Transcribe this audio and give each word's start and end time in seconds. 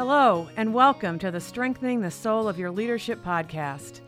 Hello, 0.00 0.48
and 0.56 0.72
welcome 0.72 1.18
to 1.18 1.30
the 1.30 1.42
Strengthening 1.42 2.00
the 2.00 2.10
Soul 2.10 2.48
of 2.48 2.58
Your 2.58 2.70
Leadership 2.70 3.22
podcast. 3.22 4.00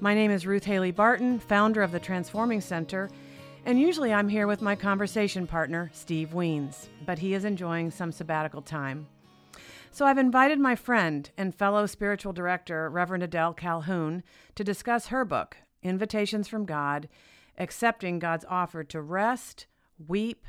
My 0.00 0.14
name 0.14 0.30
is 0.30 0.46
Ruth 0.46 0.64
Haley 0.64 0.90
Barton, 0.90 1.38
founder 1.38 1.82
of 1.82 1.92
the 1.92 2.00
Transforming 2.00 2.62
Center, 2.62 3.10
and 3.66 3.78
usually 3.78 4.10
I'm 4.10 4.30
here 4.30 4.46
with 4.46 4.62
my 4.62 4.74
conversation 4.74 5.46
partner, 5.46 5.90
Steve 5.92 6.32
Wiens, 6.32 6.88
but 7.04 7.18
he 7.18 7.34
is 7.34 7.44
enjoying 7.44 7.90
some 7.90 8.10
sabbatical 8.10 8.62
time. 8.62 9.06
So 9.90 10.06
I've 10.06 10.16
invited 10.16 10.60
my 10.60 10.76
friend 10.76 11.28
and 11.36 11.54
fellow 11.54 11.84
spiritual 11.84 12.32
director, 12.32 12.88
Reverend 12.88 13.24
Adele 13.24 13.52
Calhoun, 13.52 14.22
to 14.54 14.64
discuss 14.64 15.08
her 15.08 15.26
book, 15.26 15.58
Invitations 15.82 16.48
from 16.48 16.64
God 16.64 17.06
Accepting 17.58 18.18
God's 18.18 18.46
Offer 18.48 18.82
to 18.84 19.02
Rest, 19.02 19.66
Weep, 20.08 20.46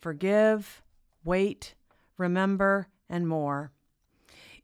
Forgive, 0.00 0.80
Wait, 1.22 1.74
Remember, 2.16 2.88
and 3.10 3.28
More. 3.28 3.72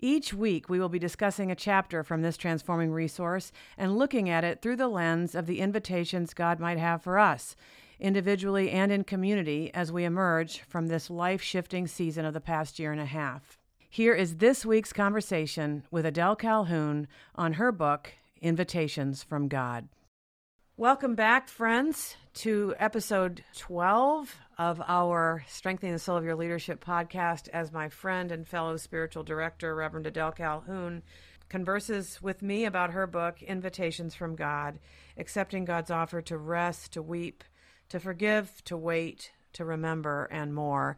Each 0.04 0.34
week, 0.34 0.68
we 0.68 0.78
will 0.78 0.90
be 0.90 0.98
discussing 0.98 1.50
a 1.50 1.54
chapter 1.54 2.04
from 2.04 2.20
this 2.20 2.36
transforming 2.36 2.92
resource 2.92 3.50
and 3.78 3.96
looking 3.96 4.28
at 4.28 4.44
it 4.44 4.60
through 4.60 4.76
the 4.76 4.86
lens 4.86 5.34
of 5.34 5.46
the 5.46 5.60
invitations 5.60 6.34
God 6.34 6.60
might 6.60 6.76
have 6.76 7.02
for 7.02 7.18
us, 7.18 7.56
individually 7.98 8.70
and 8.70 8.92
in 8.92 9.04
community, 9.04 9.70
as 9.72 9.90
we 9.90 10.04
emerge 10.04 10.60
from 10.68 10.88
this 10.88 11.08
life 11.08 11.40
shifting 11.40 11.86
season 11.86 12.26
of 12.26 12.34
the 12.34 12.40
past 12.42 12.78
year 12.78 12.92
and 12.92 13.00
a 13.00 13.06
half. 13.06 13.56
Here 13.88 14.12
is 14.12 14.36
this 14.36 14.66
week's 14.66 14.92
conversation 14.92 15.84
with 15.90 16.04
Adele 16.04 16.36
Calhoun 16.36 17.08
on 17.34 17.54
her 17.54 17.72
book, 17.72 18.12
Invitations 18.42 19.22
from 19.22 19.48
God. 19.48 19.88
Welcome 20.76 21.14
back, 21.14 21.48
friends, 21.48 22.16
to 22.34 22.74
episode 22.80 23.44
12 23.58 24.34
of 24.58 24.82
our 24.84 25.44
Strengthening 25.46 25.92
the 25.92 26.00
Soul 26.00 26.16
of 26.16 26.24
Your 26.24 26.34
Leadership 26.34 26.84
podcast 26.84 27.48
as 27.50 27.70
my 27.70 27.88
friend 27.88 28.32
and 28.32 28.44
fellow 28.44 28.76
spiritual 28.76 29.22
director, 29.22 29.72
Reverend 29.76 30.08
Adele 30.08 30.32
Calhoun, 30.32 31.04
converses 31.48 32.20
with 32.20 32.42
me 32.42 32.64
about 32.64 32.90
her 32.90 33.06
book, 33.06 33.40
Invitations 33.40 34.16
from 34.16 34.34
God, 34.34 34.80
accepting 35.16 35.64
God's 35.64 35.92
offer 35.92 36.20
to 36.22 36.36
rest, 36.36 36.94
to 36.94 37.02
weep, 37.02 37.44
to 37.90 38.00
forgive, 38.00 38.50
to 38.64 38.76
wait, 38.76 39.30
to 39.52 39.64
remember, 39.64 40.24
and 40.32 40.52
more. 40.52 40.96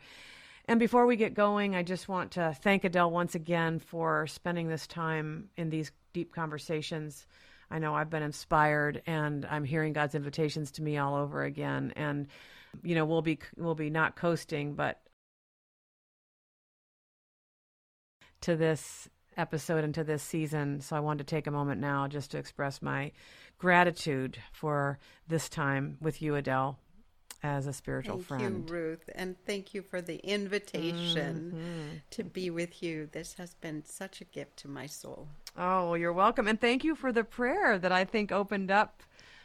And 0.64 0.80
before 0.80 1.04
we 1.04 1.16
get 1.16 1.34
going, 1.34 1.76
I 1.76 1.82
just 1.82 2.08
want 2.08 2.30
to 2.32 2.56
thank 2.62 2.84
Adele 2.84 3.10
once 3.10 3.34
again 3.34 3.80
for 3.80 4.26
spending 4.26 4.68
this 4.68 4.86
time 4.86 5.50
in 5.54 5.68
these 5.68 5.92
deep 6.14 6.34
conversations 6.34 7.26
I 7.70 7.78
know 7.78 7.94
I've 7.94 8.10
been 8.10 8.22
inspired 8.22 9.02
and 9.06 9.44
I'm 9.46 9.64
hearing 9.64 9.92
God's 9.92 10.14
invitations 10.14 10.72
to 10.72 10.82
me 10.82 10.98
all 10.98 11.14
over 11.14 11.42
again. 11.42 11.92
And, 11.96 12.28
you 12.82 12.94
know, 12.94 13.04
we'll 13.04 13.22
be, 13.22 13.38
we'll 13.56 13.74
be 13.74 13.90
not 13.90 14.16
coasting, 14.16 14.74
but 14.74 15.00
to 18.42 18.56
this 18.56 19.08
episode 19.36 19.84
and 19.84 19.94
to 19.94 20.04
this 20.04 20.22
season. 20.22 20.80
So 20.80 20.96
I 20.96 21.00
wanted 21.00 21.26
to 21.26 21.34
take 21.34 21.46
a 21.46 21.50
moment 21.50 21.80
now 21.80 22.06
just 22.06 22.30
to 22.30 22.38
express 22.38 22.80
my 22.80 23.12
gratitude 23.58 24.38
for 24.52 24.98
this 25.28 25.48
time 25.48 25.98
with 26.00 26.22
you, 26.22 26.36
Adele 26.36 26.78
as 27.42 27.66
a 27.66 27.72
spiritual 27.72 28.16
thank 28.16 28.26
friend. 28.26 28.42
Thank 28.42 28.68
you, 28.68 28.74
Ruth, 28.74 29.10
and 29.14 29.36
thank 29.46 29.74
you 29.74 29.82
for 29.82 30.00
the 30.00 30.16
invitation 30.18 31.52
mm-hmm. 31.54 31.96
to 32.10 32.24
be 32.24 32.50
with 32.50 32.82
you. 32.82 33.08
This 33.10 33.34
has 33.34 33.54
been 33.54 33.84
such 33.84 34.20
a 34.20 34.24
gift 34.24 34.56
to 34.58 34.68
my 34.68 34.86
soul. 34.86 35.28
Oh, 35.56 35.94
you're 35.94 36.12
welcome, 36.12 36.46
and 36.46 36.60
thank 36.60 36.84
you 36.84 36.94
for 36.94 37.12
the 37.12 37.24
prayer 37.24 37.78
that 37.78 37.92
I 37.92 38.04
think 38.04 38.32
opened 38.32 38.70
up 38.70 39.02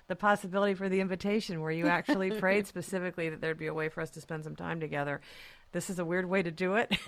the 0.08 0.16
possibility 0.16 0.74
for 0.74 0.90
the 0.90 1.00
invitation, 1.00 1.62
where 1.62 1.72
you 1.72 1.88
actually 1.88 2.32
prayed 2.40 2.68
specifically 2.68 3.30
that 3.30 3.40
there'd 3.40 3.58
be 3.58 3.68
a 3.68 3.74
way 3.74 3.88
for 3.88 4.02
us 4.02 4.10
to 4.12 4.22
spend 4.22 4.44
some 4.44 4.56
time 4.56 4.80
together. 4.80 5.22
This 5.72 5.90
is 5.90 6.00
a 6.00 6.06
weird 6.06 6.26
way 6.26 6.44
to 6.44 6.52
do 6.52 6.76
it. 6.76 6.92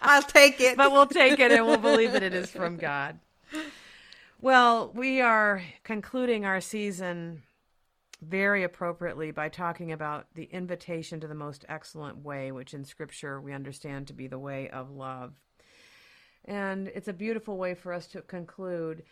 I'll 0.00 0.22
take 0.22 0.60
it. 0.60 0.76
But 0.76 0.90
we'll 0.90 1.06
take 1.06 1.38
it 1.38 1.52
and 1.52 1.64
we'll 1.64 1.76
believe 1.76 2.12
that 2.12 2.24
it 2.24 2.34
is 2.34 2.50
from 2.50 2.76
God. 2.76 3.20
Well, 4.40 4.90
we 4.92 5.20
are 5.20 5.62
concluding 5.84 6.44
our 6.44 6.60
season 6.60 7.42
very 8.20 8.64
appropriately 8.64 9.30
by 9.30 9.48
talking 9.48 9.92
about 9.92 10.26
the 10.34 10.48
invitation 10.52 11.20
to 11.20 11.28
the 11.28 11.34
most 11.34 11.64
excellent 11.68 12.24
way, 12.24 12.50
which 12.50 12.74
in 12.74 12.84
Scripture 12.84 13.40
we 13.40 13.52
understand 13.52 14.06
to 14.06 14.12
be 14.12 14.26
the 14.26 14.38
way 14.38 14.68
of 14.70 14.90
love. 14.90 15.34
And 16.44 16.88
it's 16.88 17.08
a 17.08 17.12
beautiful 17.12 17.56
way 17.56 17.74
for 17.74 17.92
us 17.92 18.06
to 18.08 18.22
conclude. 18.22 19.02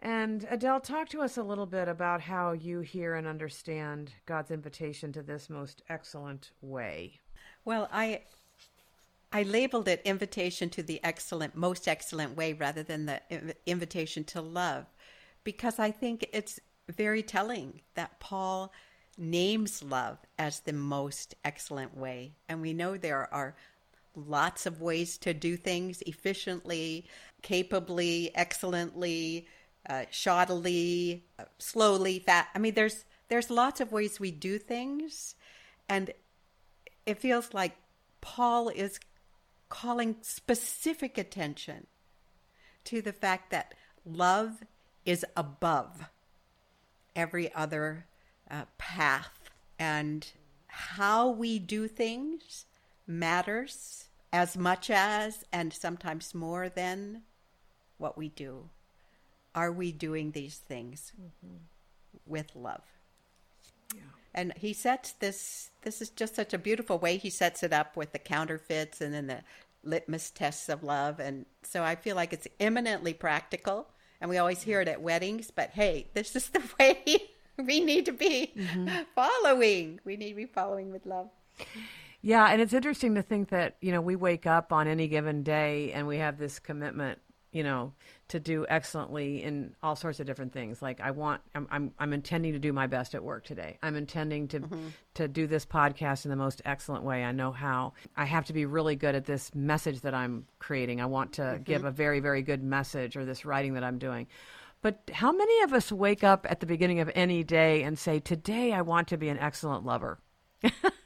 And 0.00 0.46
Adele, 0.50 0.80
talk 0.80 1.08
to 1.10 1.22
us 1.22 1.36
a 1.36 1.42
little 1.42 1.66
bit 1.66 1.88
about 1.88 2.22
how 2.22 2.52
you 2.52 2.80
hear 2.80 3.14
and 3.14 3.26
understand 3.26 4.12
God's 4.26 4.50
invitation 4.50 5.12
to 5.12 5.22
this 5.22 5.50
most 5.50 5.82
excellent 5.88 6.50
way. 6.62 7.20
Well, 7.64 7.88
I 7.92 8.22
I 9.32 9.42
labeled 9.42 9.88
it 9.88 10.00
invitation 10.04 10.70
to 10.70 10.82
the 10.82 11.00
excellent 11.02 11.56
most 11.56 11.88
excellent 11.88 12.36
way 12.36 12.52
rather 12.52 12.82
than 12.84 13.06
the 13.06 13.20
invitation 13.66 14.22
to 14.24 14.40
love 14.40 14.86
because 15.42 15.78
I 15.78 15.90
think 15.90 16.26
it's 16.32 16.60
very 16.88 17.22
telling 17.22 17.80
that 17.94 18.20
Paul 18.20 18.72
names 19.16 19.82
love 19.82 20.18
as 20.38 20.60
the 20.60 20.72
most 20.72 21.34
excellent 21.44 21.96
way. 21.96 22.34
And 22.48 22.60
we 22.60 22.72
know 22.72 22.96
there 22.96 23.32
are 23.32 23.54
lots 24.16 24.66
of 24.66 24.80
ways 24.80 25.18
to 25.18 25.34
do 25.34 25.56
things 25.56 26.02
efficiently, 26.02 27.06
capably, 27.42 28.30
excellently, 28.34 29.46
uh, 29.88 30.04
shoddily, 30.10 31.22
uh, 31.38 31.44
slowly, 31.58 32.18
fat. 32.20 32.48
I 32.54 32.58
mean, 32.58 32.74
there's 32.74 33.04
there's 33.28 33.50
lots 33.50 33.80
of 33.80 33.92
ways 33.92 34.20
we 34.20 34.30
do 34.30 34.58
things, 34.58 35.34
and 35.88 36.12
it 37.06 37.18
feels 37.18 37.52
like 37.54 37.76
Paul 38.20 38.68
is 38.68 39.00
calling 39.68 40.16
specific 40.20 41.18
attention 41.18 41.86
to 42.84 43.02
the 43.02 43.12
fact 43.12 43.50
that 43.50 43.74
love 44.04 44.62
is 45.04 45.24
above 45.36 46.06
every 47.14 47.52
other 47.54 48.06
uh, 48.50 48.64
path. 48.78 49.50
And 49.78 50.26
how 50.66 51.30
we 51.30 51.58
do 51.58 51.88
things 51.88 52.66
matters 53.06 54.06
as 54.32 54.56
much 54.56 54.90
as 54.90 55.44
and 55.52 55.72
sometimes 55.72 56.34
more 56.34 56.68
than 56.68 57.22
what 57.98 58.18
we 58.18 58.28
do. 58.28 58.68
Are 59.54 59.70
we 59.70 59.92
doing 59.92 60.32
these 60.32 60.56
things 60.56 61.12
mm-hmm. 61.20 61.56
with 62.26 62.56
love? 62.56 62.82
Yeah. 63.94 64.02
And 64.34 64.52
he 64.56 64.72
sets 64.72 65.12
this, 65.12 65.70
this 65.82 66.02
is 66.02 66.10
just 66.10 66.34
such 66.34 66.52
a 66.52 66.58
beautiful 66.58 66.98
way 66.98 67.16
he 67.16 67.30
sets 67.30 67.62
it 67.62 67.72
up 67.72 67.96
with 67.96 68.12
the 68.12 68.18
counterfeits 68.18 69.00
and 69.00 69.14
then 69.14 69.28
the 69.28 69.40
litmus 69.84 70.30
tests 70.30 70.68
of 70.68 70.82
love. 70.82 71.20
And 71.20 71.46
so 71.62 71.84
I 71.84 71.94
feel 71.94 72.16
like 72.16 72.32
it's 72.32 72.48
eminently 72.58 73.14
practical 73.14 73.86
and 74.24 74.30
we 74.30 74.38
always 74.38 74.62
hear 74.62 74.80
it 74.80 74.88
at 74.88 75.02
weddings, 75.02 75.50
but 75.50 75.68
hey, 75.68 76.06
this 76.14 76.34
is 76.34 76.48
the 76.48 76.62
way 76.80 77.04
we 77.58 77.80
need 77.80 78.06
to 78.06 78.12
be 78.12 78.54
mm-hmm. 78.56 78.88
following. 79.14 80.00
We 80.02 80.16
need 80.16 80.30
to 80.30 80.34
be 80.34 80.46
following 80.46 80.90
with 80.90 81.04
love. 81.04 81.28
Yeah, 82.22 82.46
and 82.46 82.58
it's 82.58 82.72
interesting 82.72 83.16
to 83.16 83.22
think 83.22 83.50
that, 83.50 83.76
you 83.82 83.92
know, 83.92 84.00
we 84.00 84.16
wake 84.16 84.46
up 84.46 84.72
on 84.72 84.88
any 84.88 85.08
given 85.08 85.42
day 85.42 85.92
and 85.92 86.06
we 86.06 86.16
have 86.16 86.38
this 86.38 86.58
commitment, 86.58 87.18
you 87.52 87.62
know, 87.62 87.92
to 88.28 88.40
do 88.40 88.64
excellently 88.68 89.42
in 89.42 89.74
all 89.82 89.96
sorts 89.96 90.18
of 90.20 90.26
different 90.26 90.52
things. 90.52 90.80
Like 90.80 91.00
I 91.00 91.10
want 91.10 91.42
I'm 91.54 91.68
I'm, 91.70 91.92
I'm 91.98 92.12
intending 92.12 92.52
to 92.52 92.58
do 92.58 92.72
my 92.72 92.86
best 92.86 93.14
at 93.14 93.22
work 93.22 93.44
today. 93.44 93.78
I'm 93.82 93.96
intending 93.96 94.48
to 94.48 94.60
mm-hmm. 94.60 94.88
to 95.14 95.28
do 95.28 95.46
this 95.46 95.66
podcast 95.66 96.24
in 96.24 96.30
the 96.30 96.36
most 96.36 96.62
excellent 96.64 97.04
way. 97.04 97.24
I 97.24 97.32
know 97.32 97.52
how. 97.52 97.92
I 98.16 98.24
have 98.24 98.46
to 98.46 98.52
be 98.52 98.66
really 98.66 98.96
good 98.96 99.14
at 99.14 99.26
this 99.26 99.54
message 99.54 100.00
that 100.00 100.14
I'm 100.14 100.46
creating. 100.58 101.00
I 101.00 101.06
want 101.06 101.34
to 101.34 101.42
mm-hmm. 101.42 101.62
give 101.62 101.84
a 101.84 101.90
very 101.90 102.20
very 102.20 102.42
good 102.42 102.62
message 102.62 103.16
or 103.16 103.24
this 103.24 103.44
writing 103.44 103.74
that 103.74 103.84
I'm 103.84 103.98
doing. 103.98 104.26
But 104.80 105.10
how 105.12 105.32
many 105.32 105.62
of 105.62 105.72
us 105.72 105.90
wake 105.90 106.24
up 106.24 106.46
at 106.48 106.60
the 106.60 106.66
beginning 106.66 107.00
of 107.00 107.10
any 107.14 107.44
day 107.44 107.82
and 107.82 107.98
say, 107.98 108.20
"Today 108.20 108.72
I 108.72 108.82
want 108.82 109.08
to 109.08 109.16
be 109.16 109.28
an 109.28 109.38
excellent 109.38 109.84
lover"? 109.84 110.18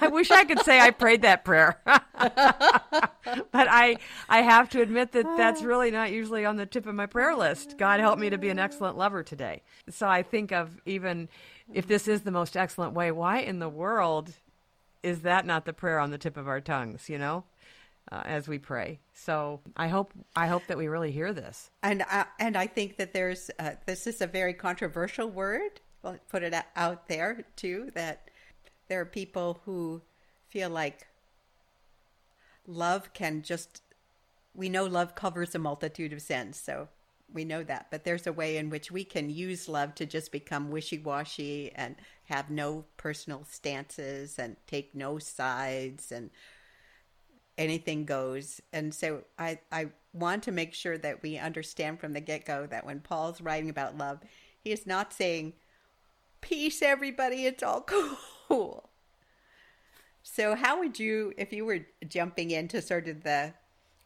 I 0.00 0.08
wish 0.08 0.30
I 0.30 0.44
could 0.44 0.60
say 0.60 0.80
I 0.80 0.90
prayed 0.90 1.22
that 1.22 1.44
prayer, 1.44 1.80
but 1.84 2.28
I 3.54 3.98
I 4.28 4.42
have 4.42 4.68
to 4.70 4.80
admit 4.80 5.12
that 5.12 5.26
that's 5.36 5.62
really 5.62 5.90
not 5.90 6.10
usually 6.12 6.44
on 6.44 6.56
the 6.56 6.66
tip 6.66 6.86
of 6.86 6.94
my 6.94 7.06
prayer 7.06 7.34
list. 7.34 7.76
God 7.78 8.00
help 8.00 8.18
me 8.18 8.30
to 8.30 8.38
be 8.38 8.48
an 8.50 8.58
excellent 8.58 8.96
lover 8.96 9.22
today. 9.22 9.62
So 9.90 10.08
I 10.08 10.22
think 10.22 10.52
of 10.52 10.80
even 10.86 11.28
if 11.72 11.86
this 11.86 12.08
is 12.08 12.22
the 12.22 12.30
most 12.30 12.56
excellent 12.56 12.94
way, 12.94 13.10
why 13.10 13.40
in 13.40 13.58
the 13.58 13.68
world 13.68 14.32
is 15.02 15.22
that 15.22 15.46
not 15.46 15.64
the 15.64 15.72
prayer 15.72 15.98
on 15.98 16.10
the 16.10 16.18
tip 16.18 16.36
of 16.36 16.48
our 16.48 16.60
tongues? 16.60 17.08
You 17.08 17.18
know. 17.18 17.44
Uh, 18.10 18.22
as 18.24 18.48
we 18.48 18.58
pray. 18.58 18.98
So 19.12 19.60
I 19.76 19.88
hope 19.88 20.14
I 20.34 20.46
hope 20.46 20.66
that 20.68 20.78
we 20.78 20.88
really 20.88 21.10
hear 21.10 21.34
this. 21.34 21.70
And 21.82 22.02
uh, 22.10 22.24
and 22.40 22.56
I 22.56 22.66
think 22.66 22.96
that 22.96 23.12
there's 23.12 23.50
uh, 23.58 23.72
this 23.84 24.06
is 24.06 24.22
a 24.22 24.26
very 24.26 24.54
controversial 24.54 25.28
word. 25.28 25.82
I'll 26.02 26.16
put 26.30 26.42
it 26.42 26.54
out 26.74 27.08
there 27.08 27.44
too 27.56 27.90
that 27.94 28.27
there 28.88 29.00
are 29.00 29.06
people 29.06 29.60
who 29.64 30.02
feel 30.48 30.70
like 30.70 31.06
love 32.66 33.12
can 33.12 33.42
just 33.42 33.82
we 34.54 34.68
know 34.68 34.84
love 34.84 35.14
covers 35.14 35.54
a 35.54 35.58
multitude 35.58 36.12
of 36.12 36.20
sins 36.20 36.58
so 36.58 36.88
we 37.32 37.44
know 37.44 37.62
that 37.62 37.86
but 37.90 38.04
there's 38.04 38.26
a 38.26 38.32
way 38.32 38.56
in 38.56 38.70
which 38.70 38.90
we 38.90 39.04
can 39.04 39.30
use 39.30 39.68
love 39.68 39.94
to 39.94 40.06
just 40.06 40.32
become 40.32 40.70
wishy-washy 40.70 41.70
and 41.74 41.96
have 42.24 42.50
no 42.50 42.84
personal 42.96 43.44
stances 43.48 44.38
and 44.38 44.56
take 44.66 44.94
no 44.94 45.18
sides 45.18 46.10
and 46.12 46.30
anything 47.58 48.04
goes. 48.04 48.62
And 48.72 48.94
so 48.94 49.24
I, 49.38 49.58
I 49.70 49.88
want 50.14 50.44
to 50.44 50.52
make 50.52 50.72
sure 50.72 50.96
that 50.96 51.22
we 51.22 51.36
understand 51.36 52.00
from 52.00 52.12
the 52.14 52.20
get 52.20 52.46
go 52.46 52.66
that 52.66 52.86
when 52.86 53.00
Paul's 53.00 53.40
writing 53.40 53.68
about 53.68 53.98
love, 53.98 54.20
he 54.60 54.70
is 54.70 54.86
not 54.86 55.12
saying, 55.12 55.52
Peace, 56.40 56.80
everybody, 56.80 57.44
it's 57.44 57.62
all 57.64 57.82
cool. 57.82 58.16
So, 60.22 60.54
how 60.54 60.78
would 60.78 60.98
you, 60.98 61.32
if 61.38 61.52
you 61.52 61.64
were 61.64 61.80
jumping 62.06 62.50
into 62.50 62.82
sort 62.82 63.08
of 63.08 63.22
the 63.22 63.54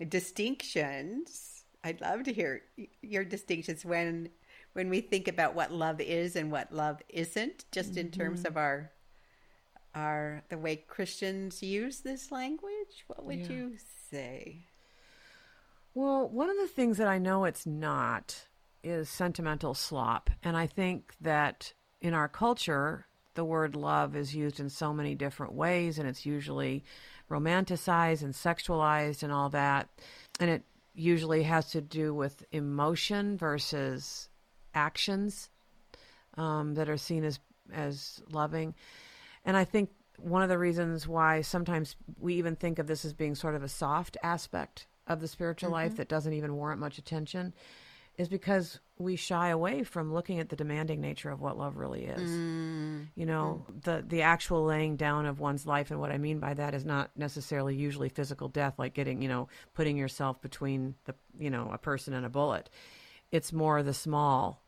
distinctions, 0.09 1.65
I'd 1.85 2.00
love 2.00 2.23
to 2.25 2.33
hear 2.33 2.62
your 3.03 3.25
distinctions 3.25 3.85
when 3.85 4.31
when 4.75 4.89
we 4.89 5.03
think 5.03 5.29
about 5.29 5.55
what 5.55 5.71
love 5.71 6.00
is 6.00 6.35
and 6.35 6.50
what 6.50 6.73
love 6.73 7.03
isn't, 7.11 7.67
just 7.73 7.91
mm-hmm. 7.91 8.00
in 8.00 8.11
terms 8.11 8.41
mm-hmm. 8.41 8.49
of 8.49 8.56
our 8.56 8.93
our 9.94 10.43
the 10.49 10.59
way 10.59 10.77
Christians 10.77 11.62
use 11.62 12.00
this 12.00 12.33
language. 12.33 13.05
What 13.06 13.25
would 13.25 13.41
yeah. 13.41 13.53
you 13.53 13.73
say? 14.11 14.67
Well, 15.94 16.29
one 16.29 16.49
of 16.49 16.56
the 16.56 16.69
things 16.69 16.97
that 16.99 17.09
I 17.09 17.19
know 17.19 17.44
it's 17.44 17.67
not 17.67 18.47
is 18.83 19.09
sentimental 19.11 19.75
slop, 19.75 20.31
and 20.43 20.56
I 20.56 20.67
think 20.67 21.15
that 21.21 21.75
in 22.00 22.15
our 22.15 22.29
culture, 22.29 23.06
the 23.34 23.44
word 23.44 23.75
love 23.76 24.17
is 24.17 24.34
used 24.34 24.61
in 24.61 24.69
so 24.69 24.93
many 24.93 25.14
different 25.14 25.55
ways, 25.55 25.99
and 25.99 26.08
it's 26.08 26.26
usually 26.26 26.84
romanticized 27.31 28.23
and 28.23 28.34
sexualized 28.34 29.23
and 29.23 29.32
all 29.32 29.49
that, 29.50 29.88
and 30.40 30.50
it 30.50 30.62
usually 30.94 31.44
has 31.44 31.70
to 31.70 31.81
do 31.81 32.14
with 32.14 32.44
emotion 32.52 33.37
versus 33.37 34.29
actions 34.75 35.49
um, 36.37 36.75
that 36.75 36.88
are 36.88 36.96
seen 36.96 37.25
as 37.25 37.40
as 37.73 38.23
loving. 38.31 38.75
And 39.44 39.56
I 39.56 39.64
think 39.64 39.90
one 40.19 40.43
of 40.43 40.49
the 40.49 40.58
reasons 40.58 41.08
why 41.08 41.40
sometimes 41.40 41.96
we 42.19 42.34
even 42.34 42.55
think 42.55 42.79
of 42.79 42.87
this 42.87 43.05
as 43.05 43.12
being 43.12 43.34
sort 43.34 43.55
of 43.55 43.62
a 43.62 43.69
soft 43.69 44.17
aspect 44.23 44.87
of 45.06 45.20
the 45.20 45.29
spiritual 45.29 45.69
mm-hmm. 45.69 45.75
life 45.75 45.96
that 45.96 46.08
doesn't 46.08 46.32
even 46.32 46.55
warrant 46.55 46.81
much 46.81 46.99
attention 46.99 47.52
is 48.22 48.28
because 48.28 48.78
we 48.98 49.16
shy 49.16 49.48
away 49.48 49.82
from 49.82 50.14
looking 50.14 50.38
at 50.38 50.48
the 50.48 50.56
demanding 50.56 51.00
nature 51.00 51.30
of 51.30 51.40
what 51.40 51.58
love 51.58 51.76
really 51.76 52.04
is. 52.04 52.30
Mm. 52.30 53.08
You 53.16 53.26
know, 53.26 53.64
mm. 53.69 53.82
the 53.82 54.04
the 54.06 54.22
actual 54.22 54.64
laying 54.64 54.96
down 54.96 55.26
of 55.26 55.40
one's 55.40 55.66
life 55.66 55.90
and 55.90 56.00
what 56.00 56.12
I 56.12 56.19
mean 56.19 56.38
by 56.38 56.54
that 56.54 56.72
is 56.72 56.84
not 56.84 57.10
necessarily 57.16 57.74
usually 57.74 58.08
physical 58.08 58.48
death 58.48 58.74
like 58.78 58.94
getting, 58.94 59.20
you 59.20 59.28
know, 59.28 59.48
putting 59.74 59.96
yourself 59.96 60.40
between 60.40 60.94
the, 61.04 61.14
you 61.38 61.50
know, 61.50 61.69
a 61.72 61.78
person 61.78 62.14
and 62.14 62.24
a 62.24 62.30
bullet. 62.30 62.70
It's 63.32 63.52
more 63.52 63.82
the 63.82 63.92
small 63.92 64.62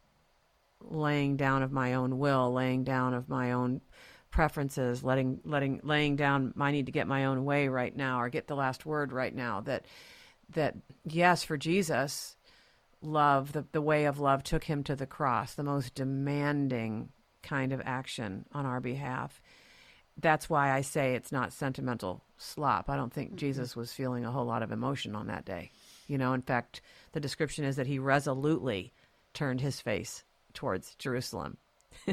laying 0.81 1.37
down 1.37 1.63
of 1.63 1.71
my 1.73 1.95
own 1.95 2.19
will, 2.19 2.53
laying 2.53 2.83
down 2.83 3.15
of 3.15 3.29
my 3.29 3.53
own 3.53 3.81
preferences, 4.31 5.05
letting 5.05 5.41
letting 5.45 5.81
laying 5.85 6.17
down 6.17 6.53
I 6.59 6.73
need 6.73 6.87
to 6.87 6.93
get 6.93 7.07
my 7.07 7.27
own 7.27 7.45
way 7.45 7.69
right 7.69 7.97
now 7.97 8.21
or 8.21 8.29
get 8.29 8.49
the 8.49 8.57
last 8.57 8.85
word 8.85 9.13
right 9.13 9.35
now 9.35 9.61
that 9.61 9.87
that 10.51 10.75
yes 11.05 11.45
for 11.45 11.57
Jesus 11.57 12.37
love, 13.05 13.53
the, 13.53 13.65
the 13.73 13.83
way 13.83 14.05
of 14.05 14.19
love, 14.19 14.43
took 14.43 14.65
him 14.65 14.83
to 14.85 14.97
the 14.97 15.07
cross, 15.07 15.55
the 15.55 15.63
most 15.63 15.95
demanding 15.95 17.11
kind 17.43 17.73
of 17.73 17.83
action 17.85 18.47
on 18.53 18.67
our 18.67 18.81
behalf. 18.81 19.41
That's 20.21 20.49
why 20.49 20.73
I 20.73 20.81
say 20.81 21.15
it's 21.15 21.33
not 21.33 21.53
sentimental 21.53 22.23
slop. 22.37 22.89
I 22.89 22.97
don't 22.97 23.13
think 23.13 23.31
mm-hmm. 23.31 23.39
Jesus 23.39 23.77
was 23.77 23.93
feeling 23.93 24.25
a 24.25 24.31
whole 24.31 24.47
lot 24.47 24.63
of 24.63 24.73
emotion 24.73 25.15
on 25.15 25.27
that 25.27 25.45
day. 25.45 25.71
You 26.07 26.19
know, 26.19 26.33
in 26.33 26.43
fact, 26.43 26.81
the 27.13 27.21
description 27.21 27.65
is 27.65 27.77
that 27.77 27.87
he 27.87 27.99
resolutely 27.99 28.93
turned 29.33 29.61
his 29.61 29.81
face 29.81 30.25
towards 30.53 30.95
Jerusalem. 30.97 31.57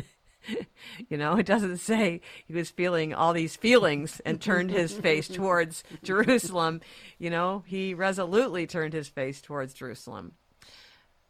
you 1.09 1.17
know, 1.17 1.35
it 1.37 1.45
doesn't 1.45 1.77
say 1.77 2.21
he 2.47 2.53
was 2.53 2.69
feeling 2.69 3.13
all 3.13 3.33
these 3.33 3.55
feelings 3.55 4.19
and 4.25 4.41
turned 4.41 4.71
his 4.71 4.93
face 4.93 5.27
towards 5.29 5.83
Jerusalem. 6.03 6.81
You 7.19 7.29
know, 7.29 7.63
he 7.67 7.93
resolutely 7.93 8.65
turned 8.65 8.93
his 8.93 9.09
face 9.09 9.41
towards 9.41 9.73
Jerusalem 9.73 10.33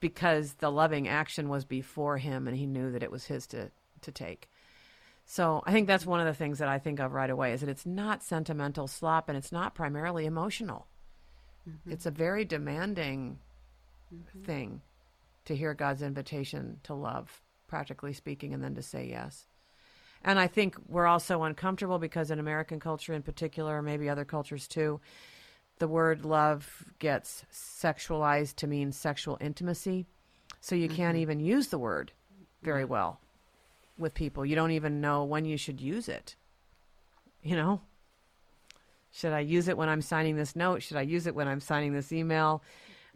because 0.02 0.56
the 0.56 0.72
loving 0.72 1.08
action 1.08 1.48
was 1.48 1.64
before 1.64 2.18
him 2.18 2.48
and 2.48 2.58
he 2.58 2.66
knew 2.66 2.92
that 2.92 3.04
it 3.04 3.12
was 3.12 3.26
his 3.26 3.48
to, 3.48 3.72
to 4.02 4.12
take. 4.12 4.50
So 5.26 5.64
I 5.66 5.72
think 5.72 5.88
that's 5.88 6.06
one 6.06 6.20
of 6.20 6.26
the 6.26 6.34
things 6.34 6.60
that 6.60 6.68
I 6.68 6.80
think 6.80 7.00
of 7.00 7.14
right 7.14 7.30
away 7.30 7.54
is 7.54 7.62
that 7.62 7.70
it's 7.70 7.86
not 7.86 8.22
sentimental 8.24 8.88
slop 8.88 9.30
and 9.30 9.38
it's 9.38 9.52
not 9.52 9.76
primarily 9.76 10.26
emotional. 10.26 10.88
Mm-hmm. 11.70 11.92
It's 11.92 12.06
a 12.06 12.12
very 12.12 12.44
demanding 12.44 13.40
mm-hmm. 14.14 14.44
thing 14.44 14.82
to 15.46 15.56
hear 15.56 15.74
God's 15.74 16.02
invitation 16.02 16.80
to 16.84 16.94
love, 16.94 17.42
practically 17.68 18.14
speaking, 18.14 18.54
and 18.54 18.64
then 18.64 18.76
to 18.76 18.82
say 18.82 19.08
yes. 19.08 19.46
And 20.24 20.40
I 20.40 20.48
think 20.48 20.76
we're 20.88 21.08
also 21.08 21.44
uncomfortable 21.44 21.98
because 21.98 22.30
in 22.30 22.40
American 22.40 22.80
culture 22.80 23.14
in 23.14 23.24
particular, 23.24 23.82
maybe 23.82 24.10
other 24.10 24.26
cultures 24.26 24.68
too, 24.68 25.00
the 25.82 25.88
word 25.88 26.24
love 26.24 26.94
gets 27.00 27.44
sexualized 27.52 28.56
to 28.58 28.68
mean 28.68 28.92
sexual 28.92 29.36
intimacy. 29.42 30.06
So 30.60 30.76
you 30.76 30.88
mm-hmm. 30.88 30.96
can't 30.96 31.18
even 31.18 31.40
use 31.40 31.70
the 31.70 31.80
word 31.80 32.12
very 32.62 32.86
well 32.86 33.20
with 33.98 34.14
people. 34.14 34.46
You 34.46 34.56
don't 34.56 34.72
even 34.72 35.02
know 35.02 35.24
when 35.24 35.44
you 35.44 35.58
should 35.58 35.82
use 35.82 36.08
it. 36.08 36.36
You 37.42 37.56
know? 37.56 37.82
Should 39.12 39.34
I 39.34 39.40
use 39.40 39.68
it 39.68 39.76
when 39.76 39.90
I'm 39.90 40.04
signing 40.04 40.36
this 40.36 40.56
note? 40.56 40.84
Should 40.84 40.98
I 40.98 41.02
use 41.02 41.26
it 41.26 41.34
when 41.34 41.48
I'm 41.48 41.60
signing 41.60 41.94
this 41.94 42.12
email? 42.12 42.62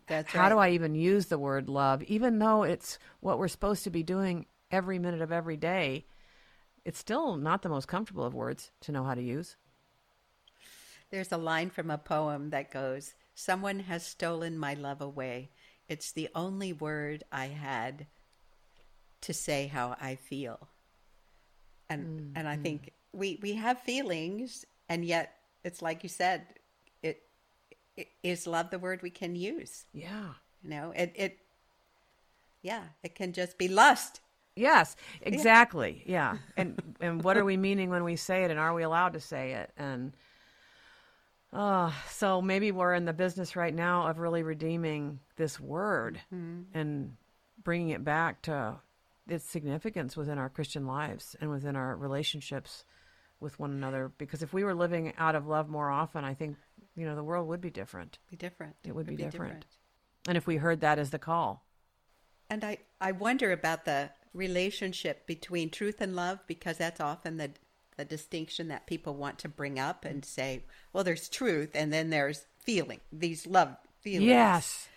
That's 0.07 0.31
How 0.31 0.41
right. 0.41 0.49
do 0.49 0.57
I 0.57 0.69
even 0.71 0.95
use 0.95 1.27
the 1.27 1.37
word 1.37 1.69
love? 1.69 2.01
Even 2.03 2.39
though 2.39 2.63
it's 2.63 2.97
what 3.19 3.37
we're 3.37 3.47
supposed 3.47 3.83
to 3.83 3.91
be 3.91 4.01
doing 4.01 4.47
every 4.71 4.97
minute 4.97 5.21
of 5.21 5.31
every 5.31 5.55
day, 5.55 6.07
it's 6.83 6.97
still 6.97 7.35
not 7.35 7.61
the 7.61 7.69
most 7.69 7.87
comfortable 7.87 8.25
of 8.25 8.33
words 8.33 8.71
to 8.81 8.91
know 8.91 9.03
how 9.03 9.13
to 9.13 9.21
use. 9.21 9.55
There's 11.15 11.31
a 11.31 11.37
line 11.37 11.69
from 11.69 11.89
a 11.89 11.97
poem 11.97 12.49
that 12.49 12.71
goes, 12.71 13.13
Someone 13.35 13.79
has 13.79 14.05
stolen 14.05 14.57
my 14.57 14.73
love 14.73 14.99
away. 14.99 15.49
It's 15.87 16.11
the 16.11 16.27
only 16.35 16.73
word 16.73 17.23
I 17.31 17.45
had 17.45 18.07
to 19.21 19.33
say 19.33 19.67
how 19.67 19.95
I 20.01 20.15
feel. 20.15 20.67
And 21.89 22.03
mm-hmm. 22.03 22.31
and 22.35 22.49
I 22.49 22.57
think 22.57 22.91
we 23.13 23.39
we 23.41 23.53
have 23.53 23.79
feelings 23.79 24.65
and 24.89 25.05
yet 25.05 25.37
it's 25.63 25.81
like 25.81 26.03
you 26.03 26.09
said, 26.09 26.41
it, 27.01 27.21
it 27.95 28.09
is 28.21 28.45
love 28.45 28.69
the 28.69 28.77
word 28.77 29.01
we 29.01 29.09
can 29.09 29.37
use. 29.37 29.85
Yeah. 29.93 30.33
You 30.63 30.69
know, 30.69 30.91
it 30.93 31.13
it 31.15 31.37
yeah, 32.61 32.83
it 33.03 33.15
can 33.15 33.31
just 33.31 33.57
be 33.57 33.69
lust. 33.69 34.19
Yes, 34.57 34.97
exactly. 35.21 36.03
Yeah. 36.05 36.33
yeah. 36.33 36.37
And 36.57 36.95
and 36.99 37.23
what 37.23 37.37
are 37.37 37.45
we 37.45 37.55
meaning 37.55 37.89
when 37.89 38.03
we 38.03 38.17
say 38.17 38.43
it 38.43 38.51
and 38.51 38.59
are 38.59 38.73
we 38.73 38.83
allowed 38.83 39.13
to 39.13 39.21
say 39.21 39.53
it? 39.53 39.71
And 39.77 40.11
Oh, 41.57 41.95
so 42.09 42.41
maybe 42.41 42.71
we're 42.73 42.93
in 42.93 43.05
the 43.05 43.13
business 43.13 43.55
right 43.55 43.73
now 43.73 44.07
of 44.07 44.19
really 44.19 44.43
redeeming 44.43 45.19
this 45.37 45.57
word 45.57 46.19
mm-hmm. 46.33 46.77
and 46.77 47.15
bringing 47.63 47.89
it 47.89 48.03
back 48.03 48.41
to 48.43 48.75
its 49.25 49.45
significance 49.45 50.17
within 50.17 50.37
our 50.37 50.49
Christian 50.49 50.85
lives 50.85 51.33
and 51.39 51.49
within 51.49 51.77
our 51.77 51.95
relationships 51.95 52.83
with 53.39 53.57
one 53.57 53.71
another. 53.71 54.11
Because 54.17 54.43
if 54.43 54.53
we 54.53 54.65
were 54.65 54.75
living 54.75 55.13
out 55.17 55.35
of 55.35 55.47
love 55.47 55.69
more 55.69 55.89
often, 55.89 56.25
I 56.25 56.33
think 56.33 56.57
you 56.93 57.05
know 57.05 57.15
the 57.15 57.23
world 57.23 57.47
would 57.47 57.61
be 57.61 57.69
different. 57.69 58.19
Be 58.29 58.35
different. 58.35 58.75
It 58.83 58.93
would, 58.93 59.07
be, 59.07 59.15
be 59.15 59.23
different. 59.23 59.61
different. 59.61 59.65
And 60.27 60.37
if 60.37 60.47
we 60.47 60.57
heard 60.57 60.81
that 60.81 60.99
as 60.99 61.11
the 61.11 61.19
call. 61.19 61.63
And 62.49 62.65
I 62.65 62.79
I 62.99 63.13
wonder 63.13 63.53
about 63.53 63.85
the 63.85 64.09
relationship 64.33 65.25
between 65.25 65.69
truth 65.69 66.01
and 66.01 66.17
love 66.17 66.39
because 66.47 66.77
that's 66.77 66.99
often 66.99 67.37
the 67.37 67.51
the 67.97 68.05
distinction 68.05 68.67
that 68.67 68.87
people 68.87 69.15
want 69.15 69.39
to 69.39 69.49
bring 69.49 69.79
up 69.79 70.05
and 70.05 70.25
say, 70.25 70.63
well, 70.93 71.03
there's 71.03 71.29
truth 71.29 71.71
and 71.73 71.91
then 71.91 72.09
there's 72.09 72.45
feeling, 72.59 72.99
these 73.11 73.47
love 73.47 73.75
feelings. 74.01 74.29
Yes. 74.29 74.87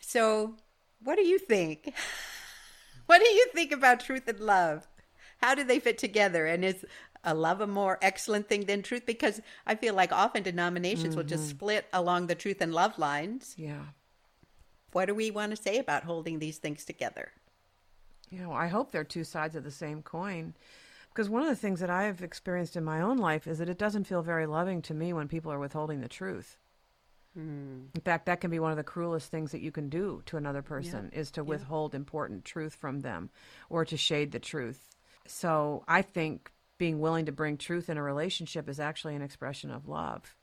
So, 0.00 0.56
what 1.02 1.16
do 1.16 1.22
you 1.22 1.38
think? 1.38 1.92
what 3.06 3.20
do 3.20 3.28
you 3.28 3.46
think 3.54 3.72
about 3.72 4.00
truth 4.00 4.28
and 4.28 4.40
love? 4.40 4.86
How 5.38 5.54
do 5.54 5.64
they 5.64 5.78
fit 5.78 5.98
together? 5.98 6.46
And 6.46 6.64
is 6.64 6.84
a 7.24 7.34
love 7.34 7.60
a 7.60 7.66
more 7.66 7.98
excellent 8.02 8.48
thing 8.48 8.64
than 8.64 8.82
truth? 8.82 9.06
Because 9.06 9.40
I 9.66 9.74
feel 9.74 9.94
like 9.94 10.12
often 10.12 10.42
denominations 10.42 11.08
mm-hmm. 11.08 11.16
will 11.16 11.24
just 11.24 11.44
mm-hmm. 11.44 11.58
split 11.58 11.86
along 11.92 12.26
the 12.26 12.34
truth 12.34 12.60
and 12.60 12.74
love 12.74 12.98
lines. 12.98 13.54
Yeah. 13.56 13.82
What 14.92 15.06
do 15.06 15.14
we 15.14 15.30
want 15.30 15.54
to 15.54 15.62
say 15.62 15.78
about 15.78 16.04
holding 16.04 16.38
these 16.38 16.58
things 16.58 16.84
together? 16.84 17.30
You 18.30 18.40
know, 18.40 18.52
I 18.52 18.68
hope 18.68 18.92
they're 18.92 19.04
two 19.04 19.24
sides 19.24 19.56
of 19.56 19.64
the 19.64 19.70
same 19.70 20.02
coin. 20.02 20.54
Because 21.12 21.28
one 21.28 21.42
of 21.42 21.48
the 21.48 21.56
things 21.56 21.80
that 21.80 21.90
I've 21.90 22.22
experienced 22.22 22.76
in 22.76 22.84
my 22.84 23.00
own 23.00 23.18
life 23.18 23.46
is 23.46 23.58
that 23.58 23.68
it 23.68 23.78
doesn't 23.78 24.04
feel 24.04 24.22
very 24.22 24.46
loving 24.46 24.80
to 24.82 24.94
me 24.94 25.12
when 25.12 25.28
people 25.28 25.52
are 25.52 25.58
withholding 25.58 26.00
the 26.00 26.08
truth. 26.08 26.56
Mm. 27.36 27.86
In 27.94 28.00
fact, 28.00 28.26
that 28.26 28.40
can 28.40 28.50
be 28.50 28.58
one 28.58 28.70
of 28.70 28.76
the 28.76 28.84
cruelest 28.84 29.30
things 29.30 29.52
that 29.52 29.60
you 29.60 29.72
can 29.72 29.88
do 29.88 30.22
to 30.26 30.36
another 30.36 30.62
person 30.62 31.10
yeah. 31.12 31.20
is 31.20 31.30
to 31.32 31.44
withhold 31.44 31.92
yeah. 31.92 31.98
important 31.98 32.44
truth 32.44 32.74
from 32.74 33.00
them 33.00 33.30
or 33.68 33.84
to 33.84 33.96
shade 33.96 34.32
the 34.32 34.38
truth. 34.38 34.88
So 35.26 35.84
I 35.86 36.02
think 36.02 36.50
being 36.78 37.00
willing 37.00 37.26
to 37.26 37.32
bring 37.32 37.56
truth 37.56 37.90
in 37.90 37.98
a 37.98 38.02
relationship 38.02 38.68
is 38.68 38.80
actually 38.80 39.14
an 39.14 39.22
expression 39.22 39.70
of 39.70 39.88
love. 39.88 40.34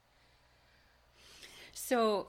So 1.73 2.27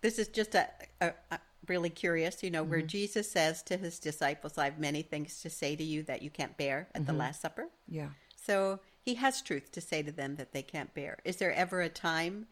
this 0.00 0.18
is 0.18 0.28
just 0.28 0.54
a, 0.54 0.68
a, 1.00 1.12
a 1.30 1.38
really 1.68 1.90
curious, 1.90 2.42
you 2.42 2.50
know, 2.50 2.62
mm-hmm. 2.62 2.70
where 2.70 2.82
Jesus 2.82 3.30
says 3.30 3.62
to 3.64 3.76
his 3.76 3.98
disciples, 3.98 4.58
I 4.58 4.64
have 4.66 4.78
many 4.78 5.02
things 5.02 5.40
to 5.42 5.50
say 5.50 5.76
to 5.76 5.84
you 5.84 6.02
that 6.04 6.22
you 6.22 6.30
can't 6.30 6.56
bear 6.56 6.88
at 6.94 7.02
mm-hmm. 7.02 7.12
the 7.12 7.18
Last 7.18 7.40
Supper. 7.40 7.68
Yeah. 7.88 8.08
So 8.36 8.80
he 9.00 9.14
has 9.14 9.42
truth 9.42 9.72
to 9.72 9.80
say 9.80 10.02
to 10.02 10.12
them 10.12 10.36
that 10.36 10.52
they 10.52 10.62
can't 10.62 10.92
bear. 10.94 11.18
Is 11.24 11.36
there 11.36 11.52
ever 11.52 11.80
a 11.80 11.88
time 11.88 12.46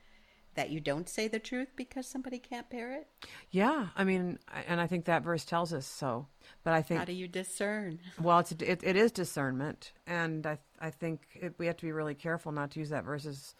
that 0.56 0.70
you 0.70 0.80
don't 0.80 1.08
say 1.08 1.28
the 1.28 1.38
truth 1.38 1.68
because 1.76 2.06
somebody 2.06 2.38
can't 2.38 2.68
bear 2.68 2.92
it? 2.92 3.08
Yeah, 3.50 3.88
I 3.94 4.04
mean, 4.04 4.38
and 4.66 4.80
I 4.80 4.86
think 4.86 5.04
that 5.04 5.22
verse 5.22 5.44
tells 5.44 5.72
us 5.72 5.86
so. 5.86 6.26
But 6.64 6.74
I 6.74 6.82
think 6.82 6.98
how 6.98 7.04
do 7.04 7.12
you 7.12 7.28
discern? 7.28 8.00
Well, 8.20 8.40
it's 8.40 8.52
it, 8.52 8.82
it 8.82 8.96
is 8.96 9.12
discernment, 9.12 9.92
and 10.06 10.46
I 10.46 10.58
I 10.80 10.90
think 10.90 11.20
it, 11.34 11.54
we 11.58 11.66
have 11.66 11.76
to 11.76 11.84
be 11.84 11.92
really 11.92 12.14
careful 12.14 12.52
not 12.52 12.72
to 12.72 12.80
use 12.80 12.90
that 12.90 13.04
verse 13.04 13.26
as 13.26 13.54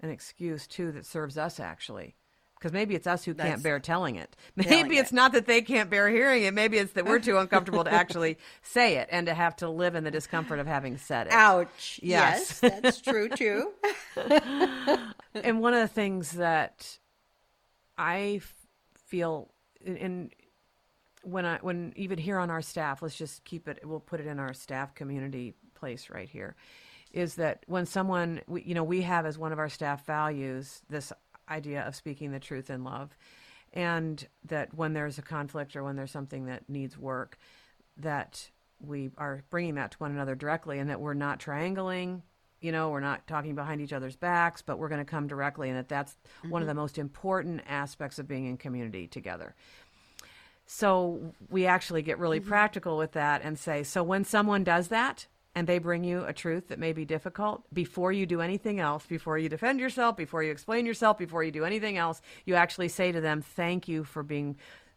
an 0.00 0.10
excuse 0.10 0.66
too 0.66 0.92
that 0.92 1.04
serves 1.04 1.36
us 1.36 1.60
actually. 1.60 2.14
Because 2.58 2.72
maybe 2.72 2.94
it's 2.94 3.06
us 3.06 3.24
who 3.24 3.34
That's- 3.34 3.52
can't 3.52 3.62
bear 3.62 3.78
telling 3.78 4.16
it. 4.16 4.34
Maybe 4.56 4.68
Telling 4.70 4.94
it's 4.94 5.12
it. 5.12 5.14
not 5.14 5.32
that 5.32 5.46
they 5.46 5.60
can't 5.60 5.90
bear 5.90 6.08
hearing 6.08 6.44
it. 6.44 6.54
Maybe 6.54 6.78
it's 6.78 6.92
that 6.94 7.04
we're 7.04 7.18
too 7.18 7.36
uncomfortable 7.36 7.84
to 7.84 7.92
actually 7.92 8.38
say 8.62 8.96
it 8.96 9.08
and 9.12 9.26
to 9.26 9.34
have 9.34 9.54
to 9.56 9.68
live 9.68 9.94
in 9.94 10.04
the 10.04 10.10
discomfort 10.10 10.58
of 10.58 10.66
having 10.66 10.96
said 10.96 11.26
it. 11.26 11.34
Ouch. 11.34 12.00
Yes. 12.02 12.60
Yes, 12.62 12.80
that's 12.82 13.00
true 13.02 13.28
too. 13.28 13.72
and 15.34 15.60
one 15.60 15.74
of 15.74 15.80
the 15.80 15.88
things 15.88 16.32
that 16.32 16.98
I 17.98 18.40
feel 19.06 19.50
in, 19.84 19.96
in 19.96 20.30
when 21.22 21.44
I 21.44 21.58
when 21.60 21.92
even 21.96 22.18
here 22.18 22.38
on 22.38 22.50
our 22.50 22.62
staff, 22.62 23.02
let's 23.02 23.16
just 23.16 23.44
keep 23.44 23.68
it. 23.68 23.80
We'll 23.84 24.00
put 24.00 24.20
it 24.20 24.26
in 24.26 24.38
our 24.38 24.54
staff 24.54 24.94
community 24.94 25.54
place 25.74 26.08
right 26.10 26.28
here. 26.28 26.56
Is 27.12 27.36
that 27.36 27.64
when 27.66 27.86
someone 27.86 28.40
we, 28.46 28.62
you 28.62 28.74
know 28.74 28.84
we 28.84 29.02
have 29.02 29.26
as 29.26 29.38
one 29.38 29.52
of 29.52 29.58
our 29.58 29.68
staff 29.68 30.04
values 30.06 30.82
this 30.88 31.12
idea 31.48 31.82
of 31.86 31.94
speaking 31.94 32.32
the 32.32 32.40
truth 32.40 32.70
in 32.70 32.84
love, 32.84 33.16
and 33.72 34.26
that 34.44 34.74
when 34.74 34.92
there's 34.92 35.18
a 35.18 35.22
conflict 35.22 35.76
or 35.76 35.84
when 35.84 35.96
there's 35.96 36.10
something 36.10 36.46
that 36.46 36.68
needs 36.68 36.96
work, 36.96 37.38
that 37.96 38.50
we 38.80 39.10
are 39.16 39.42
bringing 39.50 39.76
that 39.76 39.92
to 39.92 39.98
one 39.98 40.12
another 40.12 40.34
directly, 40.34 40.78
and 40.78 40.90
that 40.90 41.00
we're 41.00 41.14
not 41.14 41.40
triangling. 41.40 42.22
You 42.60 42.72
know, 42.72 42.88
we're 42.88 43.00
not 43.00 43.26
talking 43.26 43.54
behind 43.54 43.80
each 43.80 43.92
other's 43.92 44.16
backs, 44.16 44.62
but 44.62 44.78
we're 44.78 44.88
going 44.88 45.04
to 45.04 45.10
come 45.10 45.26
directly, 45.26 45.68
and 45.68 45.78
that 45.78 45.88
that's 45.88 46.16
one 46.48 46.62
of 46.62 46.66
the 46.66 46.72
mm-hmm. 46.72 46.80
most 46.80 46.98
important 46.98 47.62
aspects 47.68 48.18
of 48.18 48.26
being 48.26 48.46
in 48.46 48.56
community 48.56 49.06
together. 49.06 49.54
So 50.66 51.32
we 51.48 51.66
actually 51.66 52.02
get 52.02 52.18
really 52.18 52.40
mm-hmm. 52.40 52.48
practical 52.48 52.96
with 52.96 53.12
that 53.12 53.42
and 53.44 53.58
say, 53.58 53.82
so 53.82 54.02
when 54.02 54.24
someone 54.24 54.64
does 54.64 54.88
that 54.88 55.26
and 55.56 55.66
they 55.66 55.78
bring 55.78 56.04
you 56.04 56.22
a 56.24 56.34
truth 56.34 56.68
that 56.68 56.78
may 56.78 56.92
be 56.92 57.06
difficult, 57.06 57.64
before 57.72 58.12
you 58.12 58.26
do 58.26 58.42
anything 58.42 58.78
else, 58.78 59.06
before 59.06 59.38
you 59.38 59.48
defend 59.48 59.80
yourself, 59.80 60.14
before 60.14 60.42
you 60.42 60.52
explain 60.52 60.84
yourself, 60.84 61.16
before 61.16 61.42
you 61.42 61.50
do 61.50 61.64
anything 61.64 61.96
else, 61.96 62.20
you 62.44 62.54
actually 62.54 62.88
say 62.88 63.10
to 63.10 63.22
them, 63.22 63.40
thank 63.40 63.88
you 63.88 64.04
for 64.04 64.22
being 64.22 64.56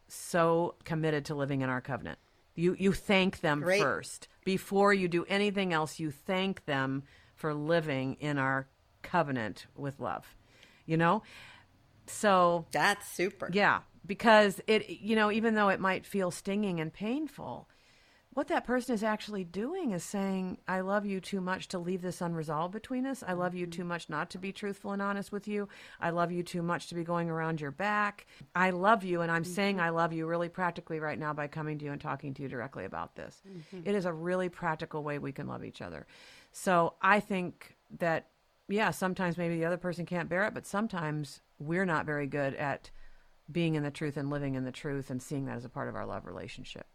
so 0.10 0.75
committed 0.84 1.25
to 1.25 1.34
living 1.34 1.62
in 1.62 1.70
our 1.70 1.80
covenant. 1.80 2.20
You 2.56 2.75
you 2.78 2.92
thank 2.92 3.39
them 3.39 3.62
Great. 3.62 3.82
first. 3.82 4.28
Before 4.44 4.94
you 4.94 5.08
do 5.08 5.24
anything 5.30 5.72
else, 5.72 5.98
you 5.98 6.12
thank 6.12 6.66
them 6.66 7.04
for 7.36 7.54
living 7.54 8.18
in 8.20 8.38
our 8.38 8.68
covenant 9.01 9.66
with 9.78 9.98
love. 10.01 10.36
You 10.86 10.98
know? 10.98 11.24
So 12.06 12.66
That's 12.72 13.08
super. 13.08 13.50
yeah, 13.54 13.80
because 14.06 14.60
it, 14.68 14.89
you 14.89 15.16
know, 15.16 15.32
even 15.32 15.54
though 15.54 15.70
it 15.70 15.80
might 15.80 16.06
feel 16.06 16.32
stinging 16.32 16.82
and 16.82 16.92
painful, 16.92 17.70
what 18.39 18.48
that 18.48 18.63
person 18.63 18.96
is 18.96 19.03
actually 19.03 19.43
doing 19.43 19.91
is 19.91 20.01
saying, 20.01 20.60
I 20.65 20.79
love 20.79 21.05
you 21.05 21.19
too 21.19 21.41
much 21.41 21.67
to 21.67 21.77
leave 21.77 22.01
this 22.01 22.22
unresolved 22.22 22.72
between 22.72 23.05
us. 23.05 23.22
I 23.22 23.34
love 23.34 23.53
you 23.53 23.65
mm-hmm. 23.65 23.81
too 23.81 23.84
much 23.84 24.08
not 24.08 24.29
to 24.29 24.38
be 24.38 24.53
truthful 24.53 24.93
and 24.93 25.01
honest 25.01 25.34
with 25.34 25.46
you. 25.46 25.67
I 26.00 26.12
love 26.12 26.31
you 26.31 26.41
too 26.41 26.62
much 26.62 26.88
to 26.88 26.96
be 26.96 27.03
going 27.03 27.29
around 27.29 27.60
your 27.60 27.72
back. 27.72 28.27
I 28.55 28.69
love 28.69 29.03
you, 29.03 29.19
and 29.19 29.29
I'm 29.29 29.43
saying 29.43 29.75
mm-hmm. 29.75 29.84
I 29.88 29.89
love 29.89 30.13
you 30.13 30.25
really 30.25 30.48
practically 30.48 31.01
right 31.01 31.19
now 31.19 31.34
by 31.34 31.48
coming 31.48 31.77
to 31.79 31.84
you 31.84 31.91
and 31.91 32.00
talking 32.00 32.34
to 32.36 32.41
you 32.41 32.48
directly 32.48 32.86
about 32.86 33.17
this. 33.17 33.41
Mm-hmm. 33.46 33.81
It 33.84 33.93
is 33.93 34.05
a 34.05 34.13
really 34.13 34.48
practical 34.48 35.03
way 35.03 35.19
we 35.19 35.34
can 35.34 35.48
love 35.50 35.65
each 35.65 35.81
other. 35.81 36.08
So 36.53 36.93
I 37.01 37.19
think 37.19 37.75
that, 37.98 38.27
yeah, 38.69 38.91
sometimes 38.91 39.38
maybe 39.38 39.58
the 39.58 39.65
other 39.65 39.75
person 39.75 40.05
can't 40.05 40.29
bear 40.29 40.46
it, 40.46 40.53
but 40.53 40.65
sometimes 40.65 41.41
we're 41.60 41.84
not 41.84 42.05
very 42.05 42.25
good 42.25 42.55
at 42.55 42.89
being 43.51 43.75
in 43.75 43.84
the 43.84 43.91
truth 43.91 44.15
and 44.15 44.29
living 44.29 44.55
in 44.55 44.63
the 44.63 44.72
truth 44.72 45.10
and 45.10 45.22
seeing 45.22 45.43
that 45.48 45.58
as 45.58 45.65
a 45.65 45.69
part 45.69 45.89
of 45.89 45.98
our 45.98 46.05
love 46.05 46.25
relationship. 46.25 46.88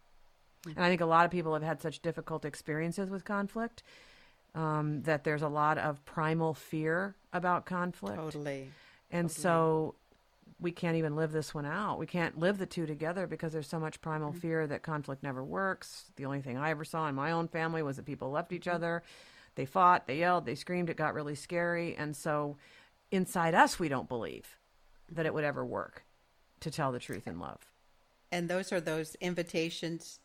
And 0.65 0.83
I 0.83 0.89
think 0.89 1.01
a 1.01 1.05
lot 1.05 1.25
of 1.25 1.31
people 1.31 1.53
have 1.53 1.63
had 1.63 1.81
such 1.81 2.01
difficult 2.01 2.45
experiences 2.45 3.09
with 3.09 3.25
conflict 3.25 3.83
um, 4.55 5.01
that 5.03 5.23
there's 5.23 5.41
a 5.41 5.47
lot 5.47 5.77
of 5.77 6.03
primal 6.05 6.53
fear 6.53 7.15
about 7.33 7.65
conflict. 7.65 8.17
Totally. 8.17 8.69
And 9.11 9.29
so 9.29 9.95
we 10.59 10.71
can't 10.71 10.95
even 10.95 11.15
live 11.15 11.31
this 11.31 11.53
one 11.53 11.65
out. 11.65 11.99
We 11.99 12.07
can't 12.07 12.39
live 12.39 12.57
the 12.57 12.65
two 12.65 12.85
together 12.85 13.27
because 13.27 13.53
there's 13.53 13.67
so 13.67 13.79
much 13.79 14.01
primal 14.01 14.31
fear 14.31 14.65
that 14.65 14.83
conflict 14.83 15.21
never 15.21 15.43
works. 15.43 16.05
The 16.15 16.25
only 16.25 16.41
thing 16.41 16.57
I 16.57 16.71
ever 16.71 16.85
saw 16.85 17.07
in 17.07 17.15
my 17.15 17.31
own 17.31 17.47
family 17.47 17.83
was 17.83 17.97
that 17.97 18.05
people 18.05 18.31
left 18.31 18.53
each 18.53 18.67
other. 18.67 19.03
They 19.55 19.65
fought, 19.65 20.07
they 20.07 20.19
yelled, 20.19 20.45
they 20.45 20.55
screamed. 20.55 20.89
It 20.89 20.97
got 20.97 21.13
really 21.13 21.35
scary. 21.35 21.95
And 21.95 22.15
so 22.15 22.57
inside 23.11 23.53
us, 23.53 23.79
we 23.79 23.89
don't 23.89 24.09
believe 24.09 24.57
that 25.11 25.25
it 25.25 25.33
would 25.33 25.43
ever 25.43 25.65
work 25.65 26.03
to 26.61 26.71
tell 26.71 26.91
the 26.91 26.99
truth 26.99 27.27
in 27.27 27.39
love. 27.39 27.59
And 28.31 28.49
those 28.49 28.71
are 28.71 28.81
those 28.81 29.15
invitations 29.15 30.19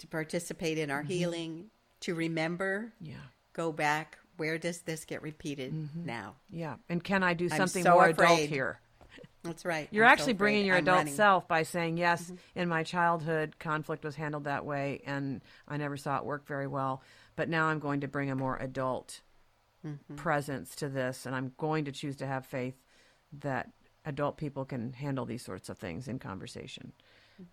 to 0.00 0.06
participate 0.06 0.78
in 0.78 0.88
Mm-hmm. 0.88 0.96
our 0.96 1.02
healing, 1.02 1.70
to 2.00 2.14
remember, 2.14 2.92
Yeah. 3.00 3.14
go 3.52 3.72
back. 3.72 4.18
Where 4.36 4.58
does 4.58 4.80
this 4.82 5.04
get 5.04 5.22
repeated 5.22 5.72
Mm-hmm. 5.72 6.06
now? 6.06 6.34
Yeah. 6.50 6.76
And 6.88 7.02
can 7.04 7.22
I 7.22 7.34
do 7.34 7.48
something 7.48 7.82
so 7.84 7.92
more 7.92 8.06
adult 8.08 8.40
here? 8.40 8.80
That's 9.42 9.64
right. 9.64 9.88
You're 9.90 10.04
I'm 10.04 10.10
so 10.10 10.12
actually 10.12 10.32
bringing 10.34 10.66
your 10.66 10.76
I'm 10.76 10.84
adult 10.84 10.96
running. 10.98 11.12
Mm-hmm. 11.12 11.16
self 11.16 11.48
by 11.48 11.62
saying, 11.62 11.96
yes, 11.96 12.30
in 12.54 12.68
my 12.68 12.82
childhood, 12.82 13.58
conflict 13.58 14.04
was 14.04 14.14
handled 14.16 14.44
that 14.44 14.64
way, 14.66 15.02
and 15.06 15.40
I 15.68 15.76
never 15.76 15.96
saw 15.96 16.18
it 16.18 16.24
work 16.24 16.46
very 16.46 16.66
well. 16.66 17.02
But 17.36 17.48
now 17.48 17.66
I'm 17.66 17.78
going 17.78 18.00
to 18.00 18.08
bring 18.08 18.30
a 18.30 18.36
more 18.36 18.56
adult 18.56 19.20
Mm-hmm. 19.86 20.16
presence 20.16 20.74
to 20.76 20.90
this, 20.90 21.24
and 21.24 21.34
I'm 21.34 21.52
going 21.56 21.86
to 21.86 21.92
choose 21.92 22.16
to 22.16 22.26
have 22.26 22.44
faith 22.44 22.74
that 23.40 23.70
adult 24.04 24.36
people 24.36 24.66
can 24.66 24.92
handle 24.92 25.24
these 25.24 25.42
sorts 25.42 25.70
of 25.70 25.78
things 25.78 26.06
in 26.06 26.18
conversation. 26.18 26.92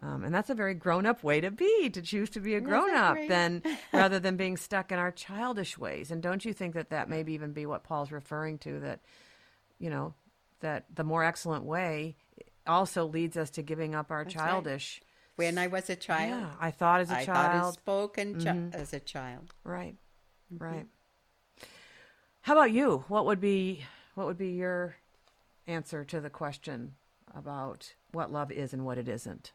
Um, 0.02 0.24
and 0.24 0.34
that's 0.34 0.50
a 0.50 0.56
very 0.56 0.74
grown 0.74 1.06
up 1.06 1.24
way 1.24 1.40
to 1.42 1.50
be, 1.52 1.90
to 1.92 2.02
choose 2.02 2.30
to 2.32 2.40
be 2.40 2.56
a 2.56 2.58
Mm-hmm. 2.62 2.70
grown 2.70 2.94
up 2.96 3.18
than 3.28 3.64
rather 3.94 4.20
than 4.20 4.36
being 4.38 4.58
stuck 4.58 4.92
in 4.92 5.00
our 5.00 5.12
childish 5.12 5.78
ways. 5.78 6.12
And 6.12 6.22
don't 6.22 6.44
you 6.46 6.54
think 6.54 6.74
that 6.76 6.90
that 6.90 7.10
maybe 7.10 7.34
even 7.34 7.54
be 7.54 7.66
what 7.66 7.84
Paul's 7.84 8.12
referring 8.12 8.58
to 8.60 8.80
that, 8.82 9.00
you 9.80 9.90
know, 9.90 10.14
that 10.60 10.86
the 10.94 11.04
more 11.04 11.24
excellent 11.24 11.64
way 11.66 12.16
also 12.66 13.06
leads 13.06 13.38
us 13.38 13.50
to 13.52 13.62
giving 13.62 13.96
up 13.96 14.12
our 14.12 14.24
right. 14.24 14.30
childish. 14.30 15.02
When 15.36 15.58
I 15.58 15.68
was 15.68 15.90
a 15.90 15.96
child, 15.96 16.42
Yeah, 16.42 16.50
I 16.60 16.72
thought 16.72 17.00
as 17.02 17.12
a 17.12 17.18
I 17.18 17.26
child. 17.26 17.76
spoke 17.76 18.18
and 18.18 18.36
chi- 18.44 18.52
Mhm. 18.52 18.74
as 18.74 18.92
a 18.94 19.00
child. 19.00 19.54
Right, 19.64 19.96
Mm-hmm. 20.54 20.64
right. 20.64 20.88
How 22.42 22.54
about 22.54 22.72
you? 22.72 23.04
What 23.08 23.26
would 23.26 23.40
be 23.40 23.86
what 24.16 24.26
would 24.26 24.38
be 24.38 24.50
your 24.52 24.96
answer 25.68 26.04
to 26.06 26.20
the 26.20 26.30
question 26.30 26.96
about 27.36 27.94
what 28.14 28.32
love 28.32 28.52
is 28.52 28.74
and 28.74 28.84
what 28.86 28.98
it 28.98 29.08
isn't? 29.08 29.52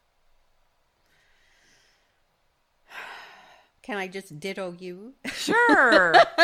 Can 3.82 3.98
I 3.98 4.06
just 4.06 4.38
ditto 4.38 4.74
you? 4.78 5.14
Sure. 5.32 6.14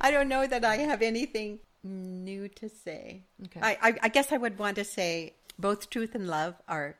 I 0.00 0.10
don't 0.10 0.28
know 0.28 0.46
that 0.46 0.64
I 0.64 0.76
have 0.76 1.00
anything 1.00 1.60
new 1.82 2.48
to 2.48 2.68
say. 2.68 3.24
Okay. 3.44 3.60
I, 3.62 3.78
I, 3.82 3.94
I 4.02 4.08
guess 4.08 4.32
I 4.32 4.36
would 4.36 4.58
want 4.58 4.76
to 4.76 4.84
say 4.84 5.34
both 5.58 5.88
truth 5.90 6.14
and 6.14 6.26
love 6.26 6.54
are 6.68 6.96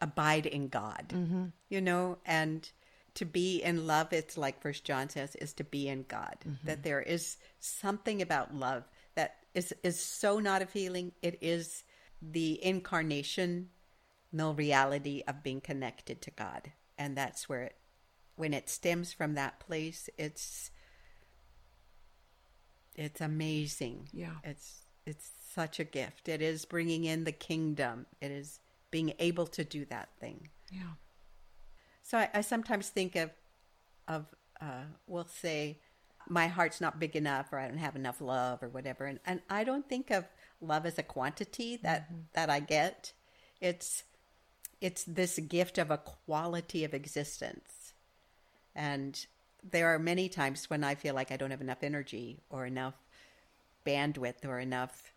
abide 0.00 0.46
in 0.46 0.68
God. 0.68 1.06
Mm-hmm. 1.08 1.46
You 1.68 1.80
know, 1.80 2.18
and 2.24 2.70
to 3.14 3.24
be 3.24 3.62
in 3.62 3.86
love, 3.86 4.12
it's 4.12 4.36
like 4.36 4.60
First 4.60 4.84
John 4.84 5.08
says, 5.08 5.34
is 5.36 5.52
to 5.54 5.64
be 5.64 5.88
in 5.88 6.04
God. 6.08 6.36
Mm-hmm. 6.40 6.66
That 6.66 6.82
there 6.82 7.02
is 7.02 7.36
something 7.60 8.22
about 8.22 8.54
love 8.54 8.84
that 9.14 9.36
is 9.54 9.72
is 9.82 9.98
so 9.98 10.38
not 10.38 10.62
a 10.62 10.66
feeling. 10.66 11.12
It 11.22 11.38
is 11.40 11.84
the 12.20 12.62
incarnation, 12.64 13.68
no 14.32 14.52
reality 14.52 15.22
of 15.26 15.42
being 15.42 15.60
connected 15.60 16.22
to 16.22 16.30
God, 16.30 16.72
and 16.98 17.16
that's 17.16 17.48
where 17.48 17.62
it, 17.62 17.76
when 18.36 18.54
it 18.54 18.68
stems 18.68 19.12
from 19.12 19.34
that 19.34 19.60
place, 19.60 20.08
it's 20.18 20.70
it's 22.94 23.20
amazing. 23.20 24.08
Yeah. 24.12 24.36
It's 24.44 24.82
it's 25.06 25.30
such 25.52 25.80
a 25.80 25.84
gift. 25.84 26.28
It 26.28 26.42
is 26.42 26.64
bringing 26.64 27.04
in 27.04 27.24
the 27.24 27.32
kingdom. 27.32 28.06
It 28.20 28.30
is 28.30 28.60
being 28.90 29.14
able 29.18 29.46
to 29.46 29.64
do 29.64 29.84
that 29.86 30.10
thing. 30.20 30.48
yeah. 30.70 30.94
So 32.04 32.18
I, 32.18 32.28
I 32.34 32.40
sometimes 32.40 32.88
think 32.88 33.16
of 33.16 33.30
of 34.08 34.26
uh, 34.60 34.84
we'll 35.06 35.26
say 35.26 35.80
my 36.28 36.46
heart's 36.46 36.80
not 36.80 37.00
big 37.00 37.16
enough 37.16 37.52
or 37.52 37.58
I 37.58 37.68
don't 37.68 37.78
have 37.78 37.96
enough 37.96 38.20
love 38.20 38.62
or 38.62 38.68
whatever. 38.68 39.06
And 39.06 39.20
and 39.24 39.40
I 39.48 39.64
don't 39.64 39.88
think 39.88 40.10
of 40.10 40.24
love 40.60 40.86
as 40.86 40.98
a 40.98 41.02
quantity 41.02 41.78
that 41.82 42.08
that 42.34 42.50
I 42.50 42.60
get. 42.60 43.12
It's 43.60 44.04
it's 44.82 45.04
this 45.04 45.38
gift 45.38 45.78
of 45.78 45.90
a 45.90 45.98
quality 45.98 46.84
of 46.84 46.92
existence. 46.92 47.92
And 48.74 49.24
there 49.62 49.94
are 49.94 49.98
many 49.98 50.28
times 50.28 50.68
when 50.68 50.82
I 50.82 50.96
feel 50.96 51.14
like 51.14 51.30
I 51.30 51.36
don't 51.36 51.52
have 51.52 51.60
enough 51.60 51.84
energy 51.84 52.40
or 52.50 52.66
enough 52.66 52.94
bandwidth 53.86 54.44
or 54.44 54.58
enough 54.58 55.12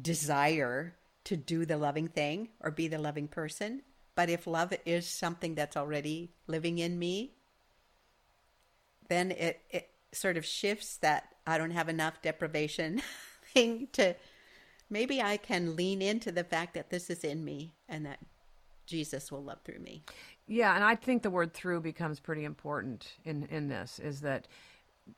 desire 0.00 0.94
to 1.24 1.36
do 1.36 1.66
the 1.66 1.76
loving 1.76 2.08
thing 2.08 2.48
or 2.60 2.70
be 2.70 2.88
the 2.88 2.98
loving 2.98 3.28
person. 3.28 3.82
But 4.14 4.30
if 4.30 4.46
love 4.46 4.72
is 4.86 5.06
something 5.06 5.54
that's 5.54 5.76
already 5.76 6.30
living 6.46 6.78
in 6.78 6.98
me, 6.98 7.32
then 9.08 9.32
it, 9.32 9.60
it 9.70 9.90
sort 10.12 10.38
of 10.38 10.46
shifts 10.46 10.96
that 10.98 11.34
I 11.46 11.58
don't 11.58 11.72
have 11.72 11.90
enough 11.90 12.22
deprivation 12.22 13.02
thing 13.52 13.88
to 13.92 14.16
maybe 14.88 15.20
I 15.20 15.36
can 15.36 15.76
lean 15.76 16.00
into 16.00 16.32
the 16.32 16.44
fact 16.44 16.72
that 16.72 16.88
this 16.88 17.10
is 17.10 17.22
in 17.22 17.44
me 17.44 17.74
and 17.86 18.06
that 18.06 18.18
Jesus 18.90 19.30
will 19.30 19.42
love 19.42 19.60
through 19.64 19.78
me. 19.78 20.02
Yeah, 20.46 20.74
and 20.74 20.84
I 20.84 20.96
think 20.96 21.22
the 21.22 21.30
word 21.30 21.54
through 21.54 21.80
becomes 21.80 22.20
pretty 22.20 22.44
important 22.44 23.06
in 23.24 23.44
in 23.44 23.68
this 23.68 23.98
is 24.00 24.20
that 24.22 24.48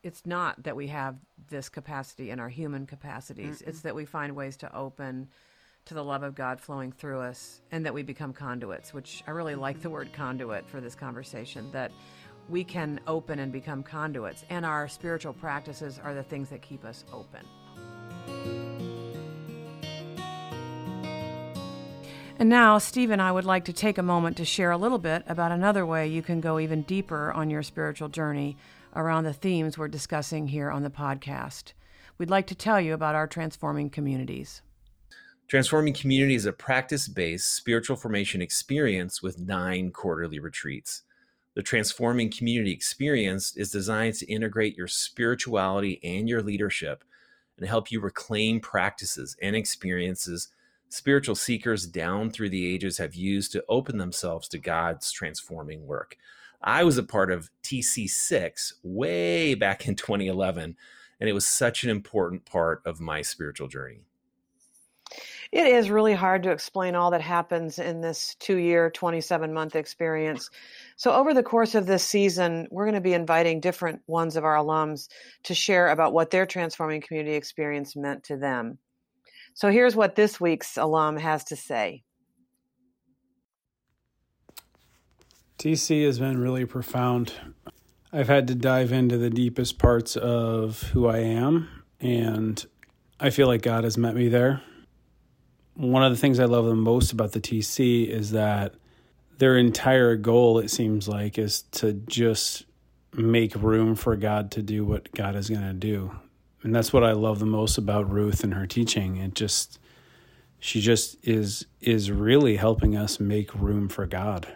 it's 0.03 0.25
not 0.27 0.63
that 0.63 0.77
we 0.77 0.89
have 0.89 1.17
this 1.49 1.69
capacity 1.69 2.31
in 2.31 2.39
our 2.39 2.49
human 2.49 2.87
capacities. 2.87 3.61
Mm-mm. 3.61 3.69
It's 3.69 3.81
that 3.81 3.95
we 3.95 4.05
find 4.05 4.37
ways 4.37 4.57
to 4.59 4.75
open 4.75 5.29
to 5.87 5.95
the 5.95 6.05
love 6.05 6.23
of 6.23 6.35
God 6.35 6.61
flowing 6.61 6.93
through 6.93 7.21
us 7.21 7.61
and 7.73 7.85
that 7.87 7.95
we 7.95 8.03
become 8.03 8.33
conduits, 8.33 8.95
which 8.95 9.25
I 9.27 9.33
really 9.33 9.55
like 9.55 9.81
the 9.81 9.91
word 9.91 10.13
conduit 10.13 10.69
for 10.69 10.81
this 10.81 10.95
conversation, 10.95 11.71
that 11.73 11.91
we 12.49 12.65
can 12.65 13.01
open 13.07 13.39
and 13.39 13.53
become 13.53 13.83
conduits. 13.83 14.45
And 14.51 14.65
our 14.65 14.89
spiritual 14.89 15.33
practices 15.33 16.01
are 16.03 16.15
the 16.15 16.23
things 16.23 16.51
that 16.51 16.63
keep 16.63 16.85
us 16.85 17.05
open. 17.13 18.72
And 22.39 22.49
now, 22.49 22.79
Steve 22.79 23.11
and 23.11 23.23
I 23.23 23.31
would 23.31 23.45
like 23.45 23.65
to 23.67 23.73
take 23.73 23.99
a 23.99 24.03
moment 24.03 24.37
to 24.39 24.45
share 24.45 24.71
a 24.71 24.77
little 24.77 24.99
bit 24.99 25.23
about 25.27 25.53
another 25.53 25.85
way 25.87 26.09
you 26.09 26.23
can 26.23 26.41
go 26.41 26.59
even 26.59 26.83
deeper 26.83 27.31
on 27.33 27.51
your 27.51 27.63
spiritual 27.63 28.09
journey 28.09 28.57
around 28.97 29.25
the 29.25 29.33
themes 29.33 29.79
we're 29.79 29.89
discussing 29.89 30.49
here 30.49 30.71
on 30.71 30.83
the 30.83 30.91
podcast. 30.91 31.73
We'd 32.19 32.31
like 32.31 32.47
to 32.49 32.55
tell 32.55 32.81
you 32.81 32.95
about 32.95 33.15
our 33.15 33.27
transforming 33.27 33.91
communities. 33.91 34.63
Transforming 35.49 35.93
Community 35.93 36.35
is 36.35 36.47
a 36.47 36.53
practice 36.53 37.09
based 37.09 37.53
spiritual 37.53 37.97
formation 37.97 38.41
experience 38.41 39.23
with 39.23 39.39
nine 39.39 39.91
quarterly 39.91 40.39
retreats. 40.39 41.03
The 41.55 41.63
Transforming 41.63 42.31
Community 42.31 42.73
experience 42.73 43.55
is 43.57 43.71
designed 43.71 44.15
to 44.15 44.33
integrate 44.33 44.77
your 44.77 44.89
spirituality 44.89 46.01
and 46.03 46.29
your 46.29 46.43
leadership 46.43 47.05
and 47.59 47.69
help 47.69 47.93
you 47.93 48.01
reclaim 48.01 48.61
practices 48.61 49.37
and 49.43 49.55
experiences 49.55 50.49
spiritual 50.93 51.35
seekers 51.35 51.87
down 51.87 52.31
through 52.31 52.51
the 52.51 52.67
ages 52.67 52.99
have 52.99 53.15
used 53.15 53.51
to 53.51 53.65
open 53.67 53.97
themselves 53.97 54.47
to 54.47 54.59
God's 54.59 55.11
transforming 55.11 55.87
work. 55.87 56.19
I 56.63 56.85
was 56.85 56.99
a 56.99 57.03
part 57.03 57.33
of 57.33 57.51
TC6 57.63 58.75
way 58.83 59.55
back 59.55 59.89
in 59.89 59.95
2011, 59.95 60.77
and 61.19 61.29
it 61.29 61.33
was 61.33 61.47
such 61.47 61.83
an 61.83 61.89
important 61.89 62.45
part 62.45 62.83
of 62.85 63.01
my 63.01 63.23
spiritual 63.23 63.69
journey. 63.69 64.03
It 65.51 65.67
is 65.67 65.89
really 65.89 66.13
hard 66.13 66.43
to 66.43 66.51
explain 66.51 66.95
all 66.95 67.11
that 67.13 67.23
happens 67.23 67.79
in 67.79 68.03
this 68.03 68.35
two 68.39 68.57
year, 68.57 68.91
27 68.91 69.53
month 69.53 69.77
experience. 69.77 70.51
So, 70.97 71.13
over 71.13 71.33
the 71.33 71.43
course 71.43 71.75
of 71.75 71.87
this 71.87 72.05
season, 72.05 72.69
we're 72.71 72.85
going 72.85 72.95
to 72.95 73.01
be 73.01 73.13
inviting 73.15 73.61
different 73.61 74.03
ones 74.07 74.37
of 74.37 74.45
our 74.45 74.57
alums 74.57 75.09
to 75.45 75.55
share 75.55 75.89
about 75.89 76.13
what 76.13 76.31
their 76.31 76.47
transforming 76.47 77.01
community 77.01 77.37
experience 77.37 77.97
meant 77.97 78.25
to 78.25 78.37
them. 78.37 78.79
So, 79.55 79.71
here's 79.71 79.95
what 79.95 80.17
this 80.17 80.41
week's 80.41 80.77
alum 80.77 81.17
has 81.17 81.45
to 81.45 81.57
say. 81.57 82.03
TC 85.59 86.05
has 86.05 86.19
been 86.19 86.39
really 86.41 86.65
profound. 86.65 87.33
I've 88.13 88.29
had 88.29 88.49
to 88.49 88.55
dive 88.55 88.93
into 88.93 89.17
the 89.17 89.31
deepest 89.31 89.79
parts 89.79 90.17
of 90.17 90.83
who 90.93 91.07
I 91.07 91.19
am, 91.19 91.69
and 92.01 92.65
I 93.21 93.31
feel 93.31 93.47
like 93.47 93.63
God 93.63 93.85
has 93.85 93.97
met 93.97 94.15
me 94.15 94.29
there 94.29 94.63
one 95.75 96.03
of 96.03 96.13
the 96.13 96.19
things 96.19 96.39
I 96.39 96.45
love 96.45 96.67
the 96.67 96.75
most 96.75 97.13
about 97.13 97.33
the 97.33 97.41
TC 97.41 98.09
is 98.09 98.33
that 98.33 98.75
their 99.39 99.57
entire 99.57 100.17
goal, 100.17 100.59
it 100.59 100.71
seems 100.71 101.09
like, 101.09 101.39
is 101.39 101.63
to 101.73 101.93
just 101.93 102.65
make 103.15 103.55
room 103.57 103.95
for 103.95 104.17
God 104.17 104.51
to 104.53 104.63
do 104.63 104.85
what 104.85 105.13
God 105.13 105.35
is 105.35 105.49
going 105.49 105.63
to 105.63 105.73
do. 105.73 106.13
And 106.63 106.75
that's 106.75 106.93
what 106.93 107.05
I 107.05 107.13
love 107.13 107.39
the 107.39 107.47
most 107.47 107.79
about 107.79 108.11
Ruth 108.11 108.45
and 108.45 108.55
her 108.55 108.67
teaching. 108.67 109.17
It 109.17 109.35
just, 109.35 109.79
she 110.61 110.81
just 110.81 111.17
is 111.23 111.67
is 111.81 112.11
really 112.11 112.57
helping 112.57 112.97
us 112.97 113.19
make 113.19 113.55
room 113.55 113.89
for 113.89 114.07
God. 114.07 114.47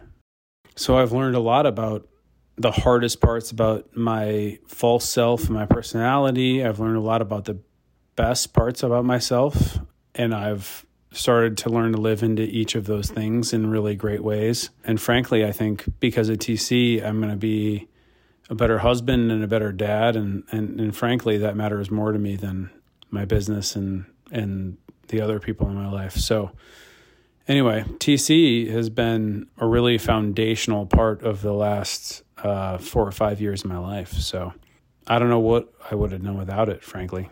So 0.77 0.99
I've 0.99 1.13
learned 1.13 1.35
a 1.35 1.41
lot 1.41 1.67
about 1.67 2.09
the 2.57 2.71
hardest 2.71 3.21
parts 3.21 3.51
about 3.51 3.97
my 3.97 4.59
false 4.67 5.09
self 5.09 5.45
and 5.45 5.51
my 5.51 5.67
personality. 5.67 6.65
I've 6.65 6.81
learned 6.81 6.97
a 6.97 7.01
lot 7.01 7.23
about 7.23 7.45
the 7.45 7.59
best 8.15 8.55
parts 8.55 8.83
about 8.83 9.05
myself 9.05 9.79
and 10.15 10.35
I've 10.35 10.87
started 11.13 11.59
to 11.59 11.71
learn 11.71 11.93
to 11.93 11.99
live 11.99 12.23
into 12.23 12.43
each 12.43 12.75
of 12.75 12.87
those 12.87 13.11
things 13.11 13.53
in 13.53 13.71
really 13.71 13.95
great 13.95 14.23
ways. 14.23 14.71
And 14.85 15.01
frankly, 15.01 15.45
I 15.45 15.53
think 15.53 15.85
because 16.01 16.29
of 16.29 16.39
TC, 16.39 17.05
I'm 17.05 17.19
going 17.19 17.31
to 17.31 17.37
be 17.37 17.89
a 18.49 18.55
better 18.55 18.79
husband 18.79 19.33
and 19.33 19.43
a 19.43 19.49
better 19.49 19.73
dad. 19.73 20.17
And, 20.17 20.45
and, 20.51 20.81
and 20.81 20.97
frankly, 20.97 21.39
that 21.39 21.57
matters 21.57 21.91
more 21.91 22.13
to 22.13 22.19
me 22.19 22.37
than 22.37 22.71
my 23.11 23.25
business 23.25 23.77
and, 23.77 24.07
and 24.31 24.77
the 25.09 25.21
other 25.21 25.41
people 25.41 25.69
in 25.69 25.75
my 25.75 25.91
life. 25.91 26.15
So, 26.15 26.53
anyway, 27.49 27.85
TC 27.99 28.71
has 28.71 28.89
been 28.91 29.47
a 29.59 29.67
really 29.67 29.99
foundational 29.99 30.87
part 30.87 31.23
of 31.23 31.43
the 31.43 31.53
last 31.53 32.23
uh, 32.39 32.79
four 32.79 33.07
or 33.07 33.13
five 33.13 33.41
years 33.41 33.65
of 33.65 33.71
my 33.71 33.79
life. 33.79 34.13
So, 34.13 34.53
I 35.07 35.19
don't 35.19 35.31
know 35.31 35.41
what 35.41 35.73
I 35.91 35.95
would 35.95 36.13
have 36.13 36.25
done 36.25 36.37
without 36.37 36.69
it, 36.69 36.83
frankly. 36.83 37.31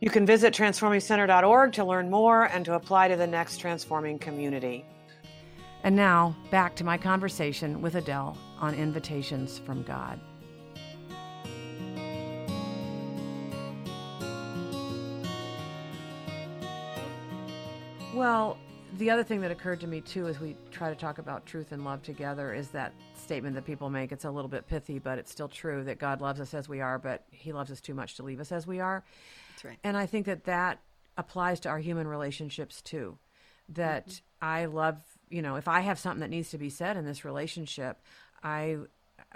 You 0.00 0.10
can 0.10 0.24
visit 0.24 0.54
transformingcenter.org 0.54 1.72
to 1.72 1.84
learn 1.84 2.08
more 2.08 2.44
and 2.44 2.64
to 2.66 2.74
apply 2.74 3.08
to 3.08 3.16
the 3.16 3.26
next 3.26 3.58
transforming 3.58 4.18
community. 4.20 4.84
And 5.84 5.94
now, 5.94 6.36
back 6.50 6.74
to 6.76 6.84
my 6.84 6.98
conversation 6.98 7.80
with 7.80 7.94
Adele 7.94 8.36
on 8.60 8.74
invitations 8.74 9.58
from 9.58 9.82
God. 9.82 10.20
Well, 18.14 18.58
the 18.96 19.10
other 19.10 19.22
thing 19.22 19.40
that 19.42 19.52
occurred 19.52 19.78
to 19.80 19.86
me 19.86 20.00
too 20.00 20.26
as 20.26 20.40
we 20.40 20.56
try 20.72 20.90
to 20.90 20.96
talk 20.96 21.18
about 21.18 21.46
truth 21.46 21.70
and 21.70 21.84
love 21.84 22.02
together 22.02 22.52
is 22.52 22.68
that 22.70 22.92
statement 23.14 23.54
that 23.54 23.64
people 23.64 23.90
make. 23.90 24.10
It's 24.10 24.24
a 24.24 24.30
little 24.30 24.48
bit 24.48 24.66
pithy, 24.66 24.98
but 24.98 25.18
it's 25.18 25.30
still 25.30 25.48
true 25.48 25.84
that 25.84 26.00
God 26.00 26.20
loves 26.20 26.40
us 26.40 26.52
as 26.52 26.68
we 26.68 26.80
are, 26.80 26.98
but 26.98 27.24
He 27.30 27.52
loves 27.52 27.70
us 27.70 27.80
too 27.80 27.94
much 27.94 28.16
to 28.16 28.24
leave 28.24 28.40
us 28.40 28.50
as 28.50 28.66
we 28.66 28.80
are. 28.80 29.04
That's 29.50 29.64
right. 29.64 29.78
And 29.84 29.96
I 29.96 30.06
think 30.06 30.26
that 30.26 30.44
that 30.44 30.80
applies 31.16 31.60
to 31.60 31.68
our 31.68 31.78
human 31.78 32.08
relationships 32.08 32.82
too. 32.82 33.18
That 33.68 34.08
mm-hmm. 34.08 34.44
I 34.44 34.64
love, 34.64 34.96
you 35.30 35.42
know, 35.42 35.56
if 35.56 35.68
I 35.68 35.80
have 35.80 35.98
something 35.98 36.20
that 36.20 36.30
needs 36.30 36.50
to 36.50 36.58
be 36.58 36.70
said 36.70 36.96
in 36.96 37.04
this 37.04 37.24
relationship, 37.24 38.00
I 38.42 38.78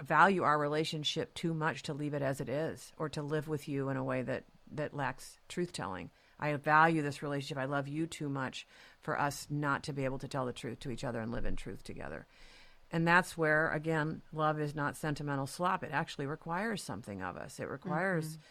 value 0.01 0.43
our 0.43 0.57
relationship 0.57 1.33
too 1.33 1.53
much 1.53 1.83
to 1.83 1.93
leave 1.93 2.13
it 2.13 2.21
as 2.21 2.41
it 2.41 2.49
is 2.49 2.91
or 2.97 3.09
to 3.09 3.21
live 3.21 3.47
with 3.47 3.67
you 3.67 3.89
in 3.89 3.97
a 3.97 4.03
way 4.03 4.21
that 4.21 4.43
that 4.71 4.93
lacks 4.93 5.37
truth 5.47 5.71
telling. 5.71 6.09
I 6.39 6.53
value 6.55 7.01
this 7.01 7.21
relationship. 7.21 7.57
I 7.57 7.65
love 7.65 7.87
you 7.87 8.07
too 8.07 8.27
much 8.27 8.67
for 9.01 9.19
us 9.19 9.47
not 9.49 9.83
to 9.83 9.93
be 9.93 10.03
able 10.03 10.19
to 10.19 10.27
tell 10.27 10.45
the 10.45 10.53
truth 10.53 10.79
to 10.81 10.89
each 10.89 11.03
other 11.03 11.19
and 11.19 11.31
live 11.31 11.45
in 11.45 11.55
truth 11.55 11.83
together. 11.83 12.25
And 12.91 13.07
that's 13.07 13.37
where, 13.37 13.69
again, 13.69 14.21
love 14.31 14.59
is 14.59 14.75
not 14.75 14.97
sentimental 14.97 15.47
slop. 15.47 15.83
It 15.83 15.91
actually 15.93 16.25
requires 16.25 16.81
something 16.81 17.21
of 17.21 17.37
us. 17.37 17.59
It 17.59 17.69
requires 17.69 18.25
mm-hmm 18.25 18.41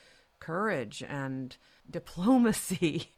courage 0.43 1.05
and 1.09 1.57
diplomacy 1.91 3.13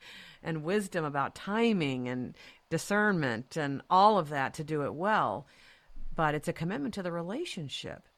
and 0.44 0.62
wisdom 0.62 1.04
about 1.04 1.34
timing 1.34 2.08
and 2.08 2.36
discernment 2.70 3.56
and 3.56 3.82
all 3.90 4.18
of 4.18 4.28
that 4.28 4.54
to 4.54 4.64
do 4.64 4.82
it 4.82 4.94
well. 4.94 5.46
But 6.14 6.34
it's 6.34 6.48
a 6.48 6.52
commitment 6.52 6.94
to 6.94 7.02
the 7.02 7.12
relationship 7.12 8.08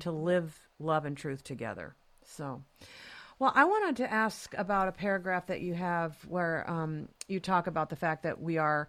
to 0.00 0.10
mm-hmm. 0.10 0.24
live 0.24 0.60
love 0.78 1.04
and 1.04 1.16
truth 1.16 1.42
together. 1.42 1.94
So, 2.24 2.62
well, 3.38 3.52
I 3.54 3.64
wanted 3.64 3.96
to 3.96 4.12
ask 4.12 4.52
about 4.56 4.88
a 4.88 4.92
paragraph 4.92 5.46
that 5.46 5.60
you 5.60 5.74
have 5.74 6.16
where 6.26 6.68
um, 6.68 7.08
you 7.26 7.40
talk 7.40 7.66
about 7.66 7.88
the 7.88 7.96
fact 7.96 8.22
that 8.24 8.40
we 8.40 8.58
are, 8.58 8.88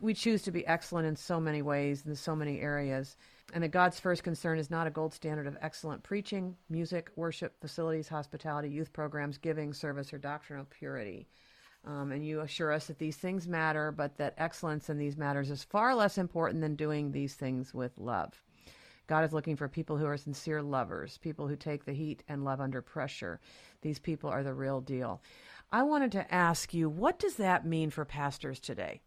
we 0.00 0.14
choose 0.14 0.42
to 0.42 0.50
be 0.50 0.66
excellent 0.66 1.06
in 1.06 1.16
so 1.16 1.40
many 1.40 1.62
ways 1.62 2.04
in 2.06 2.14
so 2.14 2.36
many 2.36 2.60
areas 2.60 3.16
and 3.54 3.64
that 3.64 3.68
God's 3.68 3.98
first 3.98 4.22
concern 4.22 4.58
is 4.58 4.70
not 4.70 4.86
a 4.86 4.90
gold 4.90 5.14
standard 5.14 5.46
of 5.46 5.56
excellent 5.62 6.02
preaching, 6.02 6.56
music, 6.68 7.10
worship, 7.16 7.58
facilities, 7.60 8.08
hospitality, 8.08 8.68
youth 8.68 8.92
programs, 8.92 9.38
giving, 9.38 9.72
service, 9.72 10.12
or 10.12 10.18
doctrinal 10.18 10.66
purity. 10.66 11.26
Um, 11.88 12.12
and 12.12 12.24
you 12.24 12.42
assure 12.42 12.70
us 12.70 12.88
that 12.88 12.98
these 12.98 13.16
things 13.16 13.48
matter, 13.48 13.90
but 13.90 14.18
that 14.18 14.34
excellence 14.36 14.90
in 14.90 14.98
these 14.98 15.16
matters 15.16 15.50
is 15.50 15.64
far 15.64 15.94
less 15.94 16.18
important 16.18 16.60
than 16.60 16.74
doing 16.74 17.10
these 17.10 17.34
things 17.34 17.72
with 17.72 17.96
love. 17.96 18.42
God 19.06 19.24
is 19.24 19.32
looking 19.32 19.56
for 19.56 19.68
people 19.68 19.96
who 19.96 20.04
are 20.04 20.18
sincere 20.18 20.60
lovers, 20.60 21.16
people 21.16 21.48
who 21.48 21.56
take 21.56 21.86
the 21.86 21.94
heat 21.94 22.22
and 22.28 22.44
love 22.44 22.60
under 22.60 22.82
pressure. 22.82 23.40
These 23.80 23.98
people 24.00 24.28
are 24.28 24.42
the 24.42 24.52
real 24.52 24.82
deal. 24.82 25.22
I 25.72 25.82
wanted 25.82 26.12
to 26.12 26.34
ask 26.34 26.74
you, 26.74 26.90
what 26.90 27.18
does 27.18 27.36
that 27.36 27.64
mean 27.64 27.88
for 27.88 28.04
pastors 28.04 28.60
today? 28.60 29.00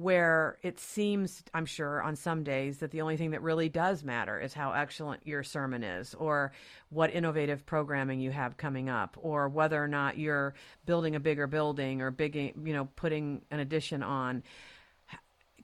Where 0.00 0.56
it 0.62 0.80
seems, 0.80 1.42
I'm 1.52 1.66
sure, 1.66 2.02
on 2.02 2.16
some 2.16 2.42
days 2.42 2.78
that 2.78 2.90
the 2.90 3.02
only 3.02 3.18
thing 3.18 3.32
that 3.32 3.42
really 3.42 3.68
does 3.68 4.02
matter 4.02 4.40
is 4.40 4.54
how 4.54 4.72
excellent 4.72 5.26
your 5.26 5.42
sermon 5.42 5.84
is, 5.84 6.14
or 6.14 6.52
what 6.88 7.12
innovative 7.12 7.66
programming 7.66 8.18
you 8.18 8.30
have 8.30 8.56
coming 8.56 8.88
up, 8.88 9.18
or 9.20 9.50
whether 9.50 9.82
or 9.82 9.88
not 9.88 10.16
you're 10.16 10.54
building 10.86 11.16
a 11.16 11.20
bigger 11.20 11.46
building 11.46 12.00
or 12.00 12.10
big, 12.10 12.34
you 12.34 12.72
know, 12.72 12.88
putting 12.96 13.42
an 13.50 13.60
addition 13.60 14.02
on. 14.02 14.42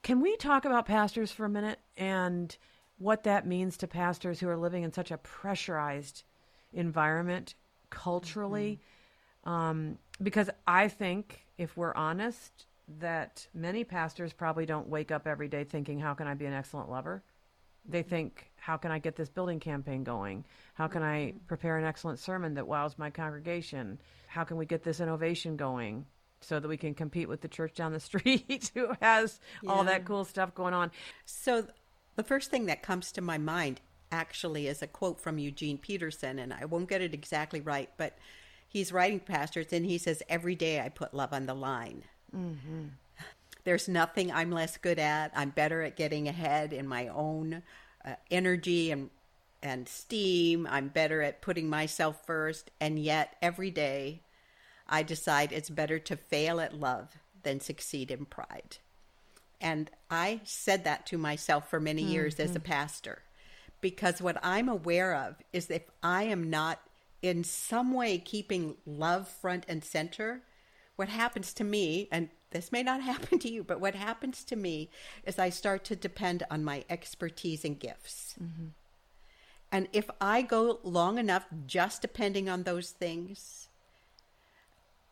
Can 0.03 0.21
we 0.21 0.37
talk 0.37 0.67
about 0.67 0.85
pastors 0.85 1.33
for 1.33 1.47
a 1.47 1.49
minute 1.49 1.79
and 1.97 2.55
what 2.99 3.25
that 3.25 3.47
means 3.47 3.79
to 3.79 3.87
pastors 3.87 4.39
who 4.39 4.51
are 4.51 4.57
living 4.59 4.83
in 4.83 4.93
such 4.93 5.11
a 5.11 5.17
pressurized 5.17 6.25
environment 6.75 7.55
culturally? 7.89 8.81
Um, 9.45 9.97
because 10.23 10.51
I 10.67 10.89
think, 10.89 11.47
if 11.57 11.75
we're 11.75 11.95
honest, 11.95 12.66
that 13.01 13.47
many 13.53 13.85
pastors 13.85 14.33
probably 14.33 14.67
don't 14.67 14.89
wake 14.89 15.11
up 15.11 15.27
every 15.27 15.49
day 15.49 15.65
thinking, 15.65 15.99
How 15.99 16.15
can 16.15 16.27
I 16.27 16.35
be 16.35 16.47
an 16.47 16.53
excellent 16.53 16.91
lover? 16.91 17.23
They 17.89 18.03
think, 18.03 18.51
How 18.57 18.77
can 18.77 18.91
I 18.91 18.99
get 18.99 19.17
this 19.17 19.29
building 19.29 19.61
campaign 19.61 20.05
going? 20.05 20.45
How 20.75 20.87
can 20.87 21.03
I 21.03 21.27
mm-hmm. 21.27 21.39
prepare 21.47 21.79
an 21.79 21.85
excellent 21.85 22.19
sermon 22.19 22.55
that 22.55 22.67
wows 22.67 22.99
my 22.99 23.11
congregation? 23.11 23.99
How 24.29 24.45
can 24.45 24.57
we 24.57 24.67
get 24.67 24.83
this 24.83 25.01
innovation 25.01 25.57
going? 25.57 26.07
So 26.41 26.61
that 26.61 26.69
we 26.69 26.77
can 26.77 26.95
compete 26.95 27.29
with 27.29 27.41
the 27.41 27.49
church 27.49 27.75
down 27.75 27.93
the 27.93 28.01
street 28.11 28.71
who 28.75 28.89
has 29.01 29.41
all 29.67 29.85
that 29.85 30.05
cool 30.05 30.25
stuff 30.25 30.55
going 30.55 30.75
on. 30.75 30.91
So, 31.25 31.67
the 32.15 32.23
first 32.23 32.51
thing 32.51 32.67
that 32.67 32.83
comes 32.83 33.11
to 33.13 33.21
my 33.21 33.37
mind 33.37 33.81
actually 34.13 34.69
is 34.69 34.81
a 34.81 34.87
quote 34.87 35.21
from 35.21 35.39
Eugene 35.39 35.79
Peterson, 35.79 36.39
and 36.39 36.53
I 36.53 36.67
won't 36.67 36.89
get 36.89 37.03
it 37.03 37.15
exactly 37.15 37.61
right, 37.61 37.91
but 37.97 38.17
he's 38.69 38.93
writing 38.93 39.21
pastors 39.21 39.73
and 39.73 39.85
he 39.85 39.99
says, 39.99 40.23
Every 40.29 40.55
day 40.55 40.81
I 40.81 40.89
put 40.89 41.15
love 41.15 41.33
on 41.33 41.47
the 41.47 41.55
line. 41.55 42.05
There's 43.65 43.89
nothing 43.89 44.33
I'm 44.33 44.51
less 44.51 44.77
good 44.77 44.99
at. 44.99 45.33
I'm 45.35 45.51
better 45.51 45.83
at 45.83 45.97
getting 45.97 46.29
ahead 46.29 46.73
in 46.73 46.87
my 46.87 47.09
own 47.09 47.63
uh, 48.05 48.15
energy 48.31 48.91
and 48.91 49.11
and 49.63 49.89
steam. 49.89 50.67
I'm 50.71 50.89
better 50.89 51.23
at 51.23 51.41
putting 51.41 51.69
myself 51.69 52.25
first, 52.25 52.71
and 52.81 52.99
yet 52.99 53.37
every 53.43 53.71
day 53.71 54.21
I 54.89 55.03
decide 55.03 55.51
it's 55.51 55.71
better 55.71 55.99
to 55.99 56.17
fail 56.17 56.61
at 56.61 56.79
love 56.79 57.17
than 57.43 57.59
succeed 57.61 58.11
in 58.11 58.27
pride. 58.27 58.77
And 59.61 59.91
I 60.11 60.41
said 60.45 60.85
that 60.85 61.07
to 61.07 61.19
myself 61.19 61.69
for 61.69 61.81
many 61.81 62.03
years 62.03 62.39
as 62.39 62.55
a 62.55 62.61
pastor 62.61 63.23
because 63.81 64.21
what 64.21 64.37
I'm 64.43 64.69
aware 64.69 65.15
of 65.15 65.37
is 65.53 65.71
if 65.71 65.83
I 66.03 66.25
am 66.25 66.51
not 66.51 66.81
in 67.23 67.45
some 67.45 67.93
way 67.93 68.19
keeping 68.19 68.77
love 68.85 69.29
front 69.29 69.65
and 69.69 69.83
center, 69.83 70.43
what 70.97 71.09
happens 71.09 71.53
to 71.55 71.65
me, 71.65 72.09
and 72.11 72.29
this 72.51 72.73
may 72.73 72.83
not 72.83 73.01
happen 73.13 73.39
to 73.41 73.51
you, 73.51 73.63
but 73.63 73.81
what 73.81 73.95
happens 73.95 74.45
to 74.45 74.57
me 74.57 74.91
is 75.25 75.39
I 75.39 75.51
start 75.51 75.85
to 75.85 75.97
depend 75.97 76.43
on 76.51 76.65
my 76.65 76.85
expertise 76.91 77.65
and 77.65 77.79
gifts. 77.79 78.35
Mm-hmm. 78.43 78.69
And 79.73 79.89
if 79.93 80.09
I 80.21 80.43
go 80.43 80.81
long 80.83 81.19
enough 81.19 81.47
just 81.67 82.01
depending 82.01 82.49
on 82.49 82.63
those 82.63 82.91
things, 82.91 83.69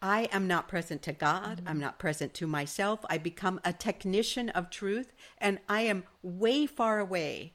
I 0.01 0.29
am 0.33 0.47
not 0.47 0.68
present 0.68 1.03
to 1.03 1.12
God. 1.12 1.59
Mm-hmm. 1.59 1.68
I'm 1.68 1.81
not 1.81 1.99
present 1.99 2.35
to 2.35 2.47
myself. 2.47 3.01
I 3.09 3.18
become 3.18 3.61
a 3.64 3.73
technician 3.73 4.51
of 4.51 4.70
truth, 4.70 5.12
and 5.38 5.59
I 5.68 5.83
am 5.83 6.05
way 6.23 6.66
far 6.66 6.99
away 6.99 7.55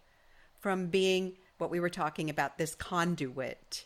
from 0.59 0.87
being 0.87 1.37
what 1.57 1.71
we 1.71 1.79
were 1.79 1.89
talking 1.89 2.29
about 2.29 2.57
this 2.57 2.75
conduit 2.75 3.85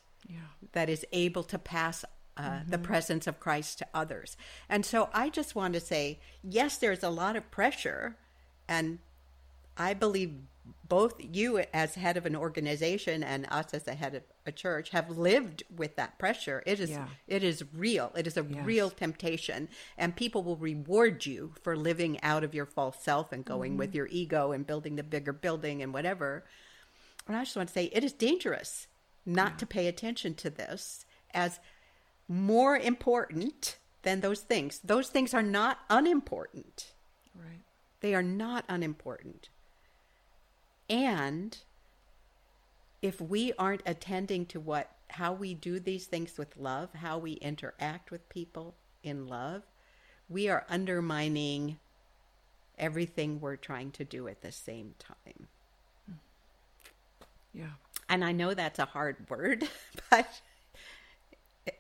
that 0.74 0.90
is 0.90 1.06
able 1.12 1.44
to 1.44 1.58
pass 1.58 2.04
uh, 2.38 2.60
the 2.68 2.78
presence 2.80 3.28
of 3.28 3.40
Christ 3.40 3.78
to 3.80 3.88
others. 3.94 4.36
And 4.70 4.86
so 4.86 5.10
I 5.14 5.30
just 5.30 5.56
want 5.56 5.74
to 5.76 5.80
say 5.80 6.20
yes, 6.44 6.78
there's 6.78 7.04
a 7.04 7.10
lot 7.10 7.36
of 7.36 7.50
pressure, 7.52 8.18
and 8.68 9.00
I 9.78 9.94
believe 9.94 10.34
both 10.88 11.16
you 11.20 11.60
as 11.74 11.96
head 11.96 12.16
of 12.16 12.26
an 12.26 12.36
organization 12.38 13.22
and 13.24 13.46
us 13.52 13.74
as 13.74 13.84
the 13.84 13.96
head 13.96 14.16
of 14.16 14.24
a 14.46 14.52
church 14.52 14.92
have 14.92 15.10
lived 15.10 15.64
with 15.76 15.96
that 15.98 16.18
pressure. 16.18 16.64
It 16.66 16.80
is 16.80 16.92
Yeah. 16.92 17.08
it 17.28 17.44
is 17.44 17.64
real. 17.74 18.14
It 18.16 18.28
is 18.28 18.38
a 18.38 18.44
Yes. 18.44 18.66
real 18.66 18.90
temptation 18.90 19.68
and 19.98 20.16
people 20.16 20.42
will 20.42 20.56
reward 20.56 21.26
you 21.26 21.54
for 21.62 21.76
living 21.76 22.22
out 22.22 22.44
of 22.46 22.54
your 22.56 22.66
false 22.66 23.04
self 23.04 23.32
and 23.34 23.44
going 23.44 23.72
Mm-hmm. 23.74 23.80
with 23.80 23.96
your 23.96 24.08
ego 24.10 24.52
and 24.54 24.66
building 24.66 24.96
the 24.96 25.04
bigger 25.04 25.34
building 25.34 25.82
and 25.82 25.94
whatever. 25.94 26.46
And 27.28 27.36
I 27.36 27.44
just 27.44 27.58
want 27.58 27.68
to 27.70 27.74
say 27.74 27.86
it 27.86 28.04
is 28.06 28.14
dangerous 28.14 28.88
not 29.26 29.60
to 29.60 29.66
pay 29.66 29.88
attention 29.88 30.34
to 30.36 30.50
this 30.50 31.06
as 31.34 31.60
more 32.28 32.78
important 32.78 33.78
than 34.04 34.22
those 34.22 34.42
things. 34.42 34.80
Those 34.84 35.10
things 35.10 35.34
are 35.34 35.44
not 35.44 35.80
unimportant. 35.90 36.94
Right. 37.36 37.62
They 38.02 38.14
are 38.14 38.24
not 38.24 38.66
unimportant. 38.68 39.50
And 40.90 41.58
if 43.02 43.20
we 43.20 43.54
aren't 43.54 43.84
attending 43.86 44.46
to 44.48 44.60
what 44.60 44.90
how 45.10 45.32
we 45.32 45.54
do 45.54 45.80
these 45.80 46.06
things 46.06 46.38
with 46.38 46.58
love, 46.58 46.90
how 46.96 47.20
we 47.20 47.34
interact 47.34 48.10
with 48.10 48.28
people 48.30 48.74
in 49.04 49.28
love, 49.28 49.62
we 50.28 50.50
are 50.50 50.66
undermining 50.70 51.78
everything 52.80 53.40
we're 53.40 53.56
trying 53.56 53.92
to 53.92 54.04
do 54.04 54.28
at 54.28 54.42
the 54.42 54.52
same 54.52 54.96
time. 54.98 55.48
Yeah. 57.54 57.74
And 58.10 58.26
I 58.26 58.32
know 58.32 58.54
that's 58.54 58.80
a 58.80 58.86
hard 58.86 59.30
word, 59.30 59.70
but 60.10 60.42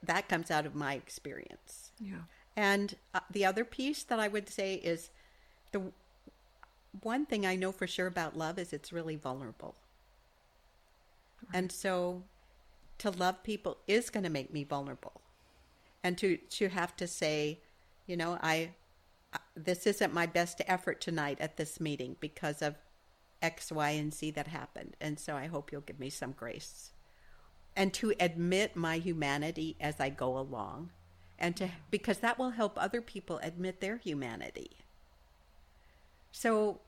that 0.01 0.29
comes 0.29 0.49
out 0.51 0.65
of 0.65 0.75
my 0.75 0.93
experience. 0.93 1.91
Yeah. 1.99 2.23
And 2.55 2.95
uh, 3.13 3.21
the 3.29 3.45
other 3.45 3.65
piece 3.65 4.03
that 4.03 4.19
I 4.19 4.27
would 4.27 4.49
say 4.49 4.75
is 4.75 5.09
the 5.71 5.81
one 7.01 7.25
thing 7.25 7.45
I 7.45 7.55
know 7.55 7.71
for 7.71 7.87
sure 7.87 8.07
about 8.07 8.37
love 8.37 8.59
is 8.59 8.73
it's 8.73 8.93
really 8.93 9.15
vulnerable. 9.15 9.75
And 11.53 11.71
so 11.71 12.23
to 12.99 13.09
love 13.09 13.43
people 13.43 13.77
is 13.87 14.09
going 14.09 14.23
to 14.23 14.29
make 14.29 14.53
me 14.53 14.63
vulnerable. 14.63 15.21
And 16.03 16.17
to 16.19 16.37
to 16.37 16.69
have 16.69 16.95
to 16.97 17.07
say, 17.07 17.59
you 18.07 18.15
know, 18.15 18.37
I 18.41 18.71
uh, 19.33 19.37
this 19.55 19.87
isn't 19.87 20.13
my 20.13 20.25
best 20.25 20.61
effort 20.67 21.01
tonight 21.01 21.37
at 21.39 21.57
this 21.57 21.79
meeting 21.79 22.17
because 22.19 22.61
of 22.61 22.75
X, 23.41 23.71
Y, 23.71 23.89
and 23.91 24.13
Z 24.13 24.31
that 24.31 24.47
happened. 24.47 24.95
And 25.01 25.19
so 25.19 25.35
I 25.35 25.47
hope 25.47 25.71
you'll 25.71 25.81
give 25.81 25.99
me 25.99 26.09
some 26.09 26.31
grace. 26.31 26.91
And 27.75 27.93
to 27.95 28.13
admit 28.19 28.75
my 28.75 28.97
humanity 28.97 29.75
as 29.79 29.99
I 29.99 30.09
go 30.09 30.37
along. 30.37 30.91
And 31.39 31.57
to 31.57 31.69
because 31.89 32.19
that 32.19 32.37
will 32.37 32.51
help 32.51 32.77
other 32.77 33.01
people 33.01 33.39
admit 33.41 33.81
their 33.81 33.97
humanity. 33.97 34.71
So 36.31 36.81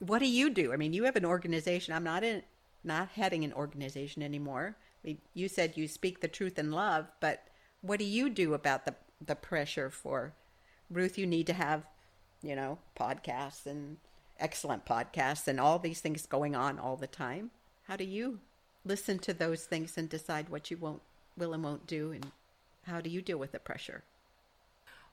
what 0.00 0.18
do 0.18 0.26
you 0.26 0.50
do? 0.50 0.72
I 0.72 0.76
mean, 0.76 0.92
you 0.92 1.04
have 1.04 1.16
an 1.16 1.24
organization. 1.24 1.94
I'm 1.94 2.04
not 2.04 2.24
in 2.24 2.42
not 2.84 3.10
heading 3.10 3.44
an 3.44 3.52
organization 3.52 4.22
anymore. 4.22 4.76
You 5.34 5.48
said 5.48 5.76
you 5.76 5.86
speak 5.86 6.20
the 6.20 6.28
truth 6.28 6.58
in 6.58 6.72
love, 6.72 7.06
but 7.20 7.44
what 7.80 7.98
do 7.98 8.04
you 8.04 8.28
do 8.28 8.54
about 8.54 8.84
the 8.84 8.94
the 9.24 9.36
pressure 9.36 9.90
for 9.90 10.34
Ruth? 10.90 11.16
You 11.16 11.26
need 11.26 11.46
to 11.46 11.52
have, 11.52 11.84
you 12.42 12.56
know, 12.56 12.78
podcasts 12.98 13.66
and 13.66 13.98
excellent 14.38 14.84
podcasts 14.84 15.46
and 15.46 15.60
all 15.60 15.78
these 15.78 16.00
things 16.00 16.26
going 16.26 16.56
on 16.56 16.78
all 16.78 16.96
the 16.96 17.06
time. 17.06 17.50
How 17.86 17.96
do 17.96 18.04
you 18.04 18.40
listen 18.84 19.18
to 19.20 19.32
those 19.32 19.64
things 19.64 19.96
and 19.96 20.08
decide 20.08 20.48
what 20.48 20.70
you 20.70 20.76
won't 20.76 21.02
will 21.36 21.54
and 21.54 21.64
won't 21.64 21.86
do, 21.86 22.12
and 22.12 22.30
how 22.86 23.00
do 23.00 23.08
you 23.08 23.22
deal 23.22 23.38
with 23.38 23.52
the 23.52 23.58
pressure? 23.58 24.02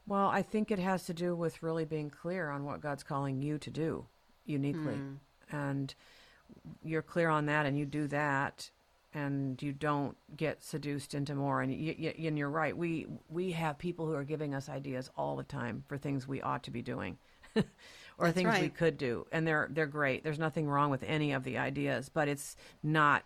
Well, 0.08 0.28
I 0.28 0.42
think 0.42 0.72
it 0.72 0.80
has 0.80 1.06
to 1.06 1.14
do 1.14 1.36
with 1.36 1.62
really 1.62 1.86
being 1.86 2.10
clear 2.10 2.50
on 2.50 2.66
what 2.66 2.82
God's 2.82 3.04
calling 3.04 3.42
you 3.42 3.58
to 3.60 3.70
do 3.70 4.06
uniquely. 4.46 4.96
Hmm. 4.96 5.16
And 5.52 5.94
you're 6.84 7.04
clear 7.04 7.30
on 7.30 7.46
that 7.46 7.66
and 7.66 7.78
you 7.78 7.86
do 7.86 8.08
that 8.08 8.70
and 9.14 9.62
you 9.62 9.72
don't 9.72 10.16
get 10.36 10.64
seduced 10.64 11.14
into 11.14 11.36
more 11.36 11.62
and 11.62 11.74
you, 11.74 11.96
you, 11.98 12.28
and 12.28 12.38
you're 12.38 12.50
right. 12.50 12.76
We 12.76 13.08
we 13.30 13.52
have 13.52 13.78
people 13.78 14.06
who 14.08 14.14
are 14.14 14.24
giving 14.24 14.54
us 14.54 14.68
ideas 14.68 15.10
all 15.16 15.36
the 15.36 15.44
time 15.44 15.84
for 15.88 15.98
things 15.98 16.28
we 16.28 16.42
ought 16.42 16.64
to 16.64 16.72
be 16.72 16.82
doing. 16.82 17.18
or 17.56 17.64
That's 18.20 18.34
things 18.34 18.60
we 18.60 18.70
could 18.70 18.98
do 18.98 19.26
and 19.32 19.46
they're 19.46 19.68
they're 19.72 19.88
great. 19.88 20.24
There's 20.24 20.40
nothing 20.40 20.68
wrong 20.68 20.90
with 20.90 21.04
any 21.04 21.32
of 21.34 21.44
the 21.44 21.58
ideas, 21.58 22.10
but 22.10 22.28
it's 22.28 22.56
not 22.84 23.24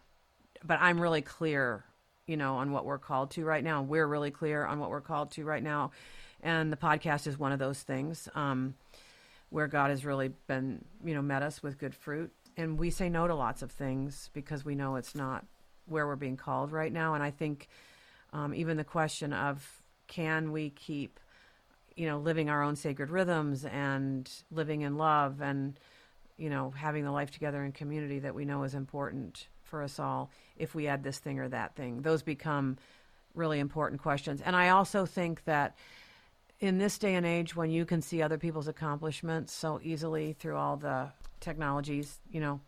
but 0.65 0.79
I'm 0.81 0.99
really 0.99 1.21
clear, 1.21 1.83
you 2.25 2.37
know, 2.37 2.55
on 2.55 2.71
what 2.71 2.85
we're 2.85 2.97
called 2.97 3.31
to 3.31 3.45
right 3.45 3.63
now. 3.63 3.81
We're 3.81 4.07
really 4.07 4.31
clear 4.31 4.65
on 4.65 4.79
what 4.79 4.89
we're 4.89 5.01
called 5.01 5.31
to 5.31 5.43
right 5.43 5.63
now. 5.63 5.91
And 6.41 6.71
the 6.71 6.77
podcast 6.77 7.27
is 7.27 7.37
one 7.37 7.51
of 7.51 7.59
those 7.59 7.81
things 7.81 8.27
um, 8.35 8.75
where 9.49 9.67
God 9.67 9.89
has 9.89 10.05
really 10.05 10.29
been, 10.47 10.83
you 11.03 11.13
know, 11.13 11.21
met 11.21 11.43
us 11.43 11.63
with 11.63 11.77
good 11.77 11.95
fruit. 11.95 12.31
And 12.57 12.77
we 12.77 12.89
say 12.89 13.09
no 13.09 13.27
to 13.27 13.35
lots 13.35 13.61
of 13.61 13.71
things 13.71 14.29
because 14.33 14.63
we 14.63 14.75
know 14.75 14.95
it's 14.95 15.15
not 15.15 15.45
where 15.85 16.05
we're 16.05 16.15
being 16.15 16.37
called 16.37 16.71
right 16.71 16.91
now. 16.91 17.13
And 17.13 17.23
I 17.23 17.31
think 17.31 17.67
um, 18.31 18.53
even 18.53 18.77
the 18.77 18.83
question 18.83 19.33
of 19.33 19.81
can 20.07 20.51
we 20.51 20.69
keep, 20.69 21.19
you 21.95 22.07
know, 22.07 22.19
living 22.19 22.49
our 22.49 22.61
own 22.61 22.75
sacred 22.75 23.09
rhythms 23.09 23.65
and 23.65 24.29
living 24.51 24.81
in 24.81 24.97
love 24.97 25.41
and, 25.41 25.79
you 26.37 26.49
know, 26.49 26.71
having 26.71 27.03
the 27.03 27.11
life 27.11 27.31
together 27.31 27.63
in 27.63 27.71
community 27.71 28.19
that 28.19 28.35
we 28.35 28.45
know 28.45 28.63
is 28.63 28.75
important 28.75 29.47
for 29.73 29.81
us 29.81 29.97
all 29.97 30.29
if 30.55 30.75
we 30.75 30.85
add 30.87 31.03
this 31.03 31.17
thing 31.17 31.39
or 31.39 31.49
that 31.49 31.75
thing. 31.75 32.03
Those 32.03 32.21
become 32.21 32.77
really 33.33 33.57
important 33.57 34.03
questions. 34.03 34.39
And 34.39 34.55
I 34.55 34.69
also 34.69 35.07
think 35.07 35.43
that 35.45 35.75
in 36.59 36.77
this 36.77 36.99
day 36.99 37.15
and 37.15 37.25
age 37.25 37.55
when 37.55 37.71
you 37.71 37.83
can 37.83 37.99
see 37.99 38.21
other 38.21 38.37
people's 38.37 38.67
accomplishments 38.67 39.51
so 39.51 39.79
easily 39.81 40.33
through 40.33 40.57
all 40.57 40.77
the 40.77 41.07
technologies, 41.39 42.19
you 42.29 42.39
know, 42.39 42.61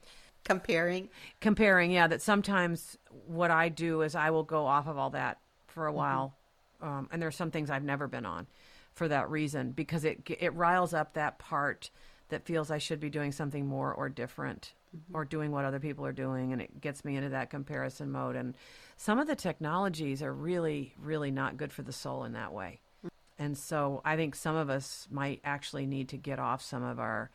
Comparing, 0.45 1.09
comparing, 1.41 1.91
yeah, 1.91 2.07
that 2.07 2.21
sometimes 2.21 2.99
what 3.25 3.49
I 3.49 3.69
do 3.69 4.03
is 4.03 4.13
I 4.15 4.29
will 4.29 4.43
go 4.43 4.67
off 4.67 4.87
of 4.87 4.95
all 4.95 5.09
that 5.11 5.39
for 5.67 5.87
a 5.87 5.91
while. 5.91 6.35
Um, 6.81 7.09
and 7.11 7.19
there's 7.19 7.35
some 7.35 7.49
things 7.49 7.71
I've 7.71 7.83
never 7.83 8.07
been 8.07 8.27
on 8.27 8.45
for 8.93 9.07
that 9.07 9.29
reason 9.31 9.71
because 9.71 10.05
it 10.05 10.21
it 10.39 10.53
riles 10.53 10.93
up 10.93 11.13
that 11.13 11.39
part 11.39 11.89
that 12.29 12.45
feels 12.45 12.71
I 12.71 12.77
should 12.77 12.99
be 12.99 13.09
doing 13.09 13.31
something 13.31 13.65
more 13.65 13.93
or 13.93 14.09
different 14.09 14.73
or 15.13 15.23
mm-hmm. 15.23 15.29
doing 15.29 15.51
what 15.51 15.65
other 15.65 15.79
people 15.79 16.05
are 16.05 16.13
doing 16.13 16.53
and 16.53 16.61
it 16.61 16.81
gets 16.81 17.03
me 17.03 17.15
into 17.15 17.29
that 17.29 17.49
comparison 17.49 18.11
mode 18.11 18.35
and 18.35 18.55
some 18.97 19.19
of 19.19 19.27
the 19.27 19.35
technologies 19.35 20.21
are 20.21 20.33
really 20.33 20.93
really 20.99 21.31
not 21.31 21.57
good 21.57 21.71
for 21.71 21.81
the 21.81 21.91
soul 21.91 22.23
in 22.23 22.33
that 22.33 22.53
way. 22.53 22.79
Mm. 23.05 23.09
And 23.37 23.57
so 23.57 24.01
I 24.05 24.15
think 24.15 24.35
some 24.35 24.55
of 24.55 24.69
us 24.69 25.07
might 25.11 25.41
actually 25.43 25.85
need 25.85 26.09
to 26.09 26.17
get 26.17 26.39
off 26.39 26.61
some 26.61 26.83
of 26.83 26.99
our 26.99 27.29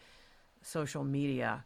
social 0.63 1.05
media 1.05 1.65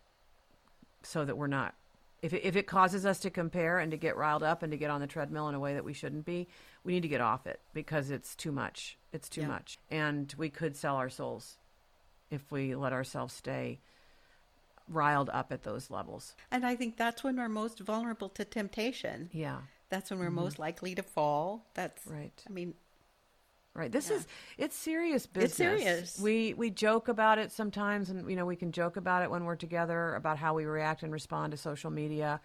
so 1.03 1.25
that 1.25 1.37
we're 1.37 1.47
not 1.47 1.75
if 2.23 2.33
it, 2.33 2.43
if 2.43 2.57
it 2.57 2.67
causes 2.67 3.05
us 3.05 3.19
to 3.21 3.31
compare 3.31 3.79
and 3.79 3.91
to 3.91 3.99
get 3.99 4.17
riled 4.17 4.43
up 4.43 4.63
and 4.63 4.73
to 4.73 4.79
get 4.79 4.91
on 4.91 5.03
the 5.03 5.07
treadmill 5.07 5.49
in 5.51 5.55
a 5.55 5.61
way 5.61 5.75
that 5.75 5.85
we 5.85 5.93
shouldn't 5.93 6.25
be, 6.25 6.49
we 6.83 6.95
need 6.95 7.03
to 7.03 7.09
get 7.09 7.21
off 7.21 7.47
it 7.47 7.61
because 7.75 8.11
it's 8.11 8.35
too 8.35 8.51
much. 8.51 8.97
It's 9.13 9.29
too 9.29 9.43
Yeah. 9.43 9.49
much. 9.49 9.79
And 9.91 10.35
we 10.39 10.49
could 10.49 10.75
sell 10.75 10.97
our 10.97 11.11
souls 11.11 11.59
if 12.31 12.51
we 12.51 12.75
let 12.75 12.93
ourselves 12.93 13.35
stay 13.35 13.81
riled 14.89 15.31
up 15.31 15.53
at 15.53 15.63
those 15.63 15.91
levels. 15.91 16.35
And 16.51 16.65
I 16.65 16.77
think 16.77 16.97
that's 16.97 17.25
when 17.25 17.37
we're 17.37 17.49
most 17.49 17.81
vulnerable 17.81 18.29
to 18.31 18.45
temptation. 18.45 19.31
Yeah. 19.33 19.59
That's 19.89 20.11
when 20.11 20.19
we're 20.19 20.27
mm-hmm. 20.27 20.37
most 20.37 20.59
likely 20.59 20.95
to 20.95 21.03
fall. 21.03 21.67
That's 21.75 22.07
Right. 22.07 22.43
I 22.49 22.53
mean, 22.53 22.75
Right. 23.77 23.91
This 23.91 24.09
Yeah. 24.09 24.17
is 24.17 24.27
it's 24.57 24.77
serious 24.77 25.27
business. 25.27 25.51
It's 25.51 25.57
serious. 25.57 26.21
We 26.21 26.55
we 26.55 26.71
joke 26.71 27.09
about 27.09 27.39
it 27.39 27.51
sometimes 27.51 28.09
and 28.09 28.31
you 28.31 28.37
know, 28.37 28.47
we 28.47 28.55
can 28.55 28.71
joke 28.71 28.97
about 28.97 29.23
it 29.23 29.31
when 29.31 29.45
we're 29.45 29.57
together 29.57 30.15
about 30.15 30.39
how 30.39 30.55
we 30.55 30.65
react 30.65 31.03
and 31.03 31.13
respond 31.13 31.51
to 31.51 31.57
social 31.57 31.91
media. 31.91 32.41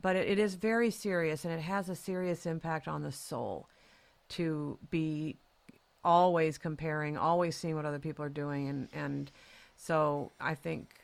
But 0.00 0.14
it, 0.14 0.28
it 0.28 0.38
is 0.38 0.54
very 0.54 0.90
serious 0.90 1.44
and 1.44 1.52
it 1.52 1.60
has 1.60 1.88
a 1.88 1.96
serious 1.96 2.46
impact 2.46 2.86
on 2.86 3.02
the 3.02 3.10
soul 3.10 3.68
to 4.30 4.78
be 4.90 5.38
always 6.04 6.58
comparing, 6.58 7.16
always 7.16 7.56
seeing 7.56 7.74
what 7.74 7.84
other 7.84 7.98
people 7.98 8.24
are 8.24 8.30
doing 8.30 8.68
and 8.68 8.88
and 8.92 9.30
so 9.76 10.32
I 10.40 10.54
think 10.54 10.94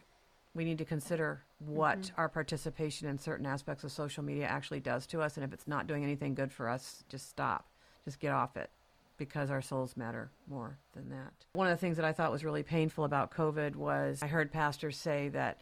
we 0.55 0.65
need 0.65 0.79
to 0.79 0.85
consider 0.85 1.43
what 1.59 2.01
mm-hmm. 2.01 2.21
our 2.21 2.29
participation 2.29 3.09
in 3.09 3.19
certain 3.19 3.47
aspects 3.47 3.85
of 3.85 3.93
social 3.93 4.23
media 4.23 4.47
actually 4.47 4.81
does 4.81 5.07
to 5.09 5.21
us 5.21 5.37
and 5.37 5.45
if 5.45 5.53
it's 5.53 5.69
not 5.69 5.87
doing 5.87 6.03
anything 6.05 6.35
good 6.35 6.53
for 6.53 6.69
us, 6.69 7.05
just 7.09 7.29
stop. 7.29 7.67
Just 8.05 8.19
get 8.19 8.33
off 8.33 8.57
it 8.57 8.71
because 9.21 9.51
our 9.51 9.61
souls 9.61 9.99
matter 9.99 10.31
more 10.49 10.79
than 10.95 11.11
that. 11.11 11.33
One 11.53 11.67
of 11.67 11.73
the 11.73 11.81
things 11.81 11.97
that 11.97 12.07
I 12.07 12.13
thought 12.13 12.33
was 12.33 12.43
really 12.43 12.63
painful 12.63 13.05
about 13.05 13.31
COVID 13.31 13.77
was 13.77 14.23
I 14.23 14.27
heard 14.27 14.51
pastors 14.51 14.97
say 14.97 15.29
that, 15.29 15.59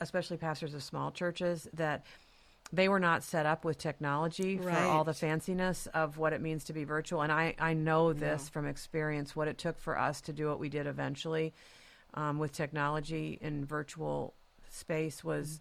especially 0.00 0.36
pastors 0.36 0.74
of 0.74 0.82
small 0.82 1.12
churches, 1.12 1.68
that 1.74 2.04
they 2.72 2.88
were 2.88 3.00
not 3.00 3.22
set 3.22 3.46
up 3.46 3.64
with 3.64 3.78
technology 3.78 4.58
for 4.58 4.70
all 4.70 5.04
the 5.04 5.12
fanciness 5.12 5.86
of 5.88 6.18
what 6.18 6.32
it 6.32 6.40
means 6.40 6.64
to 6.64 6.72
be 6.72 6.84
virtual. 6.84 7.22
And 7.22 7.32
I, 7.32 7.54
I 7.58 7.72
know 7.72 8.12
this 8.12 8.48
from 8.48 8.66
experience, 8.66 9.34
what 9.34 9.48
it 9.48 9.56
took 9.58 9.78
for 9.78 9.98
us 9.98 10.20
to 10.22 10.32
do 10.32 10.48
what 10.48 10.58
we 10.58 10.68
did 10.68 10.86
eventually 10.86 11.54
um, 12.14 12.38
with 12.38 12.52
technology 12.52 13.38
in 13.40 13.64
virtual 13.64 14.34
space 14.68 15.24
was 15.24 15.60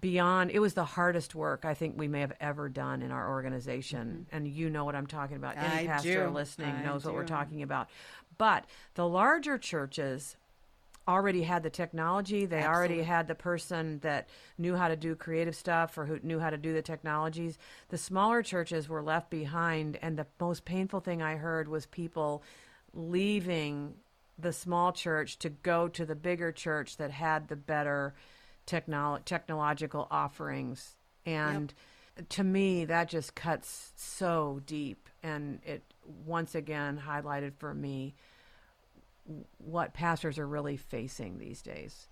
beyond 0.00 0.50
it 0.50 0.58
was 0.58 0.74
the 0.74 0.84
hardest 0.84 1.36
work 1.36 1.64
i 1.64 1.72
think 1.72 1.96
we 1.96 2.08
may 2.08 2.20
have 2.20 2.32
ever 2.40 2.68
done 2.68 3.00
in 3.00 3.10
our 3.10 3.30
organization. 3.30 4.26
And 4.32 4.46
you 4.46 4.68
know 4.68 4.84
what 4.84 4.94
i'm 4.94 5.06
talking 5.06 5.36
about. 5.36 5.56
Any 5.56 5.84
I 5.84 5.86
pastor 5.86 6.26
do. 6.26 6.30
listening 6.30 6.74
I 6.74 6.82
knows 6.82 7.04
what 7.04 7.14
we're 7.14 7.24
talking 7.24 7.62
about. 7.62 7.88
But 8.36 8.64
the 8.94 9.06
larger 9.06 9.56
churches 9.56 10.36
already 11.06 11.42
had 11.42 11.62
the 11.62 11.70
technology. 11.70 12.46
They 12.46 12.64
already 12.64 13.02
had 13.02 13.28
the 13.28 13.34
person 13.34 13.98
that 14.00 14.28
knew 14.58 14.76
how 14.76 14.88
to 14.88 14.96
do 14.96 15.14
creative 15.14 15.54
stuff 15.54 15.96
or 15.98 16.06
who 16.06 16.18
knew 16.22 16.38
how 16.38 16.50
to 16.50 16.56
do 16.56 16.72
the 16.72 16.82
technologies. 16.82 17.58
The 17.88 17.98
smaller 17.98 18.42
churches 18.42 18.88
were 18.88 19.02
left 19.02 19.30
behind 19.30 19.98
and 20.00 20.18
the 20.18 20.26
most 20.40 20.64
painful 20.64 21.00
thing 21.00 21.22
i 21.22 21.36
heard 21.36 21.68
was 21.68 21.86
people 21.86 22.42
leaving 22.92 23.94
the 24.38 24.52
small 24.52 24.92
church 24.92 25.38
to 25.38 25.50
go 25.50 25.88
to 25.88 26.04
the 26.04 26.14
bigger 26.14 26.50
church 26.52 26.96
that 26.96 27.10
had 27.10 27.48
the 27.48 27.56
better 27.56 28.14
technolo- 28.66 29.24
technological 29.24 30.08
offerings. 30.10 30.96
And 31.26 31.72
to 32.28 32.44
me 32.44 32.84
that 32.84 33.08
just 33.08 33.34
cuts 33.34 33.92
so 33.96 34.60
deep 34.66 35.08
and 35.22 35.60
it 35.64 35.82
once 36.24 36.54
again 36.54 37.02
highlighted 37.06 37.54
for 37.56 37.74
me 37.74 38.14
what 39.58 39.94
pastors 39.94 40.38
are 40.38 40.46
really 40.46 40.76
facing 40.76 41.38
these 41.38 41.62
days 41.62 42.08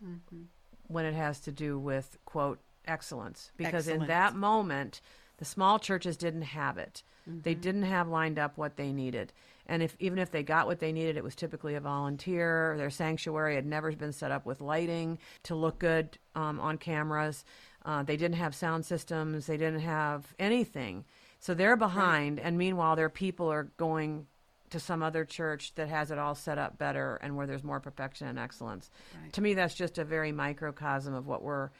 when 0.88 1.04
it 1.04 1.14
has 1.14 1.40
to 1.40 1.52
do 1.52 1.78
with 1.78 2.18
quote 2.24 2.60
excellence. 2.86 3.52
Because 3.56 3.88
in 3.88 4.06
that 4.06 4.34
moment 4.34 5.00
the 5.38 5.44
small 5.44 5.78
churches 5.78 6.16
didn't 6.16 6.42
have 6.42 6.78
it. 6.78 7.02
They 7.42 7.54
didn't 7.54 7.84
have 7.84 8.08
lined 8.08 8.38
up 8.38 8.56
what 8.56 8.76
they 8.76 8.92
needed. 8.92 9.32
And 9.66 9.82
if 9.82 9.96
even 9.98 10.18
if 10.18 10.30
they 10.30 10.42
got 10.42 10.66
what 10.66 10.80
they 10.80 10.92
needed 10.92 11.16
it 11.16 11.24
was 11.24 11.34
typically 11.34 11.74
a 11.74 11.80
volunteer. 11.80 12.74
Their 12.76 12.90
sanctuary 12.90 13.54
had 13.54 13.66
never 13.66 13.92
been 13.92 14.12
set 14.12 14.30
up 14.30 14.46
with 14.46 14.60
lighting 14.60 15.18
to 15.44 15.54
look 15.54 15.78
good 15.78 16.18
um, 16.34 16.60
on 16.60 16.78
cameras. 16.78 17.44
Uh, 17.84 18.02
they 18.02 18.16
didn't 18.16 18.36
have 18.36 18.54
sound 18.54 18.84
systems. 18.86 19.46
They 19.46 19.56
didn't 19.56 19.80
have 19.80 20.34
anything. 20.38 21.04
So 21.40 21.54
they're 21.54 21.76
behind 21.76 22.38
and 22.40 22.56
meanwhile 22.56 22.96
their 22.96 23.08
people 23.08 23.50
are 23.50 23.64
going 23.76 24.26
to 24.72 24.80
some 24.80 25.02
other 25.02 25.24
church 25.24 25.74
that 25.74 25.88
has 25.88 26.10
it 26.10 26.18
all 26.18 26.34
set 26.34 26.58
up 26.58 26.78
better 26.78 27.16
and 27.22 27.36
where 27.36 27.46
there's 27.46 27.62
more 27.62 27.80
perfection 27.80 28.26
and 28.26 28.38
excellence. 28.38 28.90
Right. 29.22 29.32
To 29.34 29.40
me, 29.40 29.54
that's 29.54 29.74
just 29.74 29.98
a 29.98 30.04
very 30.04 30.32
microcosm 30.32 31.14
of 31.14 31.26
what 31.26 31.42
we're 31.42 31.70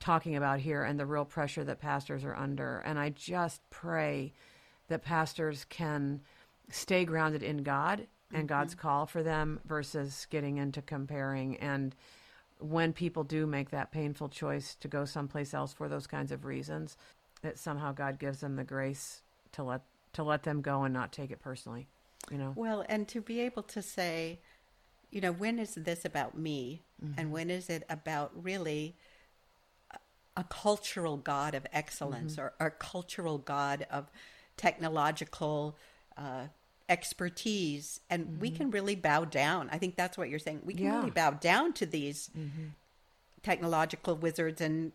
talking 0.00 0.36
about 0.36 0.58
here 0.58 0.82
and 0.82 0.98
the 0.98 1.06
real 1.06 1.26
pressure 1.26 1.62
that 1.64 1.80
pastors 1.80 2.24
are 2.24 2.34
under. 2.34 2.78
And 2.78 2.98
I 2.98 3.10
just 3.10 3.60
pray 3.70 4.32
that 4.88 5.02
pastors 5.02 5.64
can 5.68 6.22
stay 6.70 7.04
grounded 7.04 7.42
in 7.42 7.58
God 7.58 8.06
and 8.32 8.40
mm-hmm. 8.40 8.46
God's 8.46 8.74
call 8.74 9.06
for 9.06 9.22
them 9.22 9.60
versus 9.66 10.26
getting 10.30 10.56
into 10.56 10.80
comparing. 10.80 11.56
And 11.58 11.94
when 12.58 12.92
people 12.94 13.22
do 13.22 13.46
make 13.46 13.70
that 13.70 13.92
painful 13.92 14.30
choice 14.30 14.74
to 14.76 14.88
go 14.88 15.04
someplace 15.04 15.52
else 15.52 15.74
for 15.74 15.88
those 15.88 16.06
kinds 16.06 16.32
of 16.32 16.46
reasons, 16.46 16.96
that 17.42 17.58
somehow 17.58 17.92
God 17.92 18.18
gives 18.18 18.40
them 18.40 18.56
the 18.56 18.64
grace 18.64 19.22
to 19.52 19.62
let 19.62 19.82
to 20.12 20.24
let 20.24 20.42
them 20.42 20.60
go 20.60 20.82
and 20.82 20.92
not 20.92 21.12
take 21.12 21.30
it 21.30 21.40
personally. 21.40 21.86
You 22.30 22.38
know. 22.38 22.52
well, 22.54 22.84
and 22.88 23.08
to 23.08 23.20
be 23.20 23.40
able 23.40 23.62
to 23.64 23.82
say, 23.82 24.38
you 25.10 25.20
know, 25.20 25.32
when 25.32 25.58
is 25.58 25.74
this 25.74 26.04
about 26.04 26.38
me, 26.38 26.82
and 27.00 27.16
mm-hmm. 27.16 27.30
when 27.30 27.50
is 27.50 27.68
it 27.68 27.82
about 27.88 28.30
really 28.34 28.94
a, 30.36 30.44
cultural 30.44 31.16
God 31.16 31.54
of 31.54 31.66
excellence 31.72 32.36
mm-hmm. 32.36 32.42
or, 32.42 32.66
a 32.66 32.70
cultural 32.70 33.38
God 33.38 33.86
of 33.90 34.10
technological 34.56 35.76
uh, 36.16 36.44
expertise, 36.88 38.00
and 38.08 38.40
we 38.40 38.48
mm-hmm. 38.48 38.56
can 38.56 38.70
really 38.70 38.94
bow 38.94 39.24
down. 39.24 39.68
I 39.72 39.78
think 39.78 39.96
that's 39.96 40.16
what 40.16 40.28
you're 40.28 40.38
saying. 40.38 40.62
We 40.64 40.74
can 40.74 40.84
Yeah. 40.84 40.98
really 40.98 41.10
bow 41.10 41.30
down 41.32 41.72
to 41.74 41.86
these 41.86 42.30
technological 43.42 44.16
wizards 44.16 44.60
and 44.60 44.92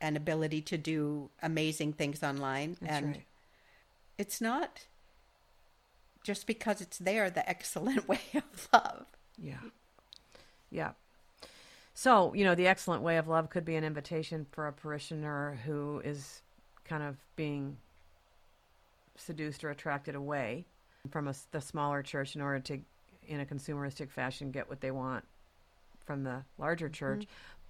and 0.00 0.16
ability 0.16 0.60
to 0.60 0.76
do 0.76 1.30
amazing 1.42 1.94
things 1.94 2.22
online. 2.22 2.76
That's 2.80 2.92
and 2.92 3.06
right. 3.06 3.24
it's 4.18 4.40
not 4.40 4.86
just 6.24 6.46
because 6.48 6.80
it's 6.80 6.98
there 6.98 7.30
the 7.30 7.48
excellent 7.48 8.08
way 8.08 8.20
of 8.34 8.68
love. 8.72 9.06
Yeah. 9.38 9.60
Yeah. 10.70 10.92
So, 11.94 12.34
you 12.34 12.42
know, 12.42 12.56
the 12.56 12.66
excellent 12.66 13.02
way 13.02 13.18
of 13.18 13.28
love 13.28 13.50
could 13.50 13.64
be 13.64 13.76
an 13.76 13.84
invitation 13.84 14.46
for 14.50 14.66
a 14.66 14.72
parishioner 14.72 15.60
who 15.64 16.00
is 16.04 16.42
kind 16.84 17.04
of 17.04 17.16
being 17.36 17.76
seduced 19.16 19.62
or 19.62 19.70
attracted 19.70 20.16
away 20.16 20.64
from 21.08 21.28
a 21.28 21.34
the 21.52 21.60
smaller 21.60 22.02
church 22.02 22.34
in 22.34 22.40
order 22.40 22.58
to, 22.58 22.80
in 23.28 23.38
a 23.38 23.44
consumeristic 23.44 24.10
fashion, 24.10 24.50
get 24.50 24.68
what 24.68 24.80
they 24.80 24.90
want 24.90 25.24
from 26.04 26.24
the 26.24 26.42
larger 26.58 26.86
mm-hmm. 26.86 26.94
church. 26.94 27.26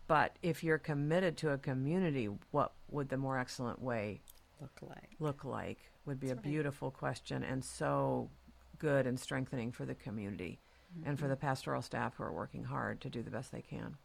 But 0.07 0.37
if 0.43 0.65
you're 0.65 0.79
committed 0.79 1.37
to 1.39 1.51
a 1.51 1.59
community, 1.59 2.29
what 2.51 2.73
would 2.91 3.11
the 3.11 3.17
more 3.19 3.39
excellent 3.39 3.83
way 3.83 4.21
Look 4.61 4.79
like 4.83 5.11
look 5.19 5.45
like? 5.45 5.79
Would 6.07 6.21
be 6.21 6.31
a 6.31 6.35
right. 6.35 6.43
beautiful 6.43 6.91
question 6.91 7.43
and 7.43 7.65
so 7.65 8.29
good 8.79 9.07
and 9.07 9.19
strengthening 9.19 9.73
for 9.73 9.85
the 9.85 9.95
community 9.95 10.61
and 11.05 11.19
for 11.19 11.25
mm-hmm. 11.25 11.31
the 11.31 11.37
pastoral 11.37 11.83
staff 11.83 12.15
who 12.17 12.23
are 12.23 12.33
working 12.33 12.65
hard 12.65 13.01
to 13.01 13.09
do 13.09 13.23
the 13.23 13.31
best 13.31 13.51
they 13.53 13.63
can. 13.63 13.97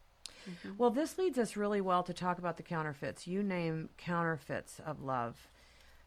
Mm-hmm. 0.50 0.78
Well, 0.78 0.90
this 0.90 1.18
leads 1.18 1.38
us 1.38 1.56
really 1.56 1.82
well 1.82 2.04
to 2.04 2.14
talk 2.14 2.38
about 2.38 2.58
the 2.58 2.64
counterfeits. 2.64 3.28
You 3.28 3.44
name 3.44 3.90
counterfeits 3.98 4.80
of 4.86 5.02
love 5.02 5.36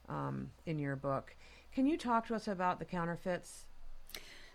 um, 0.09 0.51
in 0.67 0.79
your 0.79 0.97
book. 0.97 1.37
Can 1.73 1.87
you 1.87 1.97
talk 1.97 2.27
to 2.27 2.35
us 2.35 2.49
about 2.49 2.79
the 2.79 2.85
counterfeits? 2.85 3.65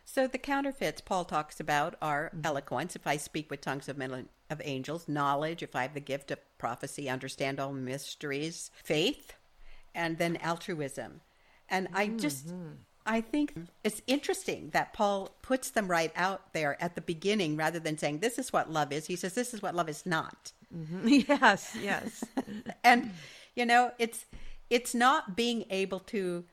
So 0.04 0.28
the 0.28 0.38
counterfeits 0.38 1.02
Paul 1.02 1.26
talks 1.26 1.60
about 1.60 1.96
are 2.02 2.28
mm-hmm. 2.28 2.42
eloquence, 2.46 2.96
if 2.96 3.06
I 3.06 3.18
speak 3.18 3.52
with 3.52 3.62
tongues 3.62 3.90
of 3.90 3.98
men 3.98 4.30
of 4.50 4.62
angels, 4.64 5.08
knowledge, 5.08 5.62
if 5.62 5.76
I 5.76 5.84
have 5.84 5.94
the 5.94 6.00
gift 6.00 6.32
of 6.32 6.40
prophecy, 6.58 7.10
understand 7.10 7.60
all 7.60 7.74
mysteries, 7.74 8.72
faith, 8.84 9.34
and 9.94 10.18
then 10.18 10.38
altruism. 10.38 11.22
And 11.70 11.90
I 11.94 12.08
just 12.08 12.54
I 13.08 13.22
think 13.22 13.56
it's 13.84 14.02
interesting 14.06 14.70
that 14.74 14.94
Paul 14.94 15.32
puts 15.42 15.72
them 15.72 15.88
right 15.88 16.12
out 16.16 16.54
there 16.54 16.82
at 16.82 16.96
the 16.96 17.02
beginning 17.02 17.56
rather 17.56 17.80
than 17.80 17.98
saying 17.98 18.20
this 18.20 18.38
is 18.38 18.52
what 18.52 18.72
love 18.72 18.92
is. 18.92 19.08
He 19.08 19.16
says 19.16 19.34
this 19.34 19.54
is 19.54 19.62
what 19.62 19.74
love 19.74 19.90
is 19.90 20.06
not. 20.06 20.52
Mm-hmm. 20.76 21.08
yes, 21.28 21.76
yes. 21.82 22.24
And 22.84 23.12
you 23.56 23.66
know, 23.66 23.92
it's 23.98 24.26
it's 24.70 24.94
not 24.94 25.36
being 25.36 25.66
able 25.70 26.00
to 26.00 26.44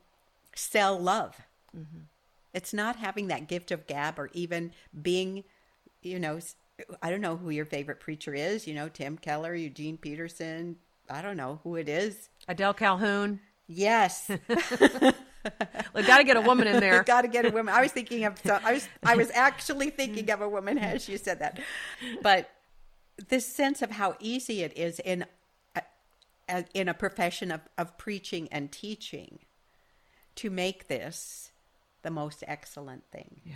sell 0.54 0.98
love. 0.98 1.36
Mm-hmm. 1.76 2.04
It's 2.54 2.72
not 2.72 2.96
having 2.96 3.26
that 3.28 3.48
gift 3.48 3.72
of 3.72 3.86
gab 3.88 4.18
or 4.18 4.30
even 4.32 4.72
being, 5.02 5.42
you 6.02 6.20
know, 6.20 6.38
I 7.02 7.10
don't 7.10 7.20
know 7.20 7.36
who 7.36 7.50
your 7.50 7.64
favorite 7.64 7.98
preacher 7.98 8.32
is. 8.32 8.66
You 8.66 8.74
know, 8.74 8.88
Tim 8.88 9.18
Keller, 9.18 9.54
Eugene 9.54 9.96
Peterson. 9.98 10.76
I 11.10 11.20
don't 11.20 11.36
know 11.36 11.58
who 11.64 11.74
it 11.74 11.88
is. 11.88 12.28
Adele 12.46 12.74
Calhoun. 12.74 13.40
Yes. 13.66 14.30
We've 15.94 16.06
got 16.06 16.18
to 16.18 16.24
get 16.24 16.36
a 16.36 16.40
woman 16.40 16.66
in 16.66 16.80
there. 16.80 17.02
Got 17.06 17.22
to 17.22 17.28
get 17.28 17.44
a 17.44 17.50
woman. 17.50 17.74
I 17.74 17.82
was 17.82 17.92
thinking 17.92 18.24
of. 18.24 18.38
So 18.44 18.58
I 18.62 18.72
was. 18.72 18.88
I 19.02 19.16
was 19.16 19.30
actually 19.34 19.90
thinking 19.90 20.30
of 20.30 20.40
a 20.40 20.48
woman 20.48 20.78
as 20.78 21.08
you 21.08 21.18
said 21.18 21.40
that, 21.40 21.60
but 22.22 22.50
this 23.28 23.46
sense 23.46 23.82
of 23.82 23.90
how 23.90 24.16
easy 24.20 24.62
it 24.62 24.76
is 24.76 25.00
in 25.00 25.24
a, 26.48 26.64
in 26.74 26.88
a 26.88 26.94
profession 26.94 27.50
of, 27.50 27.60
of 27.78 27.96
preaching 27.98 28.48
and 28.50 28.70
teaching 28.70 29.40
to 30.36 30.50
make 30.50 30.88
this 30.88 31.52
the 32.02 32.10
most 32.10 32.44
excellent 32.46 33.04
thing. 33.10 33.40
Yeah. 33.44 33.54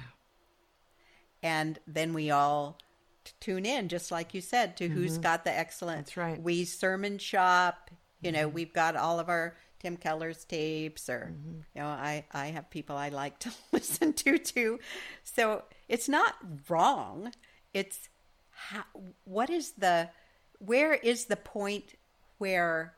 And 1.42 1.78
then 1.86 2.14
we 2.14 2.30
all 2.30 2.78
t- 3.24 3.32
tune 3.40 3.66
in, 3.66 3.88
just 3.88 4.10
like 4.10 4.34
you 4.34 4.40
said, 4.40 4.76
to 4.78 4.88
who's 4.88 5.12
mm-hmm. 5.12 5.22
got 5.22 5.44
the 5.44 5.56
excellent. 5.56 6.06
That's 6.06 6.16
right. 6.16 6.40
We 6.40 6.64
sermon 6.64 7.18
shop. 7.18 7.90
You 8.20 8.32
know, 8.32 8.46
mm-hmm. 8.46 8.54
we've 8.54 8.72
got 8.72 8.96
all 8.96 9.20
of 9.20 9.28
our 9.28 9.56
Tim 9.80 9.96
Keller's 9.96 10.44
tapes, 10.44 11.08
or 11.08 11.32
mm-hmm. 11.32 11.60
you 11.74 11.82
know, 11.82 11.86
I 11.86 12.24
I 12.32 12.46
have 12.46 12.70
people 12.70 12.96
I 12.96 13.08
like 13.10 13.38
to 13.40 13.50
listen 13.72 14.12
to 14.14 14.38
too. 14.38 14.78
So 15.24 15.62
it's 15.88 16.08
not 16.08 16.34
wrong. 16.68 17.32
It's 17.74 18.08
how, 18.50 18.84
what 19.24 19.50
is 19.50 19.72
the 19.72 20.10
where 20.58 20.94
is 20.94 21.26
the 21.26 21.36
point 21.36 21.94
where 22.38 22.94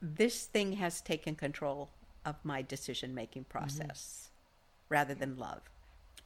this 0.00 0.46
thing 0.46 0.74
has 0.74 1.00
taken 1.00 1.34
control 1.34 1.90
of 2.24 2.36
my 2.44 2.62
decision 2.62 3.14
making 3.14 3.42
mm-hmm. 3.42 3.58
process 3.58 4.30
rather 4.88 5.14
than 5.14 5.36
love. 5.36 5.62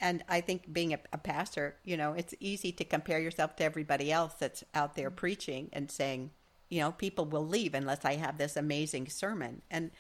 And 0.00 0.24
I 0.28 0.40
think 0.40 0.72
being 0.72 0.92
a, 0.94 0.98
a 1.12 1.18
pastor, 1.18 1.76
you 1.84 1.96
know, 1.96 2.12
it's 2.12 2.34
easy 2.40 2.72
to 2.72 2.84
compare 2.84 3.20
yourself 3.20 3.56
to 3.56 3.64
everybody 3.64 4.10
else 4.10 4.34
that's 4.34 4.64
out 4.74 4.96
there 4.96 5.10
mm-hmm. 5.10 5.16
preaching 5.16 5.70
and 5.72 5.90
saying, 5.90 6.30
you 6.72 6.80
know, 6.80 6.90
people 6.90 7.26
will 7.26 7.46
leave 7.46 7.74
unless 7.74 8.02
I 8.04 8.14
have 8.16 8.38
this 8.38 8.56
amazing 8.56 9.08
sermon. 9.08 9.60
And 9.70 9.90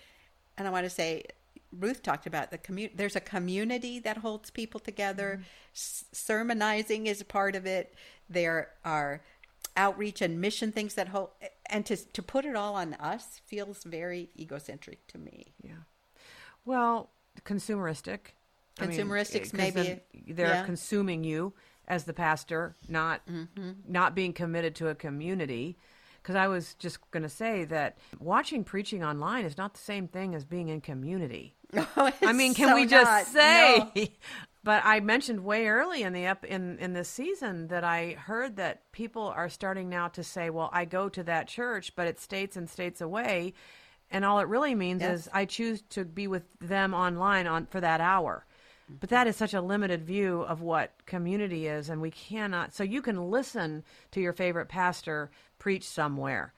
and 0.56 0.66
I 0.66 0.70
want 0.70 0.84
to 0.86 0.90
say, 0.90 1.24
Ruth 1.70 2.02
talked 2.02 2.26
about 2.26 2.50
the 2.50 2.56
community. 2.58 2.94
There's 2.96 3.14
a 3.16 3.20
community 3.20 3.98
that 4.00 4.16
holds 4.18 4.48
people 4.50 4.80
together. 4.80 5.42
S- 5.74 6.04
sermonizing 6.12 7.06
is 7.06 7.20
a 7.20 7.24
part 7.26 7.54
of 7.56 7.66
it. 7.66 7.94
There 8.28 8.70
are 8.86 9.20
outreach 9.76 10.22
and 10.22 10.40
mission 10.40 10.72
things 10.72 10.94
that 10.94 11.08
hold, 11.08 11.30
and 11.68 11.84
to 11.86 11.96
to 11.96 12.22
put 12.22 12.46
it 12.46 12.56
all 12.56 12.74
on 12.74 12.94
us 12.94 13.42
feels 13.44 13.84
very 13.84 14.30
egocentric 14.38 15.06
to 15.08 15.18
me. 15.18 15.52
Yeah. 15.62 15.82
Well, 16.64 17.10
consumeristic. 17.44 18.20
I 18.80 18.86
mean, 18.86 18.96
maybe- 19.52 20.00
they're 20.28 20.46
yeah. 20.48 20.64
consuming 20.64 21.24
you 21.24 21.52
as 21.86 22.04
the 22.04 22.14
pastor, 22.14 22.76
not 22.88 23.26
Mm-hmm. 23.26 23.70
not 23.88 24.14
being 24.14 24.32
committed 24.32 24.74
to 24.76 24.88
a 24.88 24.94
community. 24.94 25.76
Because 26.22 26.36
I 26.36 26.46
was 26.46 26.74
just 26.74 26.98
going 27.10 27.24
to 27.24 27.28
say 27.28 27.64
that 27.64 27.98
watching 28.20 28.62
preaching 28.62 29.02
online 29.02 29.44
is 29.44 29.58
not 29.58 29.74
the 29.74 29.80
same 29.80 30.06
thing 30.06 30.34
as 30.36 30.44
being 30.44 30.68
in 30.68 30.80
community. 30.80 31.54
I 31.96 32.32
mean, 32.32 32.54
can 32.54 32.68
So 32.68 32.74
we 32.76 32.86
just 32.86 33.04
not, 33.10 33.26
say? 33.26 33.90
no. 33.96 34.06
But 34.64 34.82
I 34.84 35.00
mentioned 35.00 35.40
way 35.42 35.66
early 35.66 36.04
in 36.04 36.12
the 36.12 36.28
up 36.28 36.44
in 36.44 36.78
in 36.78 36.92
this 36.92 37.08
season 37.08 37.66
that 37.66 37.82
I 37.82 38.12
heard 38.12 38.54
that 38.58 38.92
people 38.92 39.24
are 39.24 39.48
starting 39.48 39.88
now 39.88 40.06
to 40.08 40.22
say, 40.22 40.50
"Well, 40.50 40.70
I 40.72 40.84
go 40.84 41.08
to 41.08 41.24
that 41.24 41.48
church, 41.48 41.96
but 41.96 42.06
it's 42.06 42.22
states 42.22 42.56
and 42.56 42.70
states 42.70 43.00
away," 43.00 43.54
and 44.08 44.24
all 44.24 44.38
it 44.38 44.46
really 44.46 44.76
means 44.76 45.02
Yes. 45.02 45.22
is 45.22 45.28
I 45.32 45.46
choose 45.46 45.82
to 45.90 46.04
be 46.04 46.28
with 46.28 46.44
them 46.60 46.94
online 46.94 47.48
on 47.48 47.66
for 47.66 47.80
that 47.80 48.00
hour. 48.00 48.46
But 48.88 49.10
that 49.10 49.26
is 49.26 49.36
such 49.36 49.54
a 49.54 49.60
limited 49.60 50.04
view 50.04 50.42
of 50.42 50.60
what 50.60 50.92
community 51.06 51.66
is, 51.66 51.88
and 51.88 52.00
we 52.00 52.10
cannot. 52.10 52.74
So 52.74 52.84
you 52.84 53.00
can 53.02 53.30
listen 53.30 53.84
to 54.10 54.20
your 54.20 54.32
favorite 54.32 54.68
pastor 54.68 55.30
preach 55.58 55.84
somewhere. 55.84 56.52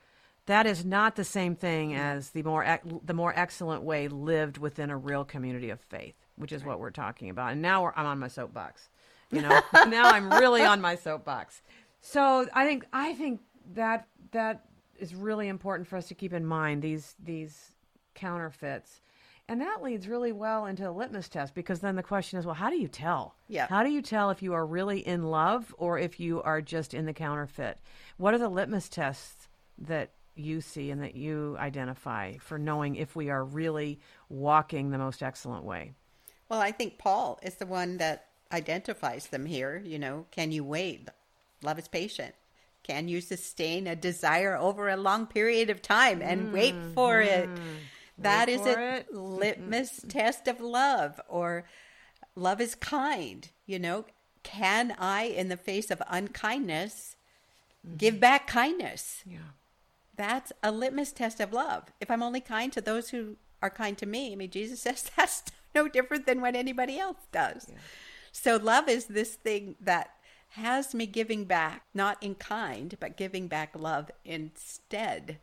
That 0.47 0.67
is 0.67 0.85
not 0.85 1.17
the 1.17 1.25
same 1.25 1.55
thing 1.57 1.91
mm-hmm. 1.91 2.01
as 2.01 2.31
the 2.31 2.43
more 2.43 2.81
the 3.05 3.15
more 3.15 3.33
excellent 3.37 3.83
way 3.83 4.09
lived 4.09 4.59
within 4.59 4.91
a 4.91 4.97
real 4.97 5.25
community 5.25 5.71
of 5.71 5.81
faith, 5.81 6.15
which 6.37 6.53
is 6.53 6.65
what 6.65 6.81
we're 6.81 6.91
talking 6.91 7.31
about. 7.31 7.53
And 7.53 7.63
now 7.63 7.83
we're, 7.83 7.93
I'm 7.97 8.07
on 8.07 8.19
my 8.19 8.29
soapbox. 8.29 8.89
You 9.31 9.43
know, 9.43 9.61
now 9.89 10.11
I'm 10.11 10.31
really 10.31 10.63
on 10.63 10.81
my 10.81 10.97
soapbox. 10.97 11.63
So 12.01 12.47
I 12.53 12.67
think 12.67 12.85
I 12.93 13.15
think 13.15 13.41
that 13.75 14.07
that 14.33 14.67
is 14.99 15.15
really 15.15 15.49
important 15.49 15.89
for 15.89 15.97
us 15.97 16.09
to 16.09 16.15
keep 16.15 16.33
in 16.33 16.45
mind 16.45 16.83
these 16.83 17.15
these 17.23 17.73
counterfeits. 18.15 19.01
And 19.48 19.61
that 19.61 19.83
leads 19.83 20.09
really 20.09 20.33
well 20.33 20.64
into 20.64 20.85
the 20.85 20.92
litmus 20.92 21.28
test 21.28 21.54
because 21.54 21.80
then 21.80 21.96
the 21.96 22.02
question 22.02 22.38
is, 22.38 22.46
well, 22.46 22.54
how 22.54 22.70
do 22.70 22.76
you 22.76 22.88
tell? 22.88 23.35
Yeah. 23.48 23.66
How 23.68 23.83
do 23.83 23.90
you 23.90 24.00
tell 24.00 24.30
if 24.30 24.42
you 24.42 24.54
are 24.54 24.64
really 24.64 25.07
in 25.07 25.24
love 25.24 25.74
or 25.76 25.98
if 25.98 26.18
you 26.18 26.40
are 26.42 26.62
just 26.62 26.94
in 26.94 27.04
the 27.04 27.12
counterfeit? 27.12 27.78
What 28.16 28.33
are 28.33 28.38
the 28.38 28.48
litmus 28.48 28.88
tests 28.88 29.48
that 29.78 30.11
you 30.35 30.61
see 30.61 30.90
and 30.90 31.02
that 31.02 31.14
you 31.14 31.57
identify 31.59 32.37
for 32.38 32.59
knowing 32.59 32.96
if 32.96 33.14
we 33.14 33.28
are 33.28 33.44
really 33.44 34.00
walking 34.30 34.90
the 34.90 34.98
most 34.98 35.22
excellent 35.22 35.64
way? 35.64 35.92
Well, 36.48 36.61
I 36.61 36.72
think 36.72 36.98
Paul 36.98 37.38
is 37.42 37.57
the 37.57 37.66
one 37.66 37.98
that 37.98 38.28
identifies 38.50 39.26
them 39.26 39.44
here. 39.44 39.83
You 39.85 39.98
know, 39.98 40.26
can 40.30 40.52
you 40.52 40.64
wait? 40.64 41.09
Love 41.62 41.78
is 41.78 41.88
patient. 41.88 42.35
Can 42.83 43.09
you 43.09 43.20
sustain 43.20 43.87
a 43.87 43.96
desire 43.96 44.57
over 44.57 44.88
a 44.88 44.96
long 44.96 45.26
period 45.26 45.70
of 45.70 45.80
time 45.80 46.20
and 46.22 46.52
wait 46.52 46.74
mm, 46.74 46.94
for 46.94 47.20
it? 47.20 47.48
Mm. 47.48 47.59
That 48.18 48.48
is 48.48 48.61
a 48.62 48.96
it. 48.96 49.07
Mm-hmm. 49.12 49.18
litmus 49.18 50.05
test 50.09 50.48
of 50.48 50.61
love. 50.61 51.20
Or 51.29 51.64
love 52.37 52.61
is 52.61 52.74
kind. 52.74 53.48
You 53.66 53.79
know, 53.79 54.05
can 54.42 54.94
I, 54.98 55.24
in 55.24 55.48
the 55.48 55.57
face 55.57 55.90
of 55.90 56.03
unkindness, 56.09 57.16
mm-hmm. 57.87 57.96
give 57.96 58.20
back 58.20 58.46
kindness? 58.46 59.22
Yeah. 59.27 59.38
That's 60.16 60.53
a 60.62 60.70
litmus 60.70 61.12
test 61.12 61.40
of 61.40 61.53
love. 61.53 61.85
If 62.00 62.11
I'm 62.11 62.22
only 62.22 62.40
kind 62.40 62.72
to 62.72 62.81
those 62.81 63.11
who 63.11 63.37
are 63.61 63.70
kind 63.70 63.98
to 63.98 64.07
me, 64.07 64.33
I 64.33 64.37
mean, 64.37 64.50
Jesus 64.50 64.81
says 64.83 65.11
that's 65.16 65.42
no 65.74 65.88
different 65.88 66.27
than 66.27 66.40
what 66.40 66.55
anybody 66.55 66.98
else 66.98 67.27
does. 67.33 67.66
So, 68.31 68.57
love 68.57 68.88
is 68.88 69.07
this 69.07 69.35
thing 69.35 69.77
that 69.81 70.11
has 70.50 70.94
me 70.94 71.07
giving 71.07 71.44
back, 71.44 71.83
not 71.92 72.22
in 72.22 72.37
kind, 72.37 72.96
but 73.00 73.16
giving 73.16 73.48
back 73.48 73.74
love 73.77 74.11
instead. 74.24 75.38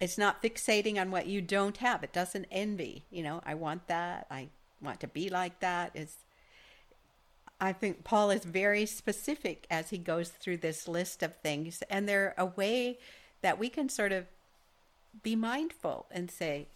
It's 0.00 0.18
not 0.18 0.42
fixating 0.42 1.00
on 1.00 1.10
what 1.10 1.26
you 1.26 1.40
don't 1.40 1.76
have. 1.78 2.04
It 2.04 2.12
doesn't 2.12 2.46
envy. 2.50 3.04
You 3.10 3.22
know, 3.22 3.40
I 3.44 3.54
want 3.54 3.88
that. 3.88 4.26
I 4.30 4.48
want 4.80 5.00
to 5.00 5.08
be 5.08 5.28
like 5.28 5.60
that. 5.60 5.90
It's 5.94 6.16
I 7.60 7.72
think 7.72 8.04
Paul 8.04 8.30
is 8.30 8.44
very 8.44 8.86
specific 8.86 9.66
as 9.70 9.90
he 9.90 9.98
goes 9.98 10.28
through 10.28 10.58
this 10.58 10.86
list 10.86 11.22
of 11.22 11.34
things, 11.36 11.82
and 11.90 12.08
they're 12.08 12.34
a 12.38 12.46
way 12.46 12.98
that 13.42 13.58
we 13.58 13.68
can 13.68 13.88
sort 13.88 14.12
of 14.12 14.26
be 15.22 15.34
mindful 15.34 16.06
and 16.10 16.30
say, 16.30 16.68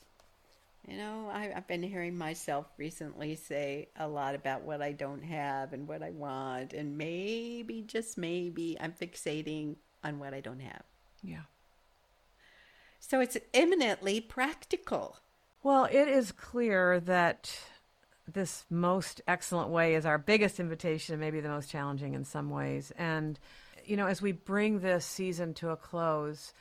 you 0.88 0.96
know, 0.96 1.30
I, 1.32 1.52
I've 1.54 1.68
been 1.68 1.84
hearing 1.84 2.18
myself 2.18 2.66
recently 2.76 3.36
say 3.36 3.88
a 3.96 4.08
lot 4.08 4.34
about 4.34 4.62
what 4.62 4.82
I 4.82 4.90
don't 4.90 5.22
have 5.22 5.72
and 5.72 5.86
what 5.86 6.02
I 6.02 6.10
want, 6.10 6.72
and 6.72 6.98
maybe, 6.98 7.82
just 7.82 8.18
maybe, 8.18 8.76
I'm 8.80 8.92
fixating 8.92 9.76
on 10.02 10.18
what 10.18 10.34
I 10.34 10.40
don't 10.40 10.60
have. 10.60 10.82
Yeah. 11.22 11.42
So 13.04 13.20
it's 13.20 13.36
eminently 13.52 14.20
practical. 14.20 15.16
Well, 15.64 15.84
it 15.84 16.08
is 16.08 16.30
clear 16.30 17.00
that 17.00 17.54
this 18.32 18.64
most 18.70 19.20
excellent 19.26 19.70
way 19.70 19.96
is 19.96 20.06
our 20.06 20.18
biggest 20.18 20.60
invitation, 20.60 21.18
maybe 21.18 21.40
the 21.40 21.48
most 21.48 21.68
challenging 21.68 22.14
in 22.14 22.24
some 22.24 22.48
ways. 22.48 22.92
And, 22.96 23.38
you 23.84 23.96
know, 23.96 24.06
as 24.06 24.22
we 24.22 24.30
bring 24.30 24.78
this 24.78 25.04
season 25.04 25.52
to 25.54 25.70
a 25.70 25.76
close, 25.76 26.54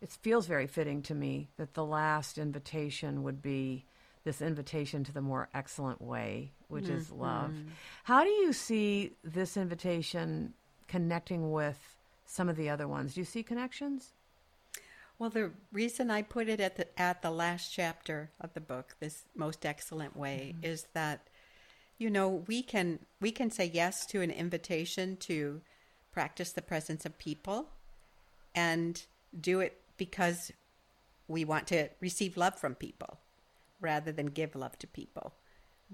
it 0.00 0.10
feels 0.10 0.46
very 0.46 0.68
fitting 0.68 1.02
to 1.02 1.14
me 1.14 1.48
that 1.56 1.74
the 1.74 1.84
last 1.84 2.38
invitation 2.38 3.24
would 3.24 3.42
be 3.42 3.84
this 4.22 4.40
invitation 4.40 5.02
to 5.02 5.12
the 5.12 5.20
more 5.20 5.48
excellent 5.52 6.00
way, 6.00 6.52
which 6.68 6.88
is 6.88 7.08
mm-hmm. 7.08 7.22
love. 7.22 7.54
How 8.04 8.22
do 8.22 8.30
you 8.30 8.52
see 8.52 9.14
this 9.24 9.56
invitation 9.56 10.54
connecting 10.86 11.50
with 11.50 11.96
some 12.24 12.48
of 12.48 12.56
the 12.56 12.70
other 12.70 12.86
ones? 12.86 13.14
Do 13.14 13.20
you 13.20 13.26
see 13.26 13.42
connections? 13.42 14.12
Well, 15.18 15.30
the 15.30 15.50
reason 15.72 16.10
I 16.10 16.22
put 16.22 16.48
it 16.48 16.60
at 16.60 16.76
the 16.76 17.00
at 17.00 17.22
the 17.22 17.30
last 17.30 17.72
chapter 17.72 18.30
of 18.40 18.54
the 18.54 18.60
book, 18.60 18.94
this 19.00 19.24
most 19.34 19.66
excellent 19.66 20.16
way, 20.16 20.54
mm-hmm. 20.54 20.64
is 20.64 20.86
that 20.94 21.26
you 21.98 22.08
know 22.08 22.44
we 22.46 22.62
can 22.62 23.00
we 23.20 23.32
can 23.32 23.50
say 23.50 23.68
yes 23.72 24.06
to 24.06 24.20
an 24.22 24.30
invitation 24.30 25.16
to 25.16 25.60
practice 26.12 26.52
the 26.52 26.62
presence 26.62 27.04
of 27.04 27.18
people, 27.18 27.68
and 28.54 29.06
do 29.38 29.58
it 29.60 29.80
because 29.96 30.52
we 31.26 31.44
want 31.44 31.66
to 31.66 31.88
receive 32.00 32.36
love 32.36 32.54
from 32.58 32.76
people, 32.76 33.18
rather 33.80 34.12
than 34.12 34.26
give 34.26 34.54
love 34.54 34.78
to 34.78 34.86
people. 34.86 35.34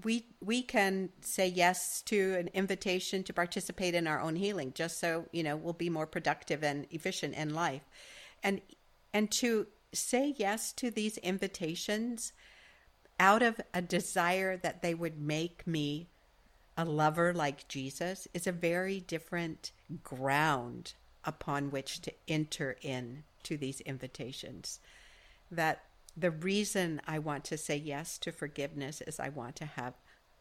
We 0.03 0.27
we 0.39 0.61
can 0.61 1.09
say 1.21 1.47
yes 1.47 2.03
to 2.03 2.35
an 2.35 2.49
invitation 2.53 3.23
to 3.23 3.33
participate 3.33 3.95
in 3.95 4.05
our 4.05 4.21
own 4.21 4.35
healing, 4.35 4.73
just 4.75 4.99
so 4.99 5.25
you 5.31 5.41
know 5.41 5.55
we'll 5.55 5.73
be 5.73 5.89
more 5.89 6.05
productive 6.05 6.63
and 6.63 6.85
efficient 6.91 7.33
in 7.33 7.55
life, 7.55 7.89
and 8.43 8.61
and 9.15 9.31
to 9.31 9.65
say 9.93 10.35
yes 10.35 10.73
to 10.73 10.91
these 10.91 11.17
invitations 11.19 12.33
out 13.17 13.41
of 13.41 13.61
a 13.73 13.81
desire 13.81 14.57
that 14.57 14.81
they 14.81 14.93
would 14.93 15.17
make 15.17 15.65
me 15.65 16.09
a 16.75 16.83
lover 16.83 17.33
like 17.33 17.65
Jesus 17.69 18.27
is 18.33 18.45
a 18.45 18.51
very 18.51 18.99
different 18.99 19.71
ground 20.03 20.95
upon 21.23 21.71
which 21.71 22.01
to 22.01 22.11
enter 22.27 22.75
in 22.81 23.23
to 23.43 23.55
these 23.55 23.79
invitations. 23.81 24.81
That 25.49 25.83
the 26.17 26.31
reason 26.31 26.99
I 27.07 27.19
want 27.19 27.45
to 27.45 27.57
say 27.57 27.77
yes 27.77 28.17
to 28.17 28.33
forgiveness 28.33 28.99
is 28.99 29.17
I 29.17 29.29
want 29.29 29.55
to 29.55 29.65
have 29.65 29.93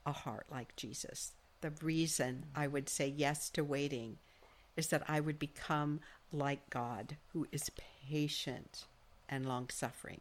a 0.04 0.10
heart 0.10 0.46
like 0.50 0.74
Jesus. 0.74 1.30
The 1.60 1.70
reason 1.80 2.46
I 2.56 2.66
would 2.66 2.88
say 2.88 3.06
yes 3.06 3.50
to 3.50 3.62
waiting 3.62 4.18
is 4.76 4.88
that 4.88 5.04
I 5.06 5.20
would 5.20 5.38
become 5.38 6.00
like 6.32 6.70
God, 6.70 7.16
who 7.32 7.46
is 7.52 7.70
patient 8.08 8.84
and 9.28 9.46
long 9.46 9.68
suffering. 9.70 10.20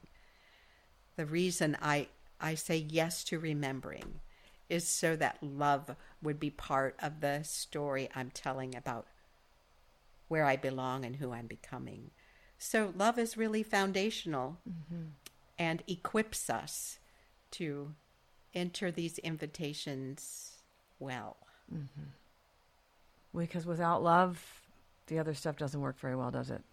The 1.16 1.26
reason 1.26 1.78
I, 1.82 2.08
I 2.40 2.56
say 2.56 2.78
yes 2.78 3.24
to 3.26 3.40
remembering 3.40 4.20
is 4.70 4.88
so 4.88 5.16
that 5.16 5.38
love 5.42 5.96
would 6.22 6.40
be 6.40 6.50
part 6.50 6.96
of 7.02 7.20
the 7.22 7.44
story 7.44 8.10
I'm 8.16 8.32
telling 8.32 8.76
about 8.76 9.06
where 10.28 10.46
I 10.46 10.56
belong 10.56 11.06
and 11.06 11.18
who 11.18 11.32
I'm 11.32 11.48
becoming. 11.48 12.12
So, 12.58 12.94
love 12.98 13.20
is 13.20 13.38
really 13.38 13.62
foundational 13.62 14.58
mm-hmm. 14.68 15.10
and 15.60 15.84
equips 15.88 16.50
us 16.50 16.98
to 17.52 17.94
enter 18.54 18.90
these 18.90 19.20
invitations 19.20 20.58
well. 20.98 21.38
Mm-hmm. 21.72 23.38
Because 23.38 23.66
without 23.66 24.02
love, 24.02 24.62
the 25.08 25.20
other 25.20 25.34
stuff 25.34 25.58
doesn't 25.58 25.82
work 25.82 26.00
very 26.00 26.16
well, 26.16 26.32
does 26.32 26.50
it? 26.50 26.64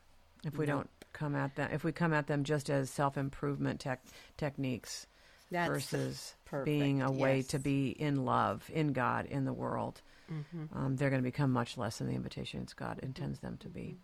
If 0.45 0.57
we 0.57 0.67
nope. 0.67 0.77
don't 0.77 0.91
come 1.13 1.35
at 1.35 1.57
them, 1.57 1.71
if 1.73 1.85
we 1.85 1.93
come 1.93 2.13
at 2.13 2.27
them 2.27 2.45
just 2.45 2.71
as 2.71 2.91
self 2.91 3.17
improvement 3.17 3.81
tech, 3.81 4.03
techniques 4.37 5.07
That's 5.51 5.69
versus 5.69 6.35
perfect. 6.45 6.65
being 6.65 7.03
a 7.03 7.11
yes. 7.11 7.21
way 7.21 7.43
to 7.43 7.59
be 7.59 7.91
in 7.91 8.25
love, 8.25 8.69
in 8.73 8.93
God, 8.93 9.27
in 9.27 9.45
the 9.45 9.53
world, 9.53 10.03
mm-hmm. 10.33 10.77
um, 10.77 10.97
they're 10.97 11.11
going 11.11 11.23
to 11.23 11.29
become 11.29 11.53
much 11.53 11.77
less 11.77 11.99
than 11.99 12.09
the 12.09 12.15
invitations 12.15 12.73
God 12.75 13.01
intends 13.03 13.41
them 13.41 13.57
to 13.59 13.69
be. 13.69 13.99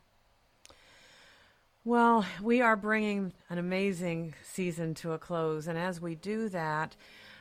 Well, 1.84 2.26
we 2.42 2.62
are 2.62 2.74
bringing 2.74 3.32
an 3.48 3.59
amazing 3.59 4.34
season 4.42 4.94
to 4.94 5.12
a 5.12 5.18
close, 5.18 5.68
and 5.68 5.78
as 5.78 6.00
we 6.00 6.16
do 6.16 6.48
that, 6.48 6.96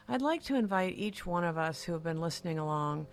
I'd 0.08 0.22
like 0.22 0.44
to 0.44 0.56
invite 0.56 0.98
each 0.98 1.26
one 1.26 1.44
of 1.44 1.58
us 1.58 1.82
who 1.82 1.94
have 1.94 2.04
been 2.04 2.22
listening 2.22 2.60
along 2.60 3.08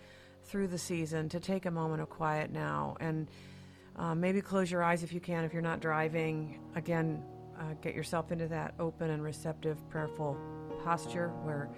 through 0.45 0.69
the 0.69 0.79
season 0.79 1.31
to 1.31 1.41
take 1.41 1.65
a 1.65 1.71
moment 1.71 2.03
of 2.03 2.11
quiet 2.11 2.51
now 2.51 2.97
and 3.01 3.31
uh, 3.97 4.15
maybe 4.15 4.41
close 4.41 4.71
your 4.71 4.83
eyes 4.83 5.03
if 5.03 5.13
you 5.13 5.21
can, 5.21 5.45
if 5.45 5.53
you're 5.53 5.63
not 5.63 5.81
driving. 5.81 6.61
Again, 6.75 7.23
uh, 7.59 7.75
get 7.81 7.95
yourself 7.95 8.33
into 8.33 8.49
that 8.49 8.75
open 8.79 9.11
and 9.11 9.23
receptive, 9.23 9.79
prayerful 9.89 10.37
posture 10.83 11.29
where 11.43 11.71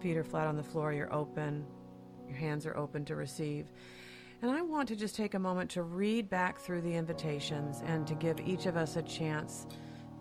feet 0.00 0.16
are 0.16 0.24
flat 0.24 0.46
on 0.46 0.56
the 0.56 0.62
floor, 0.62 0.92
you're 0.92 1.12
open, 1.12 1.64
your 2.26 2.36
hands 2.36 2.66
are 2.66 2.76
open 2.76 3.04
to 3.04 3.16
receive. 3.16 3.70
And 4.40 4.50
I 4.50 4.62
want 4.62 4.88
to 4.88 4.96
just 4.96 5.16
take 5.16 5.34
a 5.34 5.38
moment 5.38 5.70
to 5.72 5.82
read 5.82 6.30
back 6.30 6.58
through 6.58 6.82
the 6.82 6.94
invitations 6.94 7.82
and 7.84 8.06
to 8.06 8.14
give 8.14 8.38
each 8.40 8.66
of 8.66 8.76
us 8.76 8.96
a 8.96 9.02
chance 9.02 9.66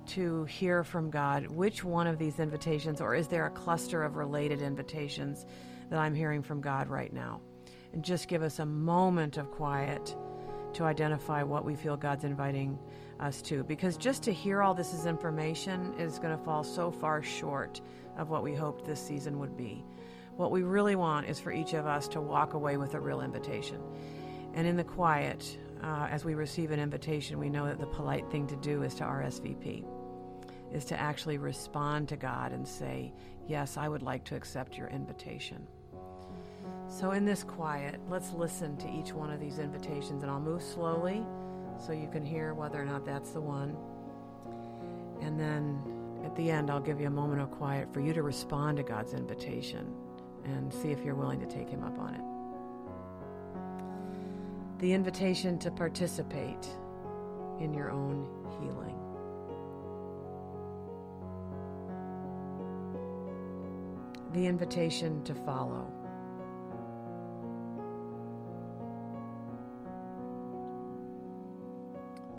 to 0.07 0.45
hear 0.45 0.83
from 0.83 1.11
God 1.11 1.47
which 1.47 1.83
one 1.83 2.07
of 2.07 2.17
these 2.17 2.39
invitations, 2.39 3.01
or 3.01 3.13
is 3.13 3.27
there 3.27 3.45
a 3.45 3.51
cluster 3.51 4.03
of 4.03 4.15
related 4.15 4.61
invitations 4.61 5.45
that 5.89 5.99
I'm 5.99 6.15
hearing 6.15 6.41
from 6.41 6.61
God 6.61 6.87
right 6.87 7.13
now? 7.13 7.41
And 7.93 8.03
just 8.03 8.27
give 8.27 8.41
us 8.41 8.59
a 8.59 8.65
moment 8.65 9.37
of 9.37 9.51
quiet 9.51 10.15
to 10.78 10.84
identify 10.84 11.41
what 11.41 11.65
we 11.65 11.75
feel 11.75 11.97
God's 11.97 12.23
inviting 12.23 12.78
us 13.19 13.41
to. 13.41 13.63
Because 13.63 13.97
just 13.97 14.21
to 14.23 14.32
hear 14.32 14.61
all 14.61 14.75
this 14.75 14.93
as 14.93 15.07
information 15.07 15.95
is 15.97 16.19
going 16.19 16.38
to 16.38 16.43
fall 16.43 16.63
so 16.63 16.91
far 16.91 17.23
short 17.23 17.82
of 18.15 18.30
what 18.30 18.43
we 18.43 18.53
hoped 18.53 18.86
this 18.86 19.01
season 19.01 19.39
would 19.39 19.57
be. 19.57 19.84
What 20.36 20.51
we 20.51 20.61
really 20.61 20.95
want 20.95 21.28
is 21.28 21.39
for 21.39 21.51
each 21.51 21.73
of 21.73 21.88
us 21.88 22.07
to 22.09 22.21
walk 22.21 22.53
away 22.53 22.78
with 22.78 22.93
a 22.93 22.99
real 22.99 23.21
invitation. 23.21 23.82
And 24.53 24.67
in 24.67 24.78
the 24.78 24.84
quiet, 24.84 25.57
uh, 25.84 26.07
as 26.11 26.23
we 26.23 26.36
receive 26.36 26.69
an 26.69 26.80
invitation, 26.80 27.39
we 27.39 27.49
know 27.49 27.65
that 27.65 27.80
the 27.80 27.88
polite 27.88 28.30
thing 28.30 28.45
to 28.45 28.55
do 28.57 28.84
is 28.84 28.93
to 28.95 29.03
RSVP, 29.03 29.84
is 30.71 30.86
to 30.86 30.99
actually 30.99 31.39
respond 31.39 32.07
to 32.09 32.17
God 32.17 32.51
and 32.51 32.67
say, 32.67 33.13
Yes, 33.47 33.78
I 33.78 33.88
would 33.88 34.03
like 34.03 34.25
to 34.25 34.36
accept 34.36 34.78
your 34.78 34.89
invitation. 34.89 35.65
So, 36.99 37.11
in 37.11 37.25
this 37.25 37.43
quiet, 37.43 37.99
let's 38.09 38.33
listen 38.33 38.75
to 38.77 38.89
each 38.89 39.13
one 39.13 39.29
of 39.29 39.39
these 39.39 39.59
invitations, 39.59 40.23
and 40.23 40.31
I'll 40.31 40.39
move 40.39 40.63
slowly 40.63 41.23
so 41.85 41.91
you 41.91 42.07
can 42.07 42.25
hear 42.25 42.55
whether 42.55 42.81
or 42.81 42.85
not 42.85 43.05
that's 43.05 43.29
the 43.29 43.39
one. 43.39 43.77
And 45.21 45.39
then 45.39 45.79
at 46.25 46.35
the 46.35 46.49
end, 46.49 46.71
I'll 46.71 46.79
give 46.79 46.99
you 46.99 47.05
a 47.05 47.11
moment 47.11 47.39
of 47.39 47.51
quiet 47.51 47.93
for 47.93 47.99
you 47.99 48.13
to 48.13 48.23
respond 48.23 48.77
to 48.77 48.83
God's 48.83 49.13
invitation 49.13 49.93
and 50.45 50.73
see 50.73 50.87
if 50.89 51.05
you're 51.05 51.13
willing 51.13 51.39
to 51.39 51.45
take 51.45 51.69
Him 51.69 51.83
up 51.83 51.99
on 51.99 52.15
it. 52.15 52.21
The 54.79 54.91
invitation 54.91 55.59
to 55.59 55.69
participate 55.69 56.67
in 57.59 57.75
your 57.75 57.91
own 57.91 58.27
healing. 58.59 58.97
The 64.33 64.47
invitation 64.47 65.23
to 65.25 65.35
follow. 65.35 65.93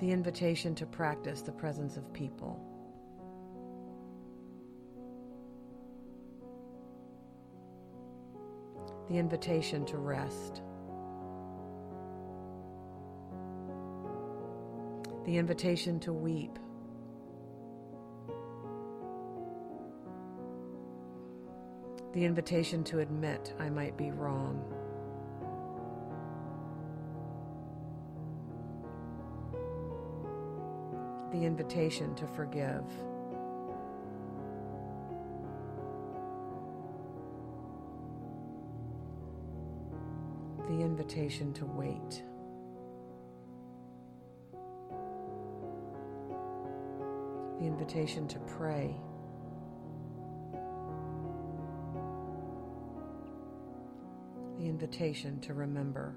The 0.00 0.10
invitation 0.12 0.74
to 0.76 0.86
practice 0.86 1.42
the 1.42 1.52
presence 1.52 1.96
of 1.96 2.12
people. 2.12 2.64
The 9.08 9.16
invitation 9.18 9.84
to 9.86 9.96
rest. 9.96 10.62
The 15.24 15.36
invitation 15.36 15.98
to 16.00 16.12
weep. 16.12 16.58
The 22.12 22.24
invitation 22.24 22.84
to 22.84 23.00
admit 23.00 23.54
I 23.58 23.68
might 23.68 23.96
be 23.96 24.10
wrong. 24.10 24.64
The 31.30 31.44
invitation 31.44 32.14
to 32.14 32.26
forgive. 32.28 32.84
The 40.68 40.80
invitation 40.84 41.52
to 41.54 41.66
wait. 41.66 42.22
The 47.58 47.66
invitation 47.66 48.28
to 48.28 48.38
pray. 48.40 48.94
The 54.58 54.66
invitation 54.66 55.40
to 55.40 55.54
remember. 55.54 56.14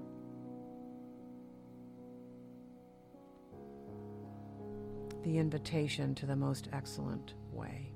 The 5.22 5.38
invitation 5.38 6.14
to 6.16 6.26
the 6.26 6.36
most 6.36 6.68
excellent 6.72 7.34
way. 7.52 7.92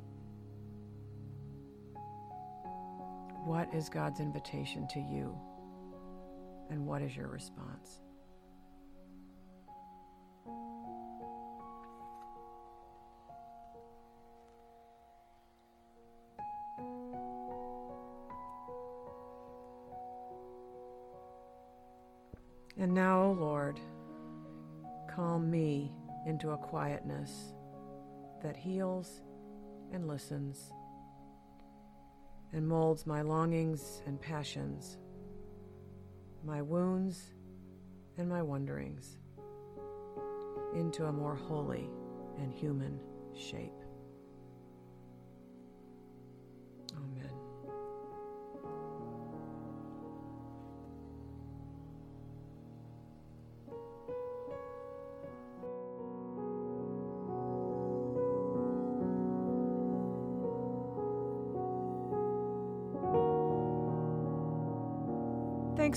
What 3.45 3.73
is 3.75 3.89
God's 3.89 4.21
invitation 4.21 4.87
to 4.89 5.01
you? 5.01 5.37
And 6.71 6.87
what 6.87 7.03
is 7.03 7.17
your 7.17 7.29
response? 7.29 8.01
And 22.79 22.93
now, 22.95 23.23
O 23.23 23.33
Lord, 23.33 23.81
calm 25.09 25.51
me 25.51 25.93
into 26.27 26.51
a 26.51 26.57
quietness 26.59 27.55
that 28.43 28.57
heals 28.57 29.23
and 29.93 30.07
listens 30.07 30.73
and 32.53 32.67
molds 32.67 33.07
my 33.07 33.23
longings 33.23 34.03
and 34.07 34.21
passions, 34.21 34.99
my 36.45 36.61
wounds 36.63 37.33
and 38.19 38.29
my 38.29 38.43
wonderings 38.43 39.19
into 40.75 41.05
a 41.07 41.13
more 41.13 41.35
holy 41.35 41.89
and 42.39 42.53
human 42.53 43.01
shape. 43.35 43.86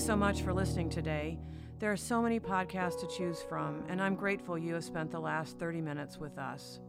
Thanks 0.00 0.08
so 0.08 0.16
much 0.16 0.40
for 0.40 0.54
listening 0.54 0.88
today. 0.88 1.38
There 1.78 1.92
are 1.92 1.96
so 1.96 2.22
many 2.22 2.40
podcasts 2.40 2.98
to 3.00 3.06
choose 3.06 3.42
from, 3.42 3.84
and 3.86 4.00
I'm 4.00 4.14
grateful 4.14 4.56
you 4.56 4.72
have 4.72 4.82
spent 4.82 5.10
the 5.10 5.20
last 5.20 5.58
30 5.58 5.82
minutes 5.82 6.16
with 6.16 6.38
us. 6.38 6.80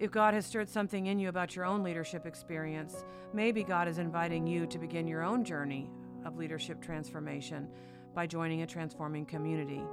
If 0.00 0.10
God 0.10 0.34
has 0.34 0.44
stirred 0.44 0.68
something 0.68 1.06
in 1.06 1.20
you 1.20 1.28
about 1.28 1.54
your 1.54 1.64
own 1.64 1.84
leadership 1.84 2.26
experience, 2.26 3.04
maybe 3.32 3.62
God 3.62 3.86
is 3.86 3.98
inviting 3.98 4.44
you 4.44 4.66
to 4.66 4.78
begin 4.80 5.06
your 5.06 5.22
own 5.22 5.44
journey 5.44 5.88
of 6.24 6.36
leadership 6.36 6.82
transformation 6.82 7.68
by 8.12 8.26
joining 8.26 8.62
a 8.62 8.66
transforming 8.66 9.24
community. 9.24 9.84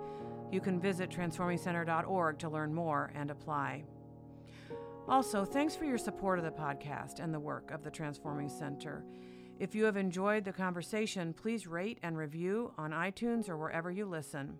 You 0.51 0.59
can 0.59 0.81
visit 0.81 1.11
transformingcenter.org 1.11 2.39
to 2.39 2.49
learn 2.49 2.73
more 2.73 3.11
and 3.13 3.29
apply. 3.29 3.83
Also, 5.07 5.45
thanks 5.45 5.75
for 5.75 5.85
your 5.85 5.99
support 5.99 6.39
of 6.39 6.45
the 6.45 6.51
podcast 6.51 7.19
and 7.19 7.31
the 7.31 7.39
work 7.39 7.69
of 7.69 7.83
the 7.83 7.91
Transforming 7.91 8.49
Center. 8.49 9.05
If 9.59 9.75
you 9.75 9.83
have 9.83 9.97
enjoyed 9.97 10.45
the 10.45 10.53
conversation, 10.53 11.33
please 11.33 11.67
rate 11.67 11.99
and 12.01 12.17
review 12.17 12.73
on 12.77 12.91
iTunes 12.91 13.49
or 13.49 13.57
wherever 13.57 13.91
you 13.91 14.05
listen. 14.05 14.57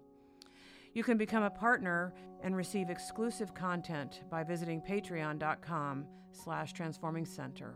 You 0.93 1.03
can 1.03 1.17
become 1.17 1.43
a 1.43 1.49
partner 1.49 2.13
and 2.43 2.53
receive 2.53 2.89
exclusive 2.89 3.53
content 3.53 4.23
by 4.29 4.43
visiting 4.43 4.81
patreon.com 4.81 6.05
slash 6.33 6.73
transforming 6.73 7.25
center. 7.25 7.75